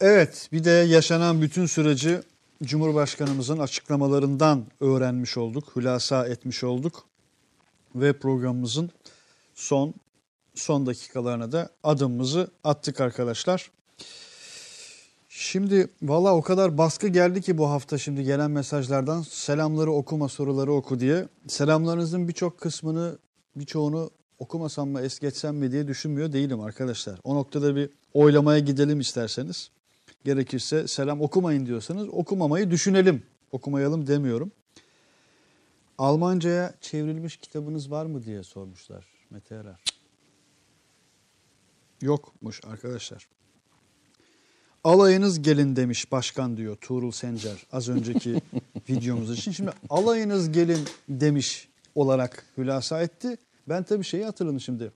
Evet, 0.00 0.48
bir 0.52 0.64
de 0.64 0.70
yaşanan 0.70 1.42
bütün 1.42 1.66
süreci 1.66 2.18
Cumhurbaşkanımızın 2.64 3.58
açıklamalarından 3.58 4.66
öğrenmiş 4.80 5.36
olduk, 5.36 5.76
hülasa 5.76 6.26
etmiş 6.26 6.64
olduk 6.64 7.04
ve 7.94 8.12
programımızın 8.12 8.90
son 9.54 9.94
son 10.54 10.86
dakikalarına 10.86 11.52
da 11.52 11.70
adımımızı 11.82 12.50
attık 12.64 13.00
arkadaşlar. 13.00 13.70
Şimdi 15.28 15.88
valla 16.02 16.36
o 16.36 16.42
kadar 16.42 16.78
baskı 16.78 17.08
geldi 17.08 17.42
ki 17.42 17.58
bu 17.58 17.70
hafta 17.70 17.98
şimdi 17.98 18.24
gelen 18.24 18.50
mesajlardan 18.50 19.22
selamları 19.22 19.92
okuma 19.92 20.28
soruları 20.28 20.72
oku 20.72 21.00
diye. 21.00 21.28
Selamlarınızın 21.48 22.28
birçok 22.28 22.60
kısmını 22.60 23.18
birçoğunu 23.56 24.10
okumasam 24.38 24.88
mı 24.88 25.00
es 25.00 25.18
geçsem 25.18 25.56
mi 25.56 25.72
diye 25.72 25.88
düşünmüyor 25.88 26.32
değilim 26.32 26.60
arkadaşlar. 26.60 27.18
O 27.24 27.34
noktada 27.34 27.76
bir 27.76 27.90
oylamaya 28.14 28.58
gidelim 28.58 29.00
isterseniz. 29.00 29.70
Gerekirse 30.24 30.88
selam 30.88 31.20
okumayın 31.20 31.66
diyorsanız 31.66 32.08
okumamayı 32.08 32.70
düşünelim. 32.70 33.22
Okumayalım 33.52 34.06
demiyorum. 34.06 34.52
Almanca'ya 35.98 36.74
çevrilmiş 36.80 37.36
kitabınız 37.36 37.90
var 37.90 38.06
mı 38.06 38.24
diye 38.24 38.42
sormuşlar 38.42 39.06
Mete 39.30 39.54
Erer. 39.54 39.84
Yokmuş 42.02 42.60
arkadaşlar. 42.64 43.28
Alayınız 44.84 45.42
gelin 45.42 45.76
demiş 45.76 46.12
başkan 46.12 46.56
diyor 46.56 46.76
Tuğrul 46.76 47.10
Sencer 47.10 47.66
az 47.72 47.88
önceki 47.88 48.36
videomuz 48.88 49.38
için. 49.38 49.52
Şimdi 49.52 49.70
alayınız 49.90 50.52
gelin 50.52 50.80
demiş 51.08 51.68
olarak 51.94 52.46
hülasa 52.58 53.02
etti. 53.02 53.36
Ben 53.68 53.82
tabii 53.82 54.04
şeyi 54.04 54.24
hatırladım 54.24 54.60
şimdi. 54.60 54.92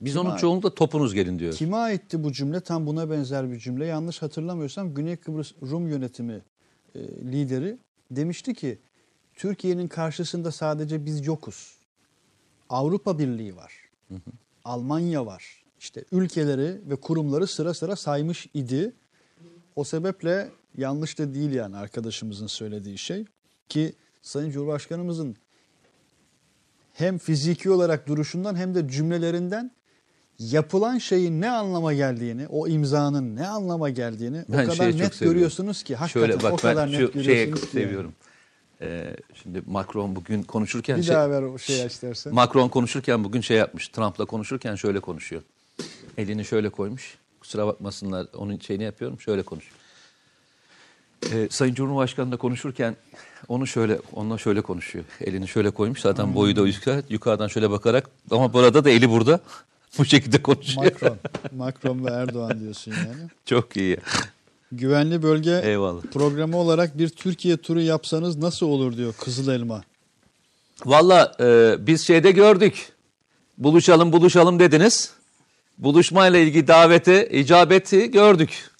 Biz 0.00 0.12
Kime 0.12 0.20
onun 0.20 0.30
ait? 0.30 0.40
çoğunlukla 0.40 0.74
topunuz 0.74 1.14
gelin 1.14 1.38
diyor. 1.38 1.52
Kime 1.52 1.76
aitti 1.76 2.24
bu 2.24 2.32
cümle? 2.32 2.60
Tam 2.60 2.86
buna 2.86 3.10
benzer 3.10 3.50
bir 3.52 3.58
cümle. 3.58 3.86
Yanlış 3.86 4.22
hatırlamıyorsam 4.22 4.94
Güney 4.94 5.16
Kıbrıs 5.16 5.52
Rum 5.62 5.88
yönetimi 5.88 6.42
e, 6.94 6.98
lideri 7.02 7.78
demişti 8.10 8.54
ki 8.54 8.78
Türkiye'nin 9.34 9.88
karşısında 9.88 10.52
sadece 10.52 11.06
biz 11.06 11.26
yokuz. 11.26 11.78
Avrupa 12.68 13.18
Birliği 13.18 13.56
var. 13.56 13.72
Almanya 14.64 15.26
var. 15.26 15.62
İşte 15.80 16.04
ülkeleri 16.12 16.80
ve 16.90 16.96
kurumları 16.96 17.46
sıra 17.46 17.74
sıra 17.74 17.96
saymış 17.96 18.46
idi. 18.54 18.92
O 19.76 19.84
sebeple 19.84 20.50
yanlış 20.76 21.18
da 21.18 21.34
değil 21.34 21.50
yani 21.50 21.76
arkadaşımızın 21.76 22.46
söylediği 22.46 22.98
şey. 22.98 23.24
Ki 23.68 23.92
Sayın 24.22 24.50
Cumhurbaşkanımızın 24.50 25.36
hem 26.92 27.18
fiziki 27.18 27.70
olarak 27.70 28.06
duruşundan 28.06 28.56
hem 28.56 28.74
de 28.74 28.88
cümlelerinden 28.88 29.70
yapılan 30.38 30.98
şeyin 30.98 31.40
ne 31.40 31.50
anlama 31.50 31.92
geldiğini, 31.92 32.46
o 32.48 32.68
imzanın 32.68 33.36
ne 33.36 33.48
anlama 33.48 33.90
geldiğini 33.90 34.44
Ben 34.48 34.64
o 34.66 34.70
kadar 34.70 34.86
net 34.86 35.14
seviyorum. 35.14 35.18
görüyorsunuz 35.20 35.82
ki 35.82 35.96
hakikaten 35.96 36.26
Şöyle 36.26 36.42
bak 36.42 36.52
o 36.52 36.56
kadar 36.56 36.92
ben 36.92 36.92
net 37.00 37.12
şu 37.12 37.24
şeye 37.24 37.50
ki. 37.50 37.58
seviyorum. 37.60 38.12
Ee, 38.80 39.16
şimdi 39.42 39.62
Macron 39.66 40.16
bugün 40.16 40.42
konuşurken 40.42 40.98
Bir 40.98 41.02
şey, 41.02 41.14
daha 41.14 41.30
ver 41.30 41.42
o 41.42 41.58
şeyi 41.58 41.86
istersen. 41.86 42.34
Macron 42.34 42.68
konuşurken 42.68 43.24
bugün 43.24 43.40
şey 43.40 43.56
yapmış. 43.56 43.88
Trump'la 43.88 44.24
konuşurken 44.24 44.74
şöyle 44.74 45.00
konuşuyor. 45.00 45.42
Elini 46.18 46.44
şöyle 46.44 46.68
koymuş. 46.68 47.18
Kusura 47.40 47.66
bakmasınlar 47.66 48.26
onun 48.36 48.58
şeyini 48.58 48.82
yapıyorum. 48.84 49.20
Şöyle 49.20 49.42
konuşuyor. 49.42 49.74
Ee, 51.32 51.48
Sayın 51.50 51.74
Cumhurbaşkanı 51.74 52.32
da 52.32 52.36
konuşurken 52.36 52.96
onu 53.48 53.66
şöyle 53.66 53.98
onunla 54.12 54.38
şöyle 54.38 54.60
konuşuyor. 54.60 55.04
Elini 55.20 55.48
şöyle 55.48 55.70
koymuş. 55.70 56.00
Zaten 56.00 56.34
boyu 56.34 56.56
da 56.56 56.66
yukarı, 56.66 57.02
yukarıdan 57.08 57.48
şöyle 57.48 57.70
bakarak 57.70 58.10
ama 58.30 58.52
burada 58.52 58.84
da 58.84 58.90
eli 58.90 59.10
burada. 59.10 59.40
Bu 59.98 60.04
şekilde 60.04 60.42
konuşuyor. 60.42 60.84
Macron. 60.84 61.18
Macron 61.56 62.04
ve 62.04 62.10
Erdoğan 62.10 62.60
diyorsun 62.60 62.90
yani. 62.92 63.30
Çok 63.44 63.76
iyi. 63.76 63.96
Güvenli 64.72 65.22
bölge 65.22 65.60
Eyvallah. 65.64 66.02
programı 66.02 66.56
olarak 66.56 66.98
bir 66.98 67.08
Türkiye 67.08 67.56
turu 67.56 67.80
yapsanız 67.80 68.36
nasıl 68.36 68.66
olur 68.66 68.96
diyor 68.96 69.14
Kızıl 69.20 69.52
Elma. 69.52 69.82
Valla 70.84 71.32
e, 71.40 71.76
biz 71.86 72.06
şeyde 72.06 72.30
gördük. 72.30 72.92
Buluşalım 73.58 74.12
buluşalım 74.12 74.58
dediniz. 74.58 75.10
Buluşmayla 75.78 76.38
ilgili 76.38 76.68
daveti, 76.68 77.28
icabeti 77.32 78.10
gördük. 78.10 78.70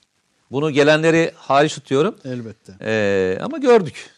Bunu 0.51 0.71
gelenleri 0.71 1.33
hariç 1.37 1.75
tutuyorum. 1.75 2.15
Elbette. 2.25 2.73
E, 2.81 3.39
ama 3.43 3.59
gördük. 3.59 4.11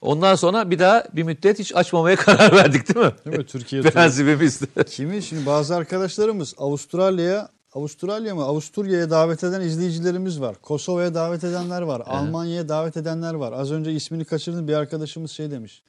Ondan 0.00 0.34
sonra 0.34 0.70
bir 0.70 0.78
daha 0.78 1.04
bir 1.12 1.22
müddet 1.22 1.58
hiç 1.58 1.76
açmamaya 1.76 2.16
karar 2.26 2.52
verdik 2.52 2.94
değil 2.94 3.06
mi? 3.06 3.12
Değil 3.24 3.38
mi? 3.38 3.46
Türkiye. 3.46 3.82
Prensibimizdi. 3.90 4.84
Kimi? 4.84 5.22
Şimdi 5.22 5.46
bazı 5.46 5.76
arkadaşlarımız 5.76 6.54
Avustralya'ya 6.58 7.48
Avustralya 7.72 8.34
mı? 8.34 8.42
Avusturya'ya 8.42 9.10
davet 9.10 9.44
eden 9.44 9.60
izleyicilerimiz 9.60 10.40
var. 10.40 10.56
Kosova'ya 10.62 11.14
davet 11.14 11.44
edenler 11.44 11.82
var. 11.82 12.02
Almanya'ya 12.06 12.68
davet 12.68 12.96
edenler 12.96 13.34
var. 13.34 13.52
Az 13.52 13.72
önce 13.72 13.92
ismini 13.92 14.24
kaçırdığım 14.24 14.68
bir 14.68 14.72
arkadaşımız 14.74 15.30
şey 15.30 15.50
demiş. 15.50 15.82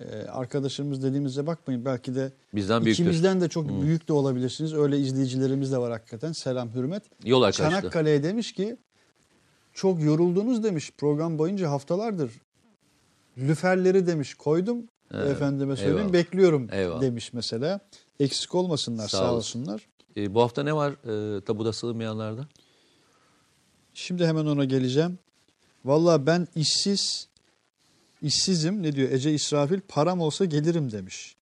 Ee, 0.00 0.04
arkadaşlarımız 0.32 1.02
dediğimize 1.02 1.46
bakmayın. 1.46 1.84
Belki 1.84 2.14
de 2.14 2.32
Bizden 2.54 2.84
büyüktür. 2.84 3.04
ikimizden 3.04 3.40
de 3.40 3.48
çok 3.48 3.82
büyük 3.82 4.08
de 4.08 4.12
olabilirsiniz. 4.12 4.74
Öyle 4.74 4.98
izleyicilerimiz 4.98 5.72
de 5.72 5.78
var 5.78 5.90
hakikaten. 5.90 6.32
Selam, 6.32 6.74
hürmet. 6.74 7.02
Yol 7.24 7.42
arkadaşlar. 7.42 7.80
Çanakkale'ye 7.80 8.22
demiş 8.22 8.52
ki 8.52 8.76
çok 9.74 10.02
yoruldunuz 10.02 10.64
demiş 10.64 10.92
program 10.98 11.38
boyunca 11.38 11.70
haftalardır. 11.70 12.30
Lüferleri 13.40 14.06
demiş 14.06 14.34
koydum. 14.34 14.82
Efendime 15.14 15.76
söyleyeyim 15.76 15.98
eyvallah. 15.98 16.12
bekliyorum 16.12 16.68
Eyvallah. 16.72 17.00
demiş 17.00 17.32
mesela. 17.32 17.80
Eksik 18.20 18.54
olmasınlar 18.54 19.08
Sağ 19.08 19.18
sağ, 19.18 19.32
olsun. 19.34 19.60
olsunlar. 19.60 19.86
E, 20.16 20.34
bu 20.34 20.42
hafta 20.42 20.62
ne 20.62 20.76
var 20.76 20.92
e, 20.92 21.40
tabuda 21.44 21.72
sığmayanlarda? 21.72 22.48
Şimdi 23.94 24.26
hemen 24.26 24.46
ona 24.46 24.64
geleceğim. 24.64 25.18
Valla 25.84 26.26
ben 26.26 26.48
işsiz, 26.56 27.28
işsizim 28.22 28.82
ne 28.82 28.92
diyor 28.92 29.10
Ece 29.10 29.32
İsrafil 29.34 29.80
param 29.88 30.20
olsa 30.20 30.44
gelirim 30.44 30.92
demiş. 30.92 31.36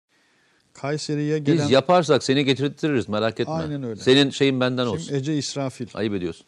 Kayseri'ye 0.73 1.39
gelen 1.39 1.59
Biz 1.65 1.71
yaparsak 1.71 2.25
seni 2.25 2.45
getirtiriz 2.45 3.09
merak 3.09 3.41
etme. 3.41 3.53
Aynen 3.55 3.83
öyle. 3.83 4.01
Senin 4.01 4.31
şeyin 4.31 4.61
benden 4.61 4.85
Kim? 4.85 4.95
olsun. 4.95 5.15
Ece 5.15 5.37
İsrafil. 5.39 5.87
Ayıp 5.95 6.15
ediyorsun. 6.15 6.47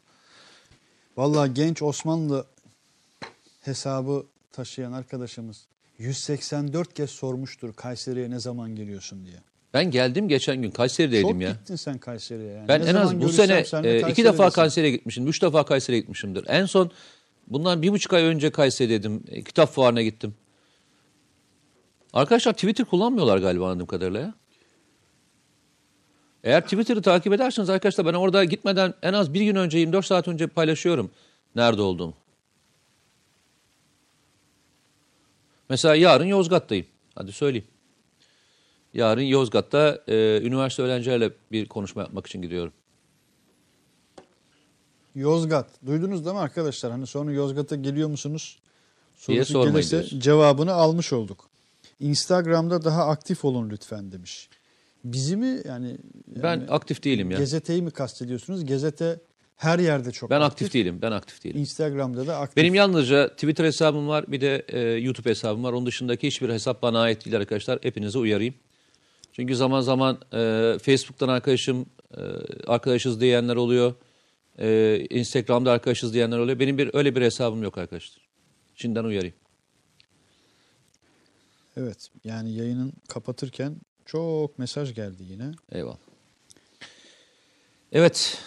Valla 1.16 1.46
genç 1.46 1.82
Osmanlı 1.82 2.46
hesabı 3.60 4.26
taşıyan 4.52 4.92
arkadaşımız 4.92 5.66
184 5.98 6.94
kez 6.94 7.10
sormuştur 7.10 7.72
Kayseri'ye 7.74 8.30
ne 8.30 8.38
zaman 8.38 8.76
geliyorsun 8.76 9.26
diye. 9.26 9.36
Ben 9.74 9.90
geldim 9.90 10.28
geçen 10.28 10.62
gün 10.62 10.70
Kayseri'deydim 10.70 11.30
Çok 11.30 11.42
ya. 11.42 11.50
gittin 11.50 11.76
sen 11.76 11.98
Kayseri'ye 11.98 12.52
yani. 12.52 12.68
Ben 12.68 12.80
Ne 12.80 12.88
en 12.90 12.94
az 12.94 13.20
bu 13.20 13.28
sene 13.28 13.64
e, 13.84 14.10
iki 14.10 14.24
defa. 14.24 14.50
Kayseri'ye 14.50 14.92
gitmişim. 14.92 15.26
Üç 15.26 15.42
defa 15.42 15.64
Kayseri'ye 15.64 16.00
gitmişimdir. 16.00 16.44
En 16.48 16.66
son 16.66 16.92
Bundan 17.50 17.82
bir 17.82 17.92
buçuk 17.92 18.12
ay 18.12 18.22
önce 18.22 18.50
Kayseri'deydim. 18.50 19.24
E, 19.28 19.42
kitap 19.42 19.72
fuarına 19.72 20.02
gittim. 20.02 20.34
Arkadaşlar 22.12 22.52
Twitter 22.52 22.86
kullanmıyorlar 22.86 23.38
galiba 23.38 23.66
anladığım 23.66 23.86
kadarıyla 23.86 24.20
ya. 24.20 24.34
Eğer 26.44 26.60
Twitter'ı 26.64 27.02
takip 27.02 27.32
ederseniz 27.32 27.70
arkadaşlar 27.70 28.06
ben 28.06 28.14
orada 28.14 28.44
gitmeden 28.44 28.94
en 29.02 29.12
az 29.12 29.34
bir 29.34 29.40
gün 29.42 29.56
önce 29.56 29.78
24 29.78 30.06
saat 30.06 30.28
önce 30.28 30.46
paylaşıyorum 30.46 31.10
nerede 31.56 31.82
olduğumu. 31.82 32.14
Mesela 35.70 35.94
yarın 35.94 36.24
Yozgat'tayım. 36.24 36.86
Hadi 37.14 37.32
söyleyeyim. 37.32 37.66
Yarın 38.94 39.22
Yozgat'ta 39.22 40.02
e, 40.08 40.40
üniversite 40.42 40.82
öğrencilerle 40.82 41.30
bir 41.52 41.68
konuşma 41.68 42.02
yapmak 42.02 42.26
için 42.26 42.42
gidiyorum. 42.42 42.72
Yozgat. 45.14 45.66
Duydunuz 45.86 46.24
değil 46.24 46.36
mi 46.36 46.40
arkadaşlar? 46.40 46.92
Hani 46.92 47.06
sonra 47.06 47.32
Yozgat'a 47.32 47.76
geliyor 47.76 48.08
musunuz? 48.08 48.58
Sorusu 49.16 49.62
gelirse 49.62 49.90
diyorsun. 49.90 50.20
cevabını 50.20 50.72
almış 50.72 51.12
olduk. 51.12 51.50
Instagram'da 52.00 52.84
daha 52.84 53.06
aktif 53.06 53.44
olun 53.44 53.70
lütfen 53.70 54.12
demiş. 54.12 54.48
Bizi 55.04 55.36
mi 55.36 55.62
yani, 55.64 55.98
Ben 56.26 56.60
yani 56.60 56.70
aktif 56.70 57.04
değilim 57.04 57.30
ya. 57.30 57.38
Gezete'yi 57.38 57.82
mi 57.82 57.90
kastediyorsunuz? 57.90 58.64
Gezete 58.64 59.20
her 59.60 59.78
yerde 59.78 60.12
çok 60.12 60.30
Ben 60.30 60.40
aktif. 60.40 60.66
aktif 60.66 60.74
değilim. 60.74 60.98
Ben 61.02 61.12
aktif 61.12 61.44
değilim. 61.44 61.60
Instagram'da 61.60 62.26
da 62.26 62.38
aktif. 62.38 62.56
Benim 62.56 62.74
yalnızca 62.74 63.28
Twitter 63.28 63.64
hesabım 63.64 64.08
var 64.08 64.24
bir 64.32 64.40
de 64.40 64.64
e, 64.68 64.80
YouTube 64.80 65.30
hesabım 65.30 65.64
var. 65.64 65.72
Onun 65.72 65.86
dışındaki 65.86 66.26
hiçbir 66.26 66.48
hesap 66.48 66.82
bana 66.82 67.00
ait 67.00 67.24
değil 67.24 67.36
arkadaşlar. 67.36 67.78
Hepinizi 67.82 68.18
uyarayım. 68.18 68.54
Çünkü 69.32 69.56
zaman 69.56 69.80
zaman 69.80 70.18
e, 70.32 70.76
Facebook'tan 70.82 71.28
arkadaşım, 71.28 71.86
e, 72.16 72.20
arkadaşız 72.66 73.20
diyenler 73.20 73.56
oluyor. 73.56 73.94
E, 74.58 74.98
Instagram'da 75.10 75.72
arkadaşız 75.72 76.14
diyenler 76.14 76.38
oluyor. 76.38 76.58
Benim 76.58 76.78
bir 76.78 76.90
öyle 76.94 77.16
bir 77.16 77.22
hesabım 77.22 77.62
yok 77.62 77.78
arkadaşlar. 77.78 78.28
Şimdiden 78.74 79.04
uyarayım. 79.04 79.34
Evet 81.76 82.08
yani 82.24 82.52
yayının 82.52 82.92
kapatırken 83.08 83.76
çok 84.06 84.58
mesaj 84.58 84.94
geldi 84.94 85.22
yine. 85.30 85.52
Eyvallah. 85.72 85.96
Evet. 87.92 88.38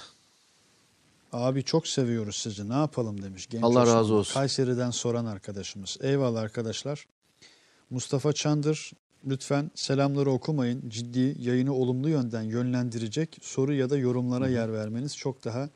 Abi 1.34 1.64
çok 1.64 1.88
seviyoruz 1.88 2.36
sizi 2.36 2.70
ne 2.70 2.74
yapalım 2.74 3.22
demiş. 3.24 3.48
Genç 3.50 3.64
Allah 3.64 3.82
Osman. 3.82 3.96
razı 3.96 4.14
olsun. 4.14 4.34
Kayseri'den 4.34 4.92
soran 4.92 5.26
arkadaşımız. 5.26 5.98
Eyvallah 6.02 6.42
arkadaşlar. 6.42 7.08
Mustafa 7.90 8.34
Çandır 8.34 8.92
lütfen 9.28 9.72
selamları 9.76 10.32
okumayın. 10.32 10.90
Ciddi 10.90 11.36
yayını 11.40 11.74
olumlu 11.74 12.10
yönden 12.10 12.42
yönlendirecek 12.42 13.38
soru 13.42 13.74
ya 13.74 13.90
da 13.90 13.98
yorumlara 13.98 14.48
yer 14.48 14.74
vermeniz 14.74 15.18
çok 15.18 15.46
daha 15.46 15.70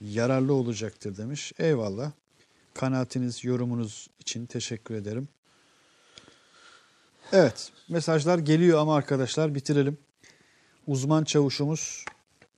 yararlı 0.00 0.52
olacaktır 0.54 1.16
demiş. 1.16 1.52
Eyvallah. 1.58 2.12
Kanaatiniz, 2.74 3.44
yorumunuz 3.44 4.08
için 4.20 4.46
teşekkür 4.46 4.94
ederim. 4.94 5.28
Evet, 7.32 7.72
mesajlar 7.88 8.38
geliyor 8.38 8.78
ama 8.78 8.96
arkadaşlar 8.96 9.54
bitirelim. 9.54 9.98
Uzman 10.86 11.24
çavuşumuz 11.24 12.04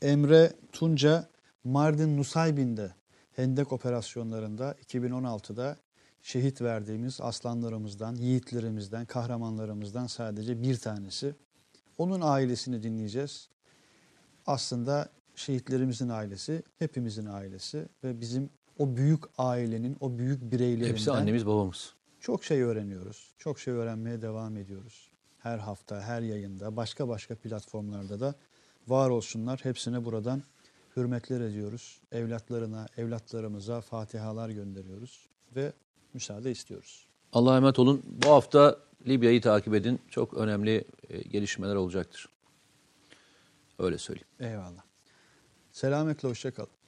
Emre 0.02 0.52
Tunca 0.72 1.28
Mardin 1.64 2.16
Nusaybin'de 2.16 2.94
Hendek 3.32 3.72
operasyonlarında 3.72 4.72
2016'da 4.72 5.76
şehit 6.22 6.62
verdiğimiz 6.62 7.20
aslanlarımızdan, 7.20 8.14
yiğitlerimizden, 8.14 9.06
kahramanlarımızdan 9.06 10.06
sadece 10.06 10.62
bir 10.62 10.78
tanesi. 10.78 11.34
Onun 11.98 12.20
ailesini 12.20 12.82
dinleyeceğiz. 12.82 13.48
Aslında 14.46 15.08
şehitlerimizin 15.34 16.08
ailesi, 16.08 16.62
hepimizin 16.78 17.26
ailesi 17.26 17.88
ve 18.04 18.20
bizim 18.20 18.50
o 18.78 18.96
büyük 18.96 19.24
ailenin, 19.38 19.96
o 20.00 20.18
büyük 20.18 20.52
bireylerinden 20.52 20.90
Hepsi 20.90 21.12
annemiz 21.12 21.46
babamız. 21.46 21.94
çok 22.20 22.44
şey 22.44 22.62
öğreniyoruz. 22.62 23.34
Çok 23.38 23.58
şey 23.58 23.74
öğrenmeye 23.74 24.22
devam 24.22 24.56
ediyoruz. 24.56 25.10
Her 25.38 25.58
hafta, 25.58 26.00
her 26.00 26.22
yayında, 26.22 26.76
başka 26.76 27.08
başka 27.08 27.34
platformlarda 27.34 28.20
da 28.20 28.34
var 28.88 29.10
olsunlar. 29.10 29.60
Hepsine 29.62 30.04
buradan 30.04 30.42
hürmetler 30.96 31.40
ediyoruz. 31.40 32.00
Evlatlarına, 32.12 32.86
evlatlarımıza 32.96 33.80
fatihalar 33.80 34.48
gönderiyoruz 34.48 35.28
ve 35.56 35.72
müsaade 36.14 36.50
istiyoruz. 36.50 37.06
Allah'a 37.32 37.56
emanet 37.56 37.78
olun. 37.78 38.02
Bu 38.04 38.30
hafta 38.30 38.78
Libya'yı 39.06 39.40
takip 39.40 39.74
edin. 39.74 40.00
Çok 40.08 40.34
önemli 40.34 40.84
e, 41.08 41.22
gelişmeler 41.22 41.74
olacaktır. 41.74 42.28
Öyle 43.78 43.98
söyleyeyim. 43.98 44.28
Eyvallah. 44.40 44.82
Selametle 45.72 46.28
hoşça 46.28 46.50
kalın. 46.50 46.79